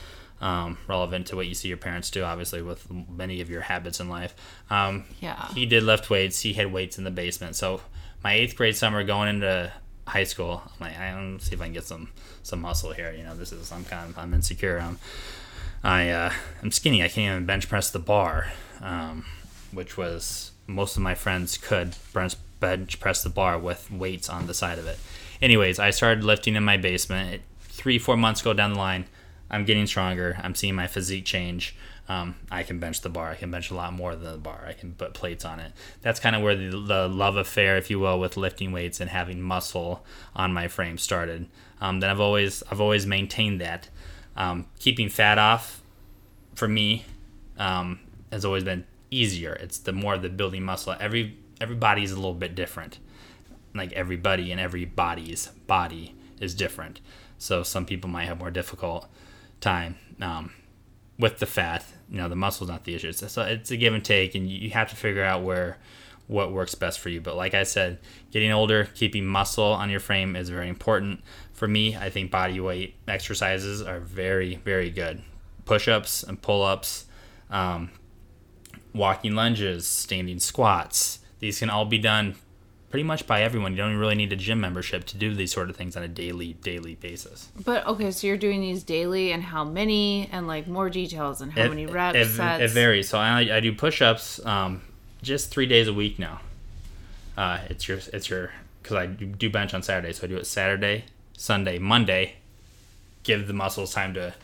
um, 0.41 0.79
relevant 0.87 1.27
to 1.29 1.37
what 1.37 1.47
you 1.47 1.55
see 1.55 1.69
your 1.69 1.77
parents 1.77 2.11
do, 2.11 2.23
obviously, 2.23 2.63
with 2.63 2.87
many 2.91 3.41
of 3.41 3.51
your 3.51 3.63
habits 3.63 4.01
in 4.01 4.09
life. 4.09 4.35
Um, 4.71 5.05
Yeah. 5.21 5.49
He 5.55 5.67
did 5.67 5.83
lift 5.83 6.11
weights. 6.11 6.41
He 6.41 6.53
had 6.53 6.73
weights 6.73 6.99
in 6.99 7.05
the 7.05 7.11
basement. 7.11 7.57
So 7.57 7.81
my 8.23 8.35
eighth 8.35 8.57
grade 8.57 8.77
summer 8.77 9.03
going 9.05 9.29
into 9.29 9.73
high 10.11 10.25
school, 10.25 10.63
I'm 10.67 10.87
like, 10.87 10.99
I'm 10.99 11.41
see 11.41 11.55
if 11.55 11.61
I 11.61 11.65
can 11.65 11.73
get 11.73 11.85
some 11.85 12.11
some 12.43 12.61
muscle 12.61 12.93
here. 12.93 13.13
You 13.17 13.25
know, 13.25 13.35
this 13.35 13.53
is 13.53 13.73
I'm 13.73 13.85
kind 13.85 14.11
of 14.11 14.19
I'm 14.19 14.35
insecure. 14.35 14.79
I'm 14.79 14.99
I 15.83 16.11
uh, 16.11 16.33
I'm 16.63 16.71
skinny. 16.71 17.03
I 17.03 17.09
can't 17.09 17.33
even 17.33 17.47
bench 17.47 17.69
press 17.69 17.91
the 17.91 17.99
bar, 17.99 18.53
um, 18.81 19.25
which 19.73 19.97
was 19.97 20.53
most 20.67 20.97
of 20.97 21.03
my 21.03 21.15
friends 21.15 21.57
could 21.57 21.95
bench 22.13 22.37
bench 22.61 23.01
press 23.01 23.23
the 23.23 23.31
bar 23.31 23.59
with 23.59 23.91
weights 23.91 24.29
on 24.29 24.47
the 24.47 24.55
side 24.55 24.79
of 24.79 24.87
it. 24.87 24.99
Anyways, 25.41 25.79
I 25.79 25.91
started 25.91 26.25
lifting 26.25 26.57
in 26.57 26.65
my 26.65 26.77
basement. 26.77 27.35
It, 27.35 27.43
three 27.61 27.99
four 27.99 28.17
months 28.17 28.43
go 28.43 28.53
down 28.53 28.75
the 28.75 28.79
line, 28.79 29.07
I'm 29.51 29.65
getting 29.65 29.87
stronger. 29.87 30.39
I'm 30.43 30.55
seeing 30.55 30.75
my 30.75 30.87
physique 30.87 31.25
change. 31.25 31.75
Um, 32.11 32.35
I 32.51 32.65
can 32.65 32.81
bench 32.81 33.03
the 33.03 33.09
bar. 33.09 33.31
I 33.31 33.37
can 33.37 33.53
bench 33.53 33.71
a 33.71 33.75
lot 33.75 33.93
more 33.93 34.17
than 34.17 34.33
the 34.33 34.37
bar. 34.37 34.65
I 34.67 34.73
can 34.73 34.95
put 34.95 35.15
plates 35.15 35.45
on 35.45 35.61
it. 35.61 35.71
That's 36.03 36.19
kind 36.19 36.35
of 36.35 36.43
where 36.43 36.57
the, 36.57 36.71
the 36.71 37.07
love 37.09 37.37
affair, 37.37 37.77
if 37.77 37.89
you 37.89 38.01
will, 38.01 38.19
with 38.19 38.37
lifting 38.37 38.73
weights 38.73 38.99
and 38.99 39.09
having 39.09 39.41
muscle 39.41 40.05
on 40.35 40.53
my 40.53 40.67
frame 40.67 40.99
started. 40.99 41.47
Um, 41.81 42.01
then 42.01 42.11
I've 42.11 42.19
always 42.19 42.65
I've 42.69 42.81
always 42.81 43.07
maintained 43.07 43.61
that. 43.61 43.91
Um, 44.37 44.67
keeping 44.81 45.09
fat 45.09 45.39
off, 45.39 45.83
for 46.57 46.67
me, 46.67 47.05
um, 47.59 48.01
has 48.33 48.45
always 48.45 48.65
been 48.65 48.87
easier. 49.13 49.53
It's 49.53 49.79
the 49.79 49.93
more 49.93 50.15
of 50.15 50.23
the 50.23 50.31
building 50.31 50.65
muscle. 50.65 50.97
Every 50.99 51.39
everybody 51.61 52.03
is 52.03 52.11
a 52.11 52.17
little 52.17 52.35
bit 52.35 52.57
different. 52.57 52.99
Like 53.73 53.93
everybody 53.93 54.51
and 54.51 54.61
every 54.61 54.85
body's 54.85 55.47
body 55.69 56.17
is 56.41 56.57
different. 56.57 57.01
So 57.39 57.63
some 57.63 57.87
people 57.87 58.11
might 58.11 58.25
have 58.25 58.41
more 58.41 58.51
difficult 58.51 59.07
time. 59.61 59.95
Um, 60.21 60.51
with 61.21 61.39
the 61.39 61.47
fat. 61.47 61.85
You 62.11 62.19
know, 62.19 62.29
the 62.29 62.37
muscle's 62.37 62.69
not 62.69 62.85
the 62.85 62.95
issue. 62.95 63.13
So 63.13 63.43
it's 63.43 63.71
a 63.71 63.77
give 63.77 63.95
and 63.95 64.05
take, 64.05 64.35
and 64.35 64.51
you 64.51 64.71
have 64.71 64.91
to 64.91 64.97
figure 64.97 65.23
out 65.23 65.43
where 65.43 65.79
what 66.27 66.53
works 66.53 66.75
best 66.75 67.01
for 67.01 67.09
you. 67.09 67.21
But 67.21 67.37
like 67.37 67.55
I 67.55 67.65
said, 67.65 67.99
getting 68.31 68.53
older, 68.53 68.89
keeping 68.95 69.27
muscle 69.27 69.65
on 69.65 69.91
your 69.91 70.01
frame 70.01 70.37
is 70.37 70.49
very 70.49 70.69
important. 70.69 71.23
For 71.53 71.67
me, 71.67 71.97
I 71.97 72.09
think 72.09 72.31
body 72.31 72.61
weight 72.61 72.95
exercises 73.09 73.83
are 73.83 74.01
very, 74.01 74.57
very 74.57 74.91
good. 74.91 75.23
Push 75.65 75.89
ups 75.89 76.23
and 76.23 76.41
pull 76.41 76.63
ups, 76.63 77.07
um, 77.51 77.91
walking 78.95 79.35
lunges, 79.35 79.87
standing 79.87 80.39
squats. 80.39 81.19
These 81.41 81.59
can 81.59 81.69
all 81.69 81.85
be 81.85 81.99
done 81.99 82.37
pretty 82.91 83.05
much 83.05 83.27
by 83.27 83.43
everyone. 83.43 83.73
You 83.73 83.79
don't 83.79 83.97
really 83.97 84.17
need 84.17 84.33
a 84.33 84.37
gym 84.37 84.61
membership 84.61 85.05
to 85.07 85.17
do 85.17 85.35
these 85.35 85.53
sort 85.53 85.71
of 85.71 85.77
things 85.77 85.97
on 85.97 86.03
a 86.03 86.09
daily 86.09 86.55
daily 86.55 86.97
basis. 86.97 87.49
But 87.65 87.87
okay, 87.87 88.11
so 88.11 88.27
you're 88.27 88.37
doing 88.37 88.61
these 88.61 88.83
daily, 88.83 89.33
and 89.33 89.43
how 89.43 89.65
many, 89.65 90.29
and 90.33 90.47
like 90.47 90.67
more 90.67 90.91
details, 90.91 91.41
and 91.41 91.53
how 91.53 91.63
it, 91.63 91.69
many 91.71 91.87
reps. 91.87 92.19
It, 92.19 92.29
sets. 92.29 92.63
it 92.63 92.71
varies. 92.73 93.09
So 93.09 93.19
I, 93.19 93.57
I 93.57 93.61
do 93.61 93.73
push-ups 93.73 94.45
um, 94.45 94.83
just 95.23 95.51
three 95.51 95.67
days 95.67 95.89
a 95.89 95.95
week 95.95 96.19
now. 96.19 96.41
Uh, 97.37 97.61
it's 97.71 97.89
your 97.89 97.99
it's 98.13 98.29
your 98.29 98.51
because 98.83 98.97
I 98.97 99.07
do 99.07 99.49
bench 99.49 99.73
on 99.73 99.83
Saturday, 99.83 100.13
so 100.13 100.25
I 100.25 100.27
do 100.27 100.37
it 100.37 100.47
Saturday, 100.47 101.05
Sunday, 101.37 101.79
Monday. 101.79 102.35
Give 103.23 103.47
the 103.47 103.53
muscles 103.53 103.95
time 103.95 104.15
to 104.15 104.35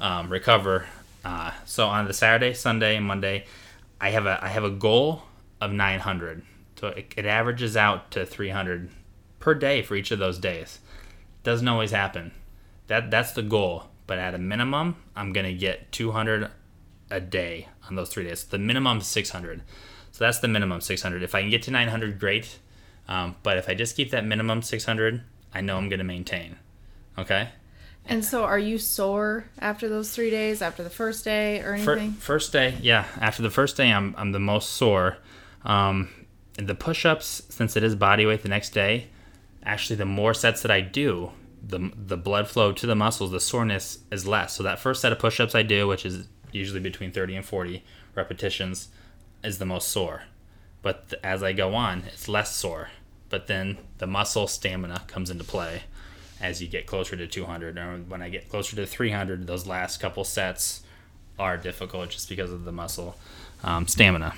um, 0.00 0.30
recover. 0.30 0.86
Uh, 1.24 1.52
so 1.66 1.86
on 1.86 2.06
the 2.06 2.14
Saturday, 2.14 2.54
Sunday, 2.54 2.96
and 2.96 3.06
Monday, 3.06 3.44
I 4.00 4.10
have 4.10 4.26
a 4.26 4.42
I 4.42 4.48
have 4.48 4.64
a 4.64 4.70
goal 4.70 5.22
of 5.60 5.72
900 5.72 6.42
so 6.82 6.88
it, 6.88 7.14
it 7.16 7.26
averages 7.26 7.76
out 7.76 8.10
to 8.10 8.26
300 8.26 8.90
per 9.38 9.54
day 9.54 9.82
for 9.82 9.94
each 9.94 10.10
of 10.10 10.18
those 10.18 10.36
days. 10.36 10.80
Doesn't 11.44 11.68
always 11.68 11.92
happen. 11.92 12.32
That 12.88 13.08
that's 13.08 13.30
the 13.30 13.42
goal. 13.42 13.84
But 14.08 14.18
at 14.18 14.34
a 14.34 14.38
minimum, 14.38 14.96
I'm 15.14 15.32
gonna 15.32 15.52
get 15.52 15.92
200 15.92 16.50
a 17.08 17.20
day 17.20 17.68
on 17.86 17.94
those 17.94 18.08
three 18.08 18.24
days. 18.24 18.42
The 18.42 18.58
minimum 18.58 18.98
is 18.98 19.06
600. 19.06 19.62
So 20.10 20.24
that's 20.24 20.40
the 20.40 20.48
minimum 20.48 20.80
600. 20.80 21.22
If 21.22 21.36
I 21.36 21.42
can 21.42 21.50
get 21.50 21.62
to 21.62 21.70
900, 21.70 22.18
great. 22.18 22.58
Um, 23.06 23.36
but 23.44 23.58
if 23.58 23.68
I 23.68 23.74
just 23.74 23.94
keep 23.94 24.10
that 24.10 24.24
minimum 24.24 24.60
600, 24.62 25.22
I 25.54 25.60
know 25.60 25.76
I'm 25.76 25.88
gonna 25.88 26.02
maintain. 26.02 26.56
Okay. 27.16 27.50
And 28.06 28.24
so, 28.24 28.42
are 28.42 28.58
you 28.58 28.78
sore 28.78 29.44
after 29.60 29.88
those 29.88 30.10
three 30.10 30.30
days? 30.30 30.60
After 30.60 30.82
the 30.82 30.90
first 30.90 31.24
day 31.24 31.60
or 31.60 31.74
anything? 31.74 32.14
First 32.14 32.52
day, 32.52 32.74
yeah. 32.82 33.06
After 33.20 33.40
the 33.40 33.50
first 33.50 33.76
day, 33.76 33.92
I'm 33.92 34.16
I'm 34.18 34.32
the 34.32 34.40
most 34.40 34.70
sore. 34.70 35.18
Um, 35.64 36.08
the 36.56 36.74
push-ups 36.74 37.42
since 37.48 37.76
it 37.76 37.82
is 37.82 37.94
body 37.94 38.26
weight 38.26 38.42
the 38.42 38.48
next 38.48 38.70
day 38.70 39.06
actually 39.64 39.96
the 39.96 40.04
more 40.04 40.34
sets 40.34 40.62
that 40.62 40.70
i 40.70 40.80
do 40.80 41.32
the, 41.62 41.92
the 41.96 42.16
blood 42.16 42.48
flow 42.48 42.72
to 42.72 42.86
the 42.86 42.94
muscles 42.94 43.30
the 43.30 43.40
soreness 43.40 43.98
is 44.10 44.26
less. 44.26 44.54
So 44.54 44.62
that 44.62 44.78
first 44.78 45.00
set 45.00 45.12
of 45.12 45.18
push-ups 45.18 45.54
i 45.54 45.62
do 45.62 45.86
which 45.86 46.04
is 46.04 46.26
usually 46.50 46.80
between 46.80 47.12
30 47.12 47.36
and 47.36 47.44
40 47.44 47.84
repetitions 48.14 48.88
is 49.42 49.58
the 49.58 49.64
most 49.64 49.88
sore. 49.88 50.24
But 50.82 51.10
th- 51.10 51.22
as 51.22 51.42
i 51.42 51.52
go 51.52 51.74
on 51.74 52.02
it's 52.06 52.28
less 52.28 52.54
sore. 52.54 52.90
But 53.28 53.46
then 53.46 53.78
the 53.98 54.06
muscle 54.06 54.46
stamina 54.46 55.04
comes 55.06 55.30
into 55.30 55.44
play 55.44 55.82
as 56.40 56.60
you 56.60 56.68
get 56.68 56.86
closer 56.86 57.16
to 57.16 57.26
200 57.26 57.78
or 57.78 57.98
when 58.08 58.20
i 58.20 58.28
get 58.28 58.48
closer 58.48 58.74
to 58.74 58.84
300 58.84 59.46
those 59.46 59.64
last 59.64 60.00
couple 60.00 60.24
sets 60.24 60.82
are 61.38 61.56
difficult 61.56 62.10
just 62.10 62.28
because 62.28 62.50
of 62.50 62.64
the 62.64 62.72
muscle 62.72 63.16
um, 63.62 63.86
stamina 63.86 64.34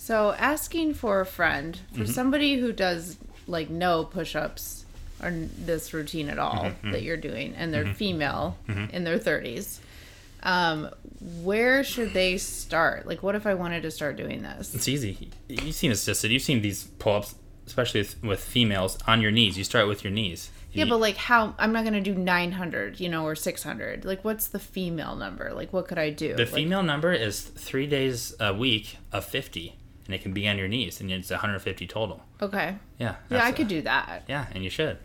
so 0.00 0.32
asking 0.32 0.94
for 0.94 1.20
a 1.20 1.26
friend 1.26 1.78
for 1.92 2.04
mm-hmm. 2.04 2.10
somebody 2.10 2.54
who 2.54 2.72
does 2.72 3.18
like 3.46 3.68
no 3.68 4.02
push-ups 4.02 4.86
or 5.22 5.30
this 5.30 5.92
routine 5.92 6.30
at 6.30 6.38
all 6.38 6.64
mm-hmm. 6.64 6.92
that 6.92 7.02
you're 7.02 7.18
doing, 7.18 7.54
and 7.54 7.72
they're 7.72 7.84
mm-hmm. 7.84 7.92
female 7.92 8.56
mm-hmm. 8.66 8.94
in 8.94 9.04
their 9.04 9.18
30s. 9.18 9.78
Um, 10.42 10.88
where 11.42 11.84
should 11.84 12.14
they 12.14 12.38
start? 12.38 13.06
Like, 13.06 13.22
what 13.22 13.34
if 13.34 13.46
I 13.46 13.52
wanted 13.52 13.82
to 13.82 13.90
start 13.90 14.16
doing 14.16 14.40
this? 14.40 14.74
It's 14.74 14.88
easy. 14.88 15.28
You've 15.48 15.74
seen 15.74 15.92
assisted. 15.92 16.30
You've 16.30 16.40
seen 16.40 16.62
these 16.62 16.84
pull-ups, 16.98 17.34
especially 17.66 18.00
with, 18.00 18.22
with 18.22 18.40
females, 18.40 18.96
on 19.06 19.20
your 19.20 19.30
knees. 19.30 19.58
You 19.58 19.64
start 19.64 19.86
with 19.86 20.02
your 20.02 20.14
knees. 20.14 20.50
Yeah, 20.72 20.86
but 20.86 20.98
like 20.98 21.16
how 21.16 21.54
I'm 21.58 21.72
not 21.72 21.84
gonna 21.84 22.00
do 22.00 22.14
900, 22.14 23.00
you 23.00 23.10
know, 23.10 23.26
or 23.26 23.34
600. 23.34 24.06
Like, 24.06 24.24
what's 24.24 24.46
the 24.46 24.60
female 24.60 25.14
number? 25.14 25.52
Like, 25.52 25.74
what 25.74 25.88
could 25.88 25.98
I 25.98 26.08
do? 26.08 26.34
The 26.36 26.44
like, 26.44 26.54
female 26.54 26.82
number 26.82 27.12
is 27.12 27.42
three 27.42 27.86
days 27.86 28.34
a 28.40 28.54
week 28.54 28.96
of 29.12 29.26
50 29.26 29.74
and 30.10 30.14
it 30.16 30.22
can 30.22 30.32
be 30.32 30.48
on 30.48 30.58
your 30.58 30.66
knees, 30.66 31.00
and 31.00 31.08
it's 31.12 31.30
150 31.30 31.86
total. 31.86 32.20
Okay. 32.42 32.74
Yeah. 32.98 33.14
Yeah, 33.30 33.44
I 33.44 33.52
could 33.52 33.68
do 33.68 33.80
that. 33.82 34.24
Yeah, 34.26 34.46
and 34.50 34.64
you 34.64 34.70
should. 34.70 34.98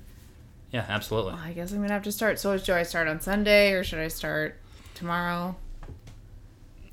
Yeah, 0.71 0.83
absolutely. 0.89 1.33
Well, 1.33 1.43
I 1.43 1.53
guess 1.53 1.71
I'm 1.71 1.77
gonna 1.77 1.93
have 1.93 2.01
to 2.05 2.11
start. 2.11 2.39
So, 2.39 2.57
do 2.57 2.73
I 2.73 2.81
start 2.81 3.07
on 3.07 3.21
Sunday 3.21 3.73
or 3.73 3.83
should 3.83 3.99
I 3.99 4.07
start 4.07 4.59
tomorrow? 4.95 5.55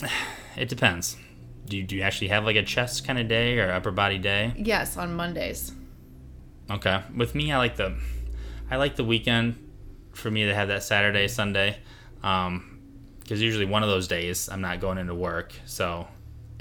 It 0.54 0.68
depends. 0.68 1.16
Do 1.64 1.78
you, 1.78 1.82
do 1.82 1.96
you 1.96 2.02
actually 2.02 2.28
have 2.28 2.44
like 2.44 2.56
a 2.56 2.62
chest 2.62 3.06
kind 3.06 3.18
of 3.18 3.26
day 3.26 3.58
or 3.58 3.72
upper 3.72 3.90
body 3.90 4.18
day? 4.18 4.52
Yes, 4.54 4.98
on 4.98 5.14
Mondays. 5.14 5.72
Okay. 6.70 7.00
With 7.16 7.34
me, 7.34 7.50
I 7.50 7.56
like 7.56 7.76
the, 7.76 7.96
I 8.70 8.76
like 8.76 8.96
the 8.96 9.04
weekend, 9.04 9.56
for 10.12 10.30
me 10.30 10.44
to 10.44 10.54
have 10.54 10.68
that 10.68 10.82
Saturday, 10.82 11.26
Sunday, 11.26 11.78
um, 12.22 12.80
because 13.20 13.40
usually 13.40 13.64
one 13.64 13.82
of 13.82 13.88
those 13.88 14.06
days 14.06 14.50
I'm 14.50 14.60
not 14.60 14.78
going 14.78 14.98
into 14.98 15.14
work, 15.14 15.54
so 15.64 16.06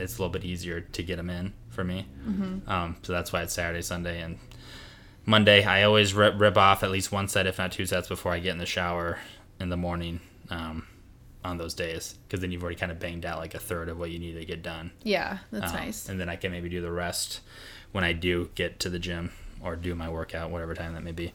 it's 0.01 0.17
a 0.17 0.21
little 0.21 0.31
bit 0.31 0.43
easier 0.43 0.81
to 0.81 1.03
get 1.03 1.17
them 1.17 1.29
in 1.29 1.53
for 1.69 1.83
me. 1.83 2.07
Mm-hmm. 2.27 2.69
Um, 2.69 2.97
so 3.01 3.13
that's 3.13 3.31
why 3.31 3.43
it's 3.43 3.53
Saturday, 3.53 3.81
Sunday, 3.81 4.21
and 4.21 4.39
Monday. 5.25 5.63
I 5.63 5.83
always 5.83 6.13
rip, 6.13 6.39
rip 6.39 6.57
off 6.57 6.83
at 6.83 6.91
least 6.91 7.11
one 7.11 7.27
set, 7.27 7.47
if 7.47 7.57
not 7.57 7.71
two 7.71 7.85
sets, 7.85 8.07
before 8.07 8.31
I 8.31 8.39
get 8.39 8.51
in 8.51 8.57
the 8.57 8.65
shower 8.65 9.19
in 9.59 9.69
the 9.69 9.77
morning 9.77 10.19
um, 10.49 10.87
on 11.43 11.57
those 11.57 11.73
days, 11.73 12.15
because 12.27 12.41
then 12.41 12.51
you've 12.51 12.63
already 12.63 12.77
kind 12.77 12.91
of 12.91 12.99
banged 12.99 13.25
out 13.25 13.39
like 13.39 13.53
a 13.53 13.59
third 13.59 13.89
of 13.89 13.99
what 13.99 14.11
you 14.11 14.19
need 14.19 14.33
to 14.33 14.45
get 14.45 14.63
done. 14.63 14.91
Yeah, 15.03 15.39
that's 15.51 15.71
um, 15.71 15.77
nice. 15.77 16.09
And 16.09 16.19
then 16.19 16.29
I 16.29 16.35
can 16.35 16.51
maybe 16.51 16.69
do 16.69 16.81
the 16.81 16.91
rest 16.91 17.41
when 17.91 18.03
I 18.03 18.13
do 18.13 18.49
get 18.55 18.79
to 18.81 18.89
the 18.89 18.99
gym 18.99 19.31
or 19.63 19.75
do 19.75 19.95
my 19.95 20.09
workout, 20.09 20.49
whatever 20.49 20.73
time 20.73 20.93
that 20.93 21.03
may 21.03 21.11
be. 21.11 21.33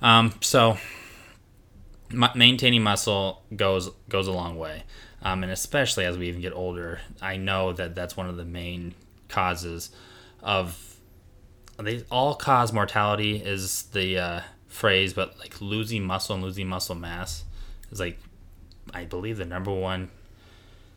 Um, 0.00 0.34
so 0.40 0.78
maintaining 2.10 2.82
muscle 2.82 3.42
goes 3.54 3.90
goes 4.08 4.26
a 4.26 4.32
long 4.32 4.56
way 4.56 4.82
um, 5.22 5.42
and 5.42 5.52
especially 5.52 6.04
as 6.04 6.16
we 6.16 6.28
even 6.28 6.40
get 6.40 6.52
older, 6.52 7.00
I 7.20 7.36
know 7.36 7.72
that 7.72 7.94
that's 7.94 8.16
one 8.16 8.28
of 8.28 8.36
the 8.36 8.44
main 8.44 8.94
causes 9.28 9.90
of 10.42 10.96
they 11.78 12.04
all 12.10 12.34
cause 12.34 12.72
mortality 12.72 13.36
is 13.36 13.84
the 13.92 14.18
uh, 14.18 14.40
phrase, 14.66 15.12
but 15.12 15.38
like 15.38 15.60
losing 15.60 16.04
muscle 16.04 16.34
and 16.34 16.44
losing 16.44 16.66
muscle 16.66 16.94
mass 16.94 17.44
is 17.90 18.00
like 18.00 18.18
I 18.92 19.04
believe 19.04 19.36
the 19.36 19.44
number 19.44 19.72
one 19.72 20.10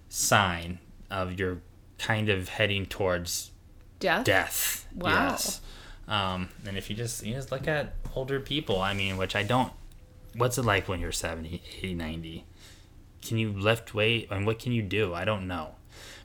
sign 0.10 0.80
of 1.10 1.40
you're 1.40 1.62
kind 1.98 2.30
of 2.30 2.50
heading 2.50 2.86
towards 2.86 3.52
death. 4.00 4.26
Death. 4.26 4.88
Wow. 4.96 5.30
Yes. 5.30 5.62
Um, 6.08 6.50
and 6.68 6.78
if 6.78 6.90
you 6.90 6.96
just 6.96 7.26
you 7.26 7.34
just 7.34 7.52
look 7.52 7.68
at 7.68 7.94
older 8.16 8.40
people, 8.40 8.82
I 8.82 8.94
mean, 8.94 9.18
which 9.18 9.36
I 9.36 9.44
don't. 9.44 9.72
What's 10.36 10.58
it 10.58 10.64
like 10.64 10.88
when 10.88 11.00
you're 11.00 11.12
70, 11.12 11.62
80, 11.80 11.94
90? 11.94 12.46
Can 13.22 13.38
you 13.38 13.52
lift 13.52 13.94
weight 13.94 14.28
and 14.32 14.46
what 14.46 14.60
can 14.60 14.72
you 14.72 14.82
do? 14.82 15.14
I 15.14 15.26
don't 15.26 15.48
know. 15.48 15.76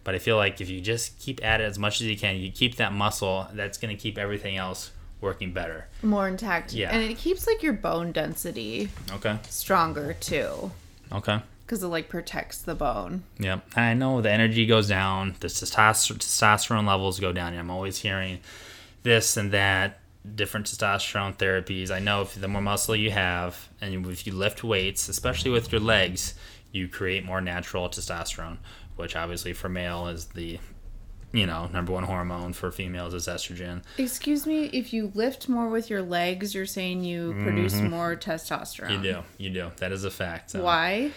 But 0.05 0.14
I 0.14 0.18
feel 0.18 0.36
like 0.36 0.61
if 0.61 0.70
you 0.70 0.80
just 0.80 1.18
keep 1.18 1.44
at 1.44 1.61
it 1.61 1.64
as 1.64 1.78
much 1.78 2.01
as 2.01 2.07
you 2.07 2.16
can, 2.16 2.36
you 2.36 2.53
keep 2.53 2.76
that 2.76 2.92
muscle, 2.92 3.49
that's 3.53 3.76
going 3.78 3.94
to 3.94 4.01
keep 4.01 4.18
everything 4.18 4.57
else 4.57 4.92
working 5.20 5.53
better. 5.53 5.88
More 6.03 6.28
intact. 6.28 6.72
Yeah. 6.72 6.90
And 6.90 7.03
it 7.03 7.18
keeps 7.18 7.47
like 7.47 7.62
your 7.62 7.72
bone 7.72 8.12
density 8.12 8.90
okay 9.12 9.38
stronger 9.49 10.14
too. 10.14 10.70
Okay. 11.11 11.40
Because 11.64 11.82
it 11.82 11.88
like 11.88 12.09
protects 12.09 12.62
the 12.62 12.74
bone. 12.76 13.24
Yep. 13.40 13.76
I 13.76 13.94
know 13.94 14.20
the 14.20 14.30
energy 14.30 14.66
goes 14.66 14.88
down, 14.88 15.34
the 15.40 15.49
testosterone 15.49 16.86
levels 16.86 17.18
go 17.18 17.32
down. 17.32 17.55
I'm 17.55 17.70
always 17.70 17.99
hearing 17.99 18.38
this 19.03 19.36
and 19.36 19.51
that, 19.51 19.99
different 20.36 20.66
testosterone 20.66 21.36
therapies. 21.36 21.90
I 21.90 21.99
know 21.99 22.22
if 22.22 22.40
the 22.40 22.47
more 22.47 22.62
muscle 22.62 22.94
you 22.94 23.11
have, 23.11 23.68
and 23.80 24.07
if 24.07 24.26
you 24.26 24.32
lift 24.32 24.62
weights, 24.62 25.09
especially 25.09 25.51
with 25.51 25.72
your 25.72 25.80
legs, 25.80 26.34
you 26.77 26.89
create 26.89 27.24
more 27.24 27.41
natural 27.41 27.89
testosterone, 27.89 28.59
which 28.97 29.16
obviously 29.16 29.53
for 29.53 29.68
male 29.68 30.09
is 30.09 30.27
the 30.27 30.59
you 31.33 31.45
know, 31.45 31.68
number 31.72 31.93
one 31.93 32.05
hormone 32.05 32.53
for 32.53 32.70
females 32.70 33.12
is 33.12 33.27
estrogen. 33.27 33.83
Excuse 33.99 34.47
me, 34.47 34.66
if 34.66 34.93
you 34.93 35.11
lift 35.14 35.49
more 35.49 35.68
with 35.68 35.91
your 35.91 36.01
legs, 36.01 36.55
you're 36.55 36.64
saying 36.64 37.05
you 37.05 37.33
mm-hmm. 37.33 37.43
produce 37.43 37.74
more 37.74 38.16
testosterone. 38.16 38.93
You 38.93 39.03
do. 39.03 39.22
You 39.37 39.51
do. 39.51 39.72
That 39.79 39.93
is 39.93 40.05
a 40.05 40.11
fact. 40.11 40.53
So. 40.53 40.62
Why? 40.62 41.11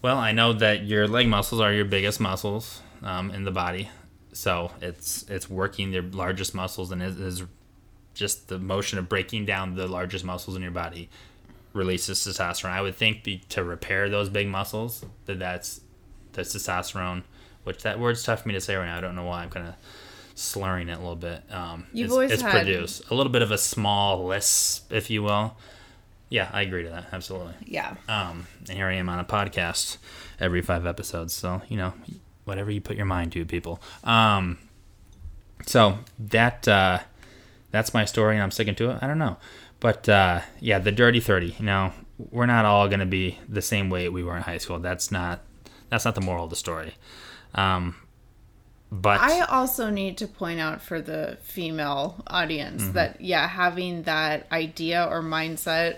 Well, 0.00 0.16
I 0.16 0.32
know 0.32 0.52
that 0.54 0.84
your 0.84 1.06
leg 1.08 1.28
muscles 1.28 1.60
are 1.60 1.72
your 1.72 1.84
biggest 1.84 2.20
muscles. 2.20 2.80
um, 3.02 3.30
in 3.30 3.44
the 3.44 3.50
body, 3.50 3.90
so 4.32 4.72
it's 4.80 5.24
it's 5.28 5.48
working 5.48 5.90
their 5.90 6.02
largest 6.02 6.54
muscles 6.54 6.92
and 6.92 7.02
is, 7.02 7.18
is 7.18 7.42
just 8.14 8.48
the 8.48 8.58
motion 8.58 8.98
of 8.98 9.08
breaking 9.08 9.44
down 9.44 9.74
the 9.74 9.86
largest 9.86 10.24
muscles 10.24 10.56
in 10.56 10.62
your 10.62 10.70
body 10.70 11.08
releases 11.76 12.18
testosterone. 12.20 12.70
I 12.70 12.80
would 12.80 12.96
think 12.96 13.22
be, 13.22 13.38
to 13.50 13.62
repair 13.62 14.08
those 14.08 14.28
big 14.28 14.48
muscles 14.48 15.04
that 15.26 15.38
that's 15.38 15.80
the 16.32 16.42
testosterone, 16.42 17.22
which 17.64 17.82
that 17.82 17.98
word's 17.98 18.22
tough 18.22 18.42
for 18.42 18.48
me 18.48 18.54
to 18.54 18.60
say 18.60 18.74
right 18.76 18.86
now. 18.86 18.98
I 18.98 19.00
don't 19.00 19.14
know 19.14 19.24
why 19.24 19.42
I'm 19.42 19.50
kind 19.50 19.68
of 19.68 19.74
slurring 20.34 20.88
it 20.88 20.94
a 20.94 20.98
little 20.98 21.16
bit. 21.16 21.42
Um, 21.50 21.86
You've 21.92 22.06
it's, 22.06 22.12
always 22.12 22.32
it's 22.32 22.42
had- 22.42 22.52
produced 22.52 23.10
a 23.10 23.14
little 23.14 23.32
bit 23.32 23.42
of 23.42 23.50
a 23.50 23.58
small 23.58 24.26
lisp, 24.26 24.92
if 24.92 25.10
you 25.10 25.22
will. 25.22 25.56
Yeah, 26.28 26.50
I 26.52 26.62
agree 26.62 26.82
to 26.82 26.88
that 26.88 27.06
absolutely. 27.12 27.54
Yeah. 27.64 27.94
Um, 28.08 28.48
and 28.68 28.76
here 28.76 28.86
I 28.86 28.94
am 28.94 29.08
on 29.08 29.20
a 29.20 29.24
podcast 29.24 29.98
every 30.40 30.60
five 30.60 30.84
episodes. 30.84 31.32
So, 31.32 31.62
you 31.68 31.76
know, 31.76 31.94
whatever 32.44 32.70
you 32.70 32.80
put 32.80 32.96
your 32.96 33.06
mind 33.06 33.30
to, 33.32 33.44
people. 33.44 33.80
Um, 34.02 34.58
so 35.66 35.98
that, 36.18 36.66
uh, 36.66 36.98
that's 37.70 37.94
my 37.94 38.04
story 38.04 38.34
and 38.34 38.42
I'm 38.42 38.50
sticking 38.50 38.74
to 38.76 38.90
it. 38.90 38.98
I 39.02 39.06
don't 39.06 39.18
know. 39.18 39.36
But, 39.80 40.08
uh, 40.08 40.40
yeah, 40.60 40.78
the 40.78 40.92
dirty 40.92 41.20
30, 41.20 41.56
you 41.58 41.64
know, 41.64 41.92
we're 42.30 42.46
not 42.46 42.64
all 42.64 42.88
going 42.88 43.00
to 43.00 43.06
be 43.06 43.38
the 43.48 43.60
same 43.62 43.90
weight 43.90 44.08
we 44.08 44.22
were 44.22 44.36
in 44.36 44.42
high 44.42 44.58
school. 44.58 44.78
That's 44.78 45.10
not, 45.10 45.40
that's 45.90 46.04
not 46.04 46.14
the 46.14 46.20
moral 46.22 46.44
of 46.44 46.50
the 46.50 46.56
story. 46.56 46.94
Um, 47.54 47.96
but 48.90 49.20
I 49.20 49.40
also 49.40 49.90
need 49.90 50.16
to 50.18 50.28
point 50.28 50.60
out 50.60 50.80
for 50.80 51.00
the 51.02 51.38
female 51.42 52.22
audience 52.26 52.82
Mm-hmm. 52.84 52.92
that 52.92 53.20
yeah, 53.20 53.48
having 53.48 54.04
that 54.04 54.46
idea 54.52 55.04
or 55.10 55.22
mindset 55.22 55.96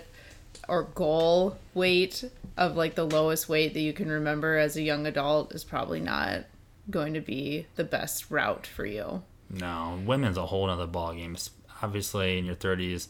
or 0.67 0.83
goal 0.83 1.57
weight 1.73 2.23
of 2.57 2.75
like 2.75 2.95
the 2.95 3.05
lowest 3.05 3.47
weight 3.47 3.73
that 3.75 3.79
you 3.81 3.93
can 3.93 4.09
remember 4.09 4.57
as 4.57 4.75
a 4.75 4.81
young 4.81 5.05
adult 5.05 5.53
is 5.53 5.63
probably 5.63 5.99
not 5.99 6.45
going 6.89 7.13
to 7.13 7.21
be 7.21 7.67
the 7.75 7.83
best 7.83 8.29
route 8.31 8.65
for 8.65 8.85
you. 8.85 9.21
No, 9.51 9.99
women's 10.05 10.37
a 10.37 10.45
whole 10.47 10.69
other 10.69 10.87
ballgame. 10.87 11.33
It's 11.35 11.51
Obviously, 11.81 12.37
in 12.37 12.43
your 12.45 12.55
thirties, 12.55 13.07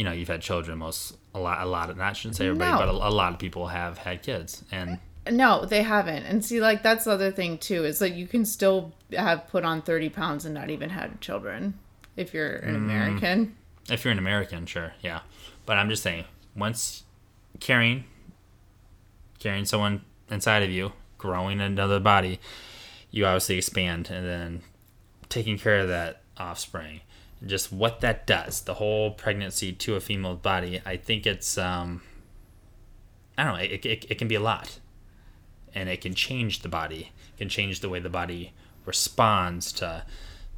you 0.00 0.04
know 0.04 0.12
you've 0.12 0.28
had 0.28 0.40
children. 0.40 0.78
Most 0.78 1.14
a 1.34 1.38
lot, 1.38 1.60
a 1.60 1.66
lot 1.66 1.90
of 1.90 1.98
not 1.98 2.16
shouldn't 2.16 2.36
say 2.36 2.46
everybody, 2.46 2.70
No. 2.72 2.78
but 2.78 2.88
a, 2.88 2.92
a 3.08 3.12
lot 3.12 3.34
of 3.34 3.38
people 3.38 3.66
have 3.66 3.98
had 3.98 4.22
kids, 4.22 4.64
and 4.72 4.98
No, 5.30 5.66
they 5.66 5.82
haven't. 5.82 6.24
And 6.24 6.42
see, 6.42 6.58
like 6.58 6.82
that's 6.82 7.04
the 7.04 7.10
other 7.12 7.30
thing 7.30 7.58
too 7.58 7.84
is 7.84 8.00
like 8.00 8.14
you 8.14 8.26
can 8.26 8.46
still 8.46 8.94
have 9.12 9.46
put 9.48 9.62
on 9.66 9.82
thirty 9.82 10.08
pounds 10.08 10.46
and 10.46 10.54
not 10.54 10.70
even 10.70 10.88
had 10.88 11.20
children 11.20 11.74
if 12.16 12.32
you're 12.32 12.60
Mm. 12.60 12.68
an 12.68 12.74
American. 12.76 13.56
if 13.90 14.04
you're 14.04 14.12
an 14.12 14.18
American, 14.18 14.64
sure, 14.64 14.94
yeah. 15.02 15.20
But 15.66 15.76
I'm 15.76 15.90
just 15.90 16.02
saying, 16.02 16.24
once 16.56 17.02
carrying, 17.60 18.04
carrying 19.38 19.64
someone 19.66 20.04
inside 20.30 20.62
of 20.62 20.70
you, 20.70 20.92
growing 21.18 21.60
another 21.60 22.00
body, 22.00 22.40
you 23.10 23.26
obviously 23.26 23.58
expand, 23.58 24.08
and 24.10 24.26
then 24.26 24.62
taking 25.28 25.58
care 25.58 25.80
of 25.80 25.88
that 25.88 26.22
offspring, 26.38 27.00
just 27.46 27.72
what 27.72 28.00
that 28.00 28.26
does, 28.26 28.62
the 28.62 28.74
whole 28.74 29.10
pregnancy 29.12 29.72
to 29.72 29.96
a 29.96 30.00
female 30.00 30.34
body, 30.36 30.80
I 30.84 30.96
think 30.96 31.26
it's, 31.26 31.56
um, 31.56 32.02
I 33.38 33.44
don't 33.44 33.54
know, 33.54 33.60
it, 33.62 33.84
it, 33.86 34.06
it 34.10 34.18
can 34.18 34.28
be 34.28 34.34
a 34.34 34.40
lot, 34.40 34.78
and 35.74 35.88
it 35.88 36.00
can 36.02 36.14
change 36.14 36.60
the 36.60 36.68
body, 36.68 37.12
it 37.34 37.38
can 37.38 37.48
change 37.48 37.80
the 37.80 37.88
way 37.88 37.98
the 38.00 38.10
body 38.10 38.52
responds 38.84 39.72
to 39.72 40.04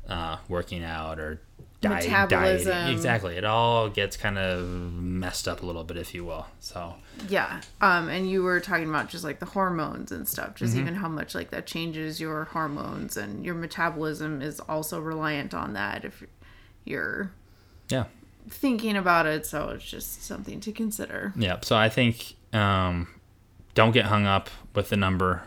uh, 0.08 0.38
working 0.48 0.82
out 0.82 1.20
or 1.20 1.40
diet, 1.80 2.04
Metabolism. 2.04 2.72
dieting. 2.72 2.94
Exactly, 2.96 3.36
it 3.36 3.44
all 3.44 3.88
gets 3.88 4.16
kind 4.16 4.36
of 4.38 4.66
messed 4.66 5.46
up 5.46 5.62
a 5.62 5.66
little 5.66 5.84
bit, 5.84 5.96
if 5.96 6.14
you 6.14 6.24
will. 6.24 6.46
So 6.58 6.94
Yeah. 7.28 7.60
Um, 7.80 8.08
and 8.08 8.28
you 8.28 8.42
were 8.42 8.58
talking 8.60 8.88
about 8.88 9.08
just 9.08 9.22
like 9.22 9.38
the 9.38 9.46
hormones 9.46 10.10
and 10.10 10.26
stuff, 10.26 10.48
Mm-hmm. 10.54 10.64
just 10.64 10.76
even 10.76 10.94
how 10.96 11.08
much 11.08 11.34
like 11.36 11.50
that 11.50 11.66
changes 11.66 12.20
your 12.20 12.44
hormones 12.46 13.16
and 13.16 13.44
your 13.44 13.54
metabolism 13.54 14.42
is 14.42 14.58
also 14.60 15.00
reliant 15.00 15.54
on 15.54 15.72
that 15.74 16.04
if 16.04 16.24
you're 16.84 17.30
yeah, 17.88 18.04
thinking 18.48 18.96
about 18.96 19.26
it. 19.26 19.46
So 19.46 19.70
it's 19.70 19.84
just 19.84 20.22
something 20.24 20.60
to 20.60 20.72
consider. 20.72 21.32
yeah. 21.36 21.58
So 21.62 21.76
I 21.76 21.88
think 21.88 22.36
um, 22.52 23.08
don't 23.74 23.92
get 23.92 24.06
hung 24.06 24.26
up 24.26 24.50
with 24.74 24.88
the 24.88 24.96
number 24.96 25.42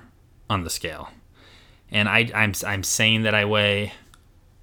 on 0.50 0.64
the 0.64 0.70
scale. 0.70 1.10
And 1.92 2.10
I, 2.10 2.30
I'm 2.34 2.54
I'm 2.66 2.84
saying 2.84 3.24
that 3.24 3.36
I 3.36 3.46
weigh 3.46 3.94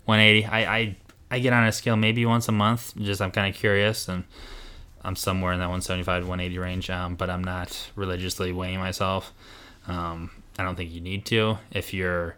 180. 0.04 0.46
I, 0.46 0.76
I 0.76 0.96
I 1.30 1.38
get 1.38 1.52
on 1.52 1.64
a 1.64 1.72
scale 1.72 1.96
maybe 1.96 2.26
once 2.26 2.48
a 2.48 2.52
month. 2.52 2.94
Just 2.96 3.22
I'm 3.22 3.30
kind 3.30 3.52
of 3.52 3.58
curious, 3.58 4.08
and 4.08 4.24
I'm 5.02 5.16
somewhere 5.16 5.52
in 5.52 5.58
that 5.60 5.66
175 5.66 6.22
to 6.22 6.28
180 6.28 6.58
range. 6.58 6.90
Um, 6.90 7.14
but 7.14 7.30
I'm 7.30 7.44
not 7.44 7.90
religiously 7.96 8.52
weighing 8.52 8.78
myself. 8.78 9.32
Um, 9.86 10.30
I 10.58 10.64
don't 10.64 10.76
think 10.76 10.92
you 10.92 11.00
need 11.00 11.24
to 11.26 11.58
if 11.70 11.94
you're, 11.94 12.36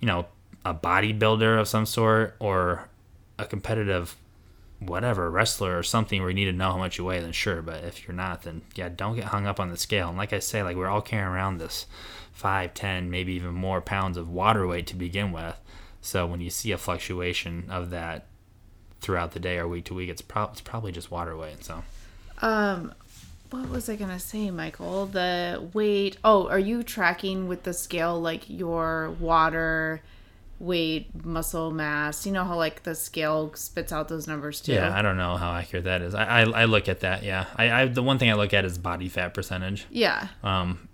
you 0.00 0.06
know, 0.06 0.26
a 0.64 0.74
bodybuilder 0.74 1.60
of 1.60 1.68
some 1.68 1.86
sort 1.86 2.36
or 2.38 2.88
a 3.38 3.44
competitive 3.44 4.16
whatever 4.80 5.30
wrestler 5.30 5.78
or 5.78 5.82
something 5.82 6.20
where 6.20 6.30
you 6.30 6.34
need 6.34 6.46
to 6.46 6.52
know 6.52 6.72
how 6.72 6.76
much 6.78 6.98
you 6.98 7.04
weigh 7.04 7.20
then 7.20 7.30
sure 7.32 7.62
but 7.62 7.84
if 7.84 8.06
you're 8.06 8.16
not 8.16 8.42
then 8.42 8.62
yeah 8.74 8.88
don't 8.88 9.14
get 9.14 9.26
hung 9.26 9.46
up 9.46 9.60
on 9.60 9.70
the 9.70 9.76
scale 9.76 10.08
and 10.08 10.18
like 10.18 10.32
i 10.32 10.40
say 10.40 10.62
like 10.62 10.76
we're 10.76 10.88
all 10.88 11.00
carrying 11.00 11.28
around 11.28 11.58
this 11.58 11.86
5 12.32 12.74
10 12.74 13.08
maybe 13.10 13.32
even 13.34 13.54
more 13.54 13.80
pounds 13.80 14.16
of 14.16 14.28
water 14.28 14.66
weight 14.66 14.88
to 14.88 14.96
begin 14.96 15.30
with 15.30 15.60
so 16.00 16.26
when 16.26 16.40
you 16.40 16.50
see 16.50 16.72
a 16.72 16.78
fluctuation 16.78 17.64
of 17.70 17.90
that 17.90 18.26
throughout 19.00 19.32
the 19.32 19.40
day 19.40 19.56
or 19.58 19.68
week 19.68 19.84
to 19.84 19.94
week 19.94 20.10
it's, 20.10 20.22
prob- 20.22 20.50
it's 20.52 20.60
probably 20.60 20.90
just 20.90 21.10
water 21.12 21.36
weight 21.36 21.62
so 21.64 21.84
Um, 22.40 22.92
what 23.50 23.68
was 23.68 23.88
I 23.88 23.96
gonna 23.96 24.18
say, 24.18 24.50
Michael? 24.50 25.06
The 25.06 25.68
weight. 25.74 26.16
Oh, 26.24 26.48
are 26.48 26.58
you 26.58 26.82
tracking 26.82 27.48
with 27.48 27.64
the 27.64 27.74
scale 27.74 28.18
like 28.20 28.48
your 28.48 29.10
water 29.20 30.00
weight, 30.62 31.24
muscle 31.24 31.70
mass? 31.70 32.24
You 32.24 32.32
know 32.32 32.44
how 32.44 32.56
like 32.56 32.84
the 32.84 32.94
scale 32.94 33.52
spits 33.54 33.92
out 33.92 34.08
those 34.08 34.26
numbers 34.28 34.60
too. 34.60 34.72
yeah 34.72 34.96
i 34.96 35.02
don't 35.02 35.16
know 35.16 35.36
how 35.36 35.52
accurate 35.54 35.84
that 35.84 36.00
is 36.02 36.14
i, 36.14 36.24
I, 36.24 36.42
I 36.42 36.64
look 36.66 36.88
at 36.88 37.00
that 37.00 37.22
yeah 37.24 37.46
I, 37.56 37.82
I 37.82 37.86
the 37.86 38.02
one 38.02 38.18
thing 38.18 38.30
i 38.30 38.34
look 38.34 38.54
at 38.54 38.64
is 38.64 38.78
body 38.78 39.08
fat 39.08 39.34
percentage 39.34 39.86
Yeah. 39.90 40.28
Um, 40.42 40.88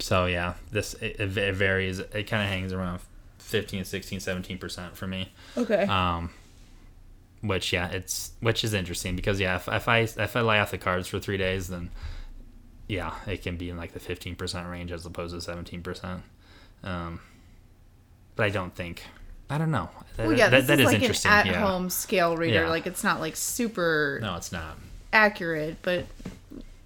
so 0.00 0.26
yeah, 0.26 0.54
this 0.70 0.94
it, 0.94 1.16
it 1.18 1.36
it 1.36 1.54
varies. 1.56 1.98
It 1.98 2.28
kind 2.28 2.42
of 2.44 2.48
hangs 2.48 2.72
around 2.72 3.00
15, 3.38 3.84
16, 3.84 4.20
17 4.20 4.58
percent 4.58 4.96
for 4.96 5.08
me. 5.08 5.32
Okay. 5.56 5.82
Um, 5.86 6.30
which 7.40 7.72
yeah, 7.72 7.88
it's 7.88 8.30
which 8.40 8.62
is 8.62 8.74
interesting 8.74 9.16
because 9.16 9.40
yeah, 9.40 9.56
if, 9.56 9.66
if 9.66 9.88
I 9.88 9.98
if 10.00 10.36
I 10.36 10.40
lay 10.42 10.60
off 10.60 10.70
the 10.70 10.78
cards 10.78 11.08
for 11.08 11.18
three 11.18 11.36
days, 11.36 11.66
then 11.66 11.90
yeah, 12.88 13.12
it 13.26 13.42
can 13.42 13.56
be 13.56 13.70
in 13.70 13.76
like 13.76 13.92
the 13.92 13.98
fifteen 14.00 14.36
percent 14.36 14.68
range 14.68 14.92
as 14.92 15.04
opposed 15.04 15.34
to 15.34 15.40
seventeen 15.40 15.82
percent. 15.82 16.22
Um, 16.84 17.20
but 18.38 18.46
I 18.46 18.50
don't 18.50 18.72
think. 18.72 19.02
I 19.50 19.58
don't 19.58 19.72
know. 19.72 19.90
That, 20.16 20.28
well, 20.28 20.36
yeah, 20.38 20.48
that, 20.48 20.58
this 20.58 20.66
that 20.68 20.80
is 20.80 20.86
is 20.86 20.92
like 20.92 21.02
interesting. 21.02 21.30
an 21.32 21.48
at-home 21.48 21.90
scale 21.90 22.36
reader. 22.36 22.62
Yeah. 22.62 22.68
Like 22.68 22.86
it's 22.86 23.02
not 23.02 23.18
like 23.20 23.34
super 23.34 24.20
No, 24.22 24.36
it's 24.36 24.52
not. 24.52 24.78
accurate, 25.12 25.78
but 25.82 26.06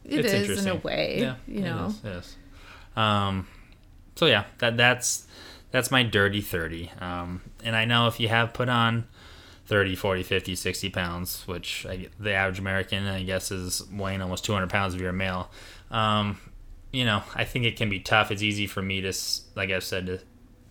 it 0.04 0.24
it's 0.24 0.32
is 0.32 0.64
in 0.64 0.72
a 0.72 0.76
way. 0.76 1.18
Yeah, 1.20 1.34
you 1.46 1.60
know. 1.60 1.86
is, 1.88 2.04
is. 2.04 2.36
Um, 2.96 3.46
so 4.16 4.24
yeah, 4.26 4.44
that 4.58 4.78
that's 4.78 5.26
that's 5.72 5.90
my 5.90 6.02
dirty 6.02 6.40
30. 6.40 6.90
Um, 7.00 7.42
and 7.62 7.76
I 7.76 7.84
know 7.84 8.06
if 8.06 8.18
you 8.18 8.28
have 8.28 8.54
put 8.54 8.70
on 8.70 9.04
30, 9.66 9.94
40, 9.94 10.22
50, 10.22 10.54
60 10.54 10.88
pounds, 10.88 11.46
which 11.46 11.84
I, 11.84 12.08
the 12.18 12.32
average 12.32 12.58
American, 12.60 13.06
I 13.06 13.24
guess, 13.24 13.50
is 13.50 13.82
weighing 13.90 14.22
almost 14.22 14.44
200 14.46 14.70
pounds 14.70 14.94
if 14.94 15.00
you're 15.00 15.10
a 15.10 15.14
male. 15.14 15.50
Um, 15.90 16.38
you 16.92 17.04
know, 17.04 17.22
I 17.34 17.44
think 17.44 17.66
it 17.66 17.76
can 17.76 17.90
be 17.90 18.00
tough. 18.00 18.30
It's 18.30 18.42
easy 18.42 18.66
for 18.66 18.80
me 18.82 19.02
to, 19.02 19.12
like 19.54 19.70
I've 19.70 19.84
said, 19.84 20.06
to 20.06 20.20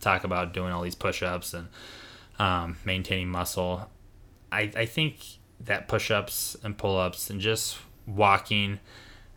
talk 0.01 0.23
about 0.23 0.53
doing 0.53 0.71
all 0.71 0.81
these 0.81 0.95
push-ups 0.95 1.53
and 1.53 1.67
um, 2.39 2.77
maintaining 2.85 3.29
muscle. 3.29 3.89
I, 4.51 4.71
I 4.75 4.85
think 4.85 5.17
that 5.59 5.87
push-ups 5.87 6.57
and 6.63 6.77
pull-ups 6.77 7.29
and 7.29 7.39
just 7.39 7.77
walking 8.07 8.79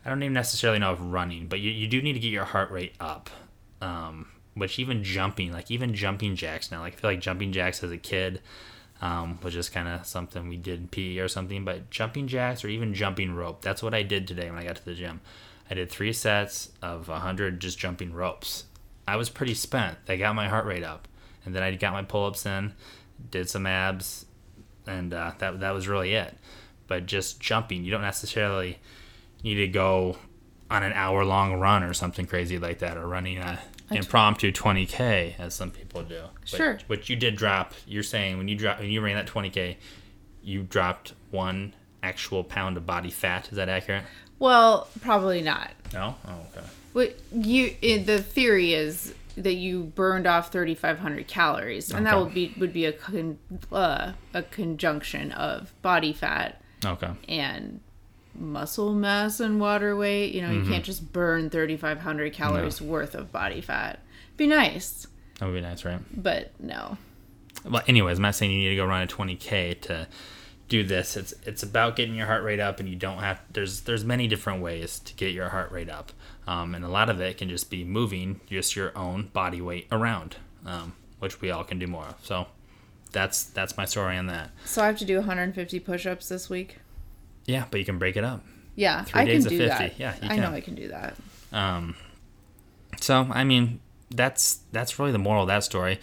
I 0.05 0.11
don't 0.11 0.23
even 0.23 0.35
necessarily 0.35 0.79
know 0.79 0.93
if 0.93 0.99
running, 1.01 1.47
but 1.47 1.61
you, 1.61 1.71
you 1.71 1.87
do 1.87 2.03
need 2.03 2.13
to 2.13 2.21
get 2.21 2.29
your 2.29 2.45
heart 2.45 2.71
rate 2.71 2.95
up. 3.01 3.31
Um, 3.81 4.29
which 4.55 4.79
even 4.79 5.03
jumping, 5.03 5.53
like 5.53 5.71
even 5.71 5.95
jumping 5.95 6.37
jacks 6.37 6.71
now, 6.71 6.81
like 6.81 6.93
I 6.95 6.97
feel 6.97 7.11
like 7.11 7.21
jumping 7.21 7.53
jacks 7.53 7.83
as 7.83 7.91
a 7.91 7.99
kid 7.99 8.41
um, 9.03 9.39
was 9.43 9.53
just 9.53 9.73
kind 9.73 9.89
of 9.89 10.07
something 10.07 10.49
we 10.49 10.57
did 10.57 10.81
in 10.81 10.89
PE 10.89 11.19
or 11.19 11.29
something. 11.29 11.65
But 11.65 11.91
jumping 11.91 12.29
jacks 12.29 12.65
or 12.65 12.69
even 12.69 12.95
jumping 12.95 13.35
rope, 13.35 13.63
that's 13.63 13.83
what 13.83 13.95
I 13.95 14.03
did 14.03 14.29
today 14.29 14.51
when 14.51 14.59
I 14.59 14.65
got 14.65 14.77
to 14.77 14.85
the 14.85 14.95
gym. 14.95 15.21
I 15.69 15.75
did 15.75 15.91
three 15.91 16.13
sets 16.13 16.71
of 16.83 17.09
100 17.09 17.59
just 17.59 17.79
jumping 17.79 18.13
ropes. 18.13 18.65
I 19.07 19.17
was 19.17 19.29
pretty 19.29 19.55
spent. 19.55 19.99
They 20.07 20.17
got 20.17 20.35
my 20.35 20.49
heart 20.49 20.67
rate 20.67 20.85
up. 20.85 21.09
And 21.45 21.55
then 21.55 21.63
I 21.63 21.75
got 21.75 21.93
my 21.93 22.03
pull 22.03 22.25
ups 22.27 22.47
in, 22.47 22.73
did 23.31 23.51
some 23.51 23.67
abs, 23.67 24.25
and 24.87 25.13
uh, 25.13 25.33
that, 25.39 25.61
that 25.61 25.71
was 25.73 25.87
really 25.87 26.15
it. 26.15 26.35
But 26.87 27.07
just 27.07 27.39
jumping, 27.39 27.85
you 27.85 27.91
don't 27.91 28.01
necessarily 28.03 28.79
need 29.43 29.57
to 29.57 29.69
go 29.69 30.17
on 30.71 30.83
an 30.83 30.93
hour 30.95 31.25
long 31.25 31.61
run 31.61 31.83
or 31.83 31.93
something 31.93 32.27
crazy 32.27 32.59
like 32.59 32.79
that, 32.79 32.97
or 32.97 33.07
running 33.07 33.39
a 33.39 33.61
impromptu 33.91 34.51
20k 34.53 35.39
as 35.39 35.55
some 35.55 35.71
people 35.71 36.03
do. 36.03 36.23
But, 36.51 36.57
Sure. 36.57 36.79
But 36.89 37.09
you 37.11 37.17
did 37.17 37.37
drop. 37.37 37.75
You're 37.87 38.03
saying 38.03 38.39
when 38.39 38.49
you 38.49 38.57
drop 38.57 38.81
when 38.81 38.91
you 38.91 39.01
ran 39.03 39.17
that 39.17 39.27
20k, 39.27 39.77
you 40.43 40.63
dropped 40.63 41.13
one 41.31 41.75
actual 42.03 42.43
pound 42.43 42.77
of 42.79 42.87
body 42.87 43.11
fat. 43.11 43.51
Is 43.51 43.57
that 43.57 43.69
accurate? 43.69 44.05
Well, 44.39 44.89
probably 45.03 45.43
not. 45.43 45.71
No. 45.93 46.17
Oh, 46.27 46.33
okay. 46.57 46.67
What 46.95 47.19
you 47.33 47.75
it, 47.83 48.07
the 48.07 48.23
theory 48.23 48.73
is 48.73 49.15
that 49.37 49.55
you 49.55 49.83
burned 49.83 50.27
off 50.27 50.51
3500 50.53 51.27
calories 51.29 51.91
and 51.91 52.07
that 52.07 52.17
would 52.19 52.33
be 52.33 52.55
would 52.59 52.73
be 52.73 52.85
a 52.87 52.93
con, 52.93 53.39
uh, 53.73 54.13
a 54.33 54.43
conjunction 54.45 55.33
of 55.33 55.75
body 55.83 56.13
fat 56.13 56.63
Okay. 56.85 57.11
and 57.29 57.81
muscle 58.37 58.95
mass 58.95 59.41
and 59.41 59.61
water 59.61 59.97
weight 59.97 60.33
you 60.35 60.41
know 60.43 60.49
Mm-hmm. 60.49 60.65
you 60.65 60.71
can't 60.71 60.85
just 60.85 61.13
burn 61.13 61.51
3500 61.51 62.33
calories 62.33 62.81
worth 62.81 63.15
of 63.15 63.31
body 63.33 63.61
fat 63.61 64.01
be 64.37 64.47
nice 64.47 65.07
That 65.41 65.47
would 65.47 65.55
be 65.55 65.61
nice, 65.61 65.85
right? 65.85 66.01
but 66.15 66.53
no 66.61 66.97
Well, 67.65 67.83
anyways, 67.89 68.19
I'm 68.19 68.23
not 68.23 68.35
saying 68.37 68.51
you 68.53 68.59
need 68.59 68.71
to 68.71 68.77
go 68.77 68.87
run 68.87 69.03
a 69.03 69.07
20k 69.07 69.81
to 69.83 70.07
do 70.69 70.83
this. 70.83 71.17
It's 71.17 71.35
it's 71.45 71.63
about 71.63 71.95
getting 71.97 72.15
your 72.15 72.27
heart 72.27 72.43
rate 72.43 72.59
up, 72.61 72.81
and 72.81 72.89
you 72.89 72.97
don't 72.97 73.19
have. 73.19 73.41
There's 73.53 73.83
there's 73.83 74.03
many 74.05 74.27
different 74.29 74.63
ways 74.63 74.99
to 75.01 75.15
get 75.15 75.33
your 75.33 75.51
heart 75.51 75.71
rate 75.73 75.89
up, 75.91 76.11
um, 76.47 76.75
and 76.75 76.85
a 76.85 76.89
lot 76.89 77.09
of 77.11 77.21
it 77.21 77.39
can 77.39 77.49
just 77.49 77.71
be 77.71 77.85
moving 77.85 78.41
just 78.49 78.77
your 78.77 78.97
own 78.97 79.29
body 79.33 79.61
weight 79.61 79.87
around, 79.91 80.37
um, 80.67 80.95
which 81.19 81.41
we 81.41 81.51
all 81.51 81.65
can 81.65 81.79
do 81.79 81.87
more 81.87 82.05
of. 82.07 82.17
So 82.23 82.47
that's 83.13 83.45
that's 83.45 83.77
my 83.77 83.85
story 83.85 84.17
on 84.17 84.27
that. 84.27 84.51
so 84.65 84.83
i 84.83 84.87
have 84.87 84.99
to 84.99 85.05
do 85.05 85.17
150 85.19 85.79
push-ups 85.81 86.29
this 86.29 86.51
week 86.51 86.79
Yeah, 87.47 87.65
but 87.71 87.79
you 87.79 87.87
can 87.87 87.97
break 87.99 88.17
it 88.17 88.25
up. 88.25 88.45
yeah 88.75 89.05
Three 89.05 89.21
i 89.21 89.25
days 89.25 89.45
can 89.47 89.55
of 89.55 89.59
do 89.61 89.69
50. 89.69 89.79
that 89.85 90.01
Yeah, 90.01 90.17
i 90.23 90.37
know 90.37 90.51
i 90.51 90.61
can 90.61 90.75
do 90.75 90.89
that 90.89 91.15
Um, 91.53 91.95
so 93.01 93.29
I 93.31 93.45
mean, 93.45 93.79
that's 94.11 94.61
that's 94.73 94.99
really 94.99 95.13
the 95.13 95.19
moral 95.19 95.43
of 95.43 95.49
that 95.49 95.63
story. 95.65 95.99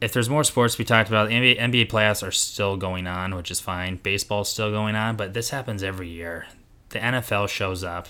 If 0.00 0.12
there's 0.12 0.28
more 0.28 0.44
sports 0.44 0.76
we 0.76 0.84
talked 0.84 1.08
about, 1.08 1.28
the 1.28 1.34
NBA, 1.34 1.58
NBA 1.58 1.88
playoffs 1.90 2.26
are 2.26 2.30
still 2.30 2.76
going 2.76 3.06
on, 3.06 3.34
which 3.34 3.50
is 3.50 3.60
fine. 3.60 3.96
Baseball's 3.96 4.50
still 4.50 4.70
going 4.70 4.94
on, 4.96 5.16
but 5.16 5.32
this 5.32 5.48
happens 5.50 5.82
every 5.82 6.08
year. 6.08 6.46
The 6.90 6.98
NFL 6.98 7.48
shows 7.48 7.82
up, 7.82 8.08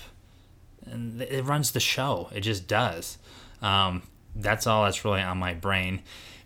and 0.85 1.21
it 1.21 1.43
runs 1.43 1.71
the 1.71 1.79
show. 1.79 2.29
It 2.33 2.41
just 2.41 2.67
does. 2.67 3.17
Um, 3.61 4.03
that's 4.35 4.67
all 4.67 4.83
that's 4.83 5.03
really 5.05 5.21
on 5.21 5.37
my 5.37 5.53
brain. 5.53 6.01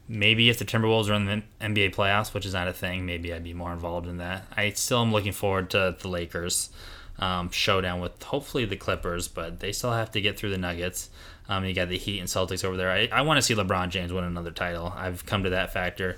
Maybe 0.08 0.50
if 0.50 0.58
the 0.58 0.66
Timberwolves 0.66 1.10
are 1.10 1.14
in 1.14 1.26
the 1.26 1.44
NBA 1.62 1.94
playoffs, 1.94 2.34
which 2.34 2.46
is 2.46 2.54
not 2.54 2.68
a 2.68 2.74
thing, 2.74 3.06
maybe 3.06 3.34
I'd 3.34 3.44
be 3.44 3.54
more 3.54 3.72
involved 3.72 4.08
in 4.08 4.18
that. 4.18 4.46
I 4.56 4.72
still 4.72 5.02
am 5.02 5.12
looking 5.12 5.32
forward 5.32 5.70
to 5.72 5.96
the 6.00 6.08
Lakers 6.08 6.70
um, 7.20 7.52
showdown 7.52 8.00
with 8.00 8.22
hopefully 8.24 8.66
the 8.66 8.76
Clippers, 8.76 9.28
but 9.28 9.60
they 9.60 9.72
still 9.72 9.92
have 9.92 10.12
to 10.12 10.22
get 10.22 10.38
through 10.38 10.50
the 10.50 10.58
Nuggets. 10.58 11.10
Um, 11.48 11.66
you 11.66 11.74
got 11.74 11.90
the 11.90 11.98
Heat 11.98 12.20
and 12.20 12.28
Celtics 12.28 12.64
over 12.64 12.78
there. 12.78 12.92
I, 12.92 13.10
I 13.12 13.22
want 13.22 13.38
to 13.38 13.42
see 13.42 13.56
LeBron 13.56 13.90
James 13.90 14.14
win 14.14 14.24
another 14.24 14.52
title. 14.52 14.94
I've 14.96 15.26
come 15.26 15.44
to 15.44 15.50
that 15.52 15.74
factor. 15.74 16.18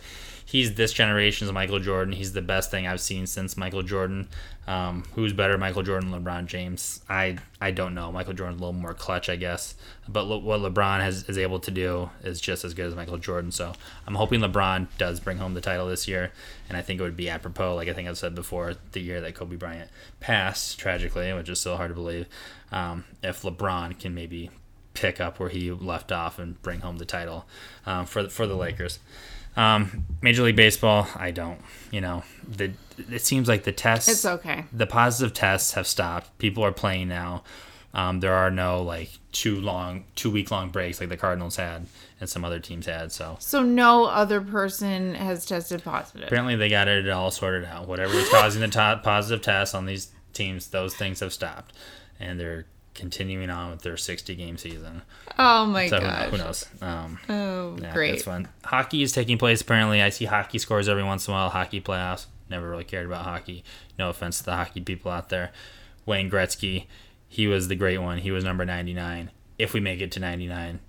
He's 0.52 0.74
this 0.74 0.92
generation's 0.92 1.50
Michael 1.54 1.80
Jordan. 1.80 2.14
He's 2.14 2.34
the 2.34 2.42
best 2.42 2.72
thing 2.72 2.86
I've 2.86 3.00
seen 3.00 3.26
since 3.26 3.56
Michael 3.56 3.84
Jordan. 3.84 4.28
Um, 4.68 5.06
who's 5.16 5.32
better, 5.32 5.58
Michael 5.58 5.82
Jordan, 5.82 6.14
or 6.14 6.20
LeBron 6.20 6.46
James? 6.48 7.00
I 7.08 7.38
I 7.62 7.72
don't 7.72 7.96
know. 7.96 8.12
Michael 8.12 8.34
Jordan's 8.34 8.60
a 8.60 8.66
little 8.66 8.78
more 8.78 8.94
clutch, 8.94 9.30
I 9.30 9.38
guess. 9.38 9.76
But 10.10 10.24
lo- 10.24 10.40
what 10.40 10.60
LeBron 10.60 11.00
has 11.00 11.24
is 11.30 11.38
able 11.38 11.62
to 11.62 11.72
do 11.72 12.10
is 12.22 12.42
just 12.42 12.66
as 12.66 12.74
good 12.74 12.88
as 12.88 12.96
Michael 12.96 13.18
Jordan. 13.18 13.54
So 13.54 13.72
I'm 14.06 14.16
hoping 14.16 14.42
LeBron 14.42 14.88
does 14.98 15.22
bring 15.22 15.38
home 15.38 15.54
the 15.54 15.62
title 15.62 15.88
this 15.88 16.06
year, 16.06 16.34
and 16.68 16.78
I 16.78 16.82
think 16.82 17.00
it 17.00 17.04
would 17.04 17.16
be 17.16 17.30
apropos, 17.30 17.76
like 17.76 17.88
I 17.88 17.94
think 17.94 18.10
I've 18.10 18.18
said 18.18 18.36
before, 18.36 18.74
the 18.92 19.00
year 19.00 19.22
that 19.22 19.36
Kobe 19.36 19.56
Bryant 19.56 19.90
passed 20.20 20.78
tragically, 20.78 21.32
which 21.32 21.48
is 21.48 21.62
still 21.62 21.78
hard 21.78 21.92
to 21.92 21.96
believe. 21.96 22.28
Um, 22.74 23.06
if 23.24 23.44
LeBron 23.44 23.98
can 24.00 24.14
maybe 24.14 24.50
pick 24.94 25.22
up 25.22 25.40
where 25.40 25.48
he 25.48 25.72
left 25.72 26.12
off 26.12 26.38
and 26.40 26.62
bring 26.62 26.82
home 26.82 26.98
the 26.98 27.06
title 27.06 27.46
um, 27.86 28.06
for 28.06 28.28
for 28.28 28.46
the 28.46 28.56
Lakers. 28.56 29.00
Um, 29.56 30.06
Major 30.22 30.44
League 30.44 30.56
Baseball, 30.56 31.08
I 31.16 31.32
don't. 31.32 31.60
You 31.92 32.02
know, 32.02 32.24
the 32.48 32.72
it 33.10 33.22
seems 33.22 33.48
like 33.48 33.64
the 33.64 33.72
tests. 33.72 34.08
it's 34.10 34.26
okay 34.26 34.66
The 34.72 34.88
positive 34.88 35.34
tests 35.34 35.74
have 35.74 35.88
stopped. 35.88 36.38
People 36.38 36.64
are 36.64 36.72
playing 36.72 37.10
now. 37.10 37.44
Um, 37.94 38.22
there 38.22 38.34
are 38.34 38.50
no 38.50 38.82
like 38.82 39.10
two 39.34 39.60
long, 39.60 40.06
two 40.16 40.32
week 40.32 40.52
long 40.52 40.70
breaks 40.70 41.00
like 41.00 41.10
the 41.10 41.18
Cardinals 41.18 41.58
had 41.58 41.88
and 42.22 42.30
some 42.30 42.46
other 42.46 42.60
teams 42.60 42.86
had. 42.86 43.12
So 43.12 43.36
so 43.40 43.62
no 43.62 44.06
other 44.06 44.40
person 44.40 45.16
has 45.16 45.46
tested 45.46 45.84
positive 45.84 46.24
apparently 46.28 46.56
they 46.56 46.70
got 46.70 46.88
it 46.88 47.10
all 47.10 47.32
sorted 47.32 47.66
out. 47.66 47.88
Whatever 47.88 48.16
was 48.16 48.30
causing 48.30 48.62
the 48.62 49.00
positive 49.04 49.42
tests 49.42 49.76
on 49.76 49.86
these 49.86 50.12
teams, 50.32 50.68
those 50.68 50.96
things 50.96 51.20
have 51.20 51.34
stopped, 51.34 51.74
and 52.20 52.40
they're 52.40 52.66
continuing 52.94 53.50
on 53.50 53.72
with 53.72 53.82
their 53.82 53.98
60 53.98 54.36
game 54.36 54.58
season. 54.58 55.02
oh 55.40 55.66
my 55.66 55.88
So 55.88 55.98
who, 56.00 56.02
gosh 56.06 56.30
who 56.30 56.38
knows? 56.38 56.66
Um, 56.82 57.20
oh 57.30 57.78
yeah, 57.82 57.94
great 57.94 58.16
It's 58.16 58.24
fun. 58.24 58.48
Hockey 58.66 59.02
is 59.02 59.12
taking 59.12 59.38
place 59.38 59.62
apparently. 59.62 60.02
I 60.02 60.10
see 60.10 60.26
hockey 60.26 60.58
scores 60.58 60.90
every 60.90 61.04
once 61.04 61.28
in 61.28 61.34
a 61.34 61.38
while. 61.38 61.50
Hockey 61.50 61.82
playoffs. 61.82 62.26
Never 62.50 62.70
really 62.70 62.84
cared 62.84 63.06
about 63.06 63.24
hockey. 63.24 63.64
No 63.98 64.10
offense 64.10 64.40
to 64.40 64.44
the 64.44 64.56
hockey 64.56 64.82
people 64.82 65.12
out 65.12 65.30
there. 65.30 65.52
Wayne 66.06 66.30
Gretzky, 66.30 66.86
he 67.28 67.48
was 67.48 67.68
the 67.70 67.76
great 67.76 68.00
one. 68.00 68.18
He 68.18 68.32
was 68.32 68.44
number 68.44 68.66
99. 68.66 69.32
If 69.58 69.74
we 69.74 69.80
make 69.80 70.02
it 70.02 70.12
to 70.14 70.20
99, 70.20 70.80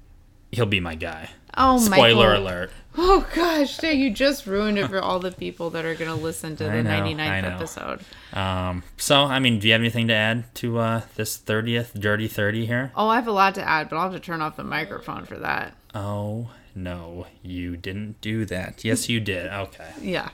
he'll 0.53 0.67
be 0.67 0.81
my 0.81 0.95
guy. 0.95 1.31
Oh, 1.57 1.79
Spoiler 1.79 2.29
Michael. 2.31 2.43
alert. 2.47 2.71
Oh 2.97 3.27
gosh, 3.35 3.79
Jay, 3.79 3.95
you 3.95 4.11
just 4.11 4.47
ruined 4.47 4.79
it 4.79 4.89
for 4.89 5.01
all 5.01 5.19
the 5.19 5.33
people 5.33 5.71
that 5.71 5.85
are 5.85 5.95
gonna 5.95 6.15
listen 6.15 6.57
to 6.57 6.65
the 6.65 6.71
I 6.71 6.83
know, 6.83 6.91
99th 6.91 7.45
episode. 7.45 8.01
Um, 8.33 8.83
so, 8.99 9.23
I 9.25 9.39
mean, 9.39 9.59
do 9.59 9.67
you 9.67 9.73
have 9.73 9.81
anything 9.83 10.09
to 10.09 10.15
add 10.15 10.55
to 10.57 10.79
uh, 10.79 11.01
this 11.17 11.37
30th 11.39 11.99
Dirty 11.99 12.29
30 12.29 12.67
here? 12.67 12.93
Oh, 12.95 13.09
I 13.09 13.17
have 13.17 13.27
a 13.29 13.33
lot 13.33 13.55
to 13.57 13.67
add, 13.67 13.89
but 13.89 13.97
I'll 13.97 14.11
have 14.11 14.13
to 14.13 14.21
turn 14.21 14.41
off 14.43 14.57
the 14.57 14.65
microphone 14.65 15.25
for 15.25 15.39
that. 15.39 15.75
Oh, 15.95 16.51
no, 16.75 17.27
you 17.43 17.77
didn't 17.77 18.21
do 18.21 18.45
that. 18.47 18.83
Yes, 18.85 19.09
you 19.09 19.21
did. 19.21 19.51
Okay. 19.51 19.91
Yeah. 20.01 20.29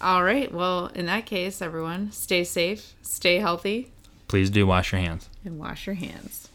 All 0.00 0.22
right. 0.24 0.52
Well, 0.52 0.86
in 0.94 1.06
that 1.06 1.26
case, 1.26 1.62
everyone, 1.62 2.10
stay 2.12 2.42
safe, 2.44 2.94
stay 3.02 3.38
healthy, 3.38 3.90
Please 4.28 4.50
do 4.50 4.66
wash 4.66 4.90
your 4.92 5.00
hands. 5.00 5.28
and 5.44 5.58
wash 5.58 5.86
your 5.86 5.94
hands. 5.96 6.48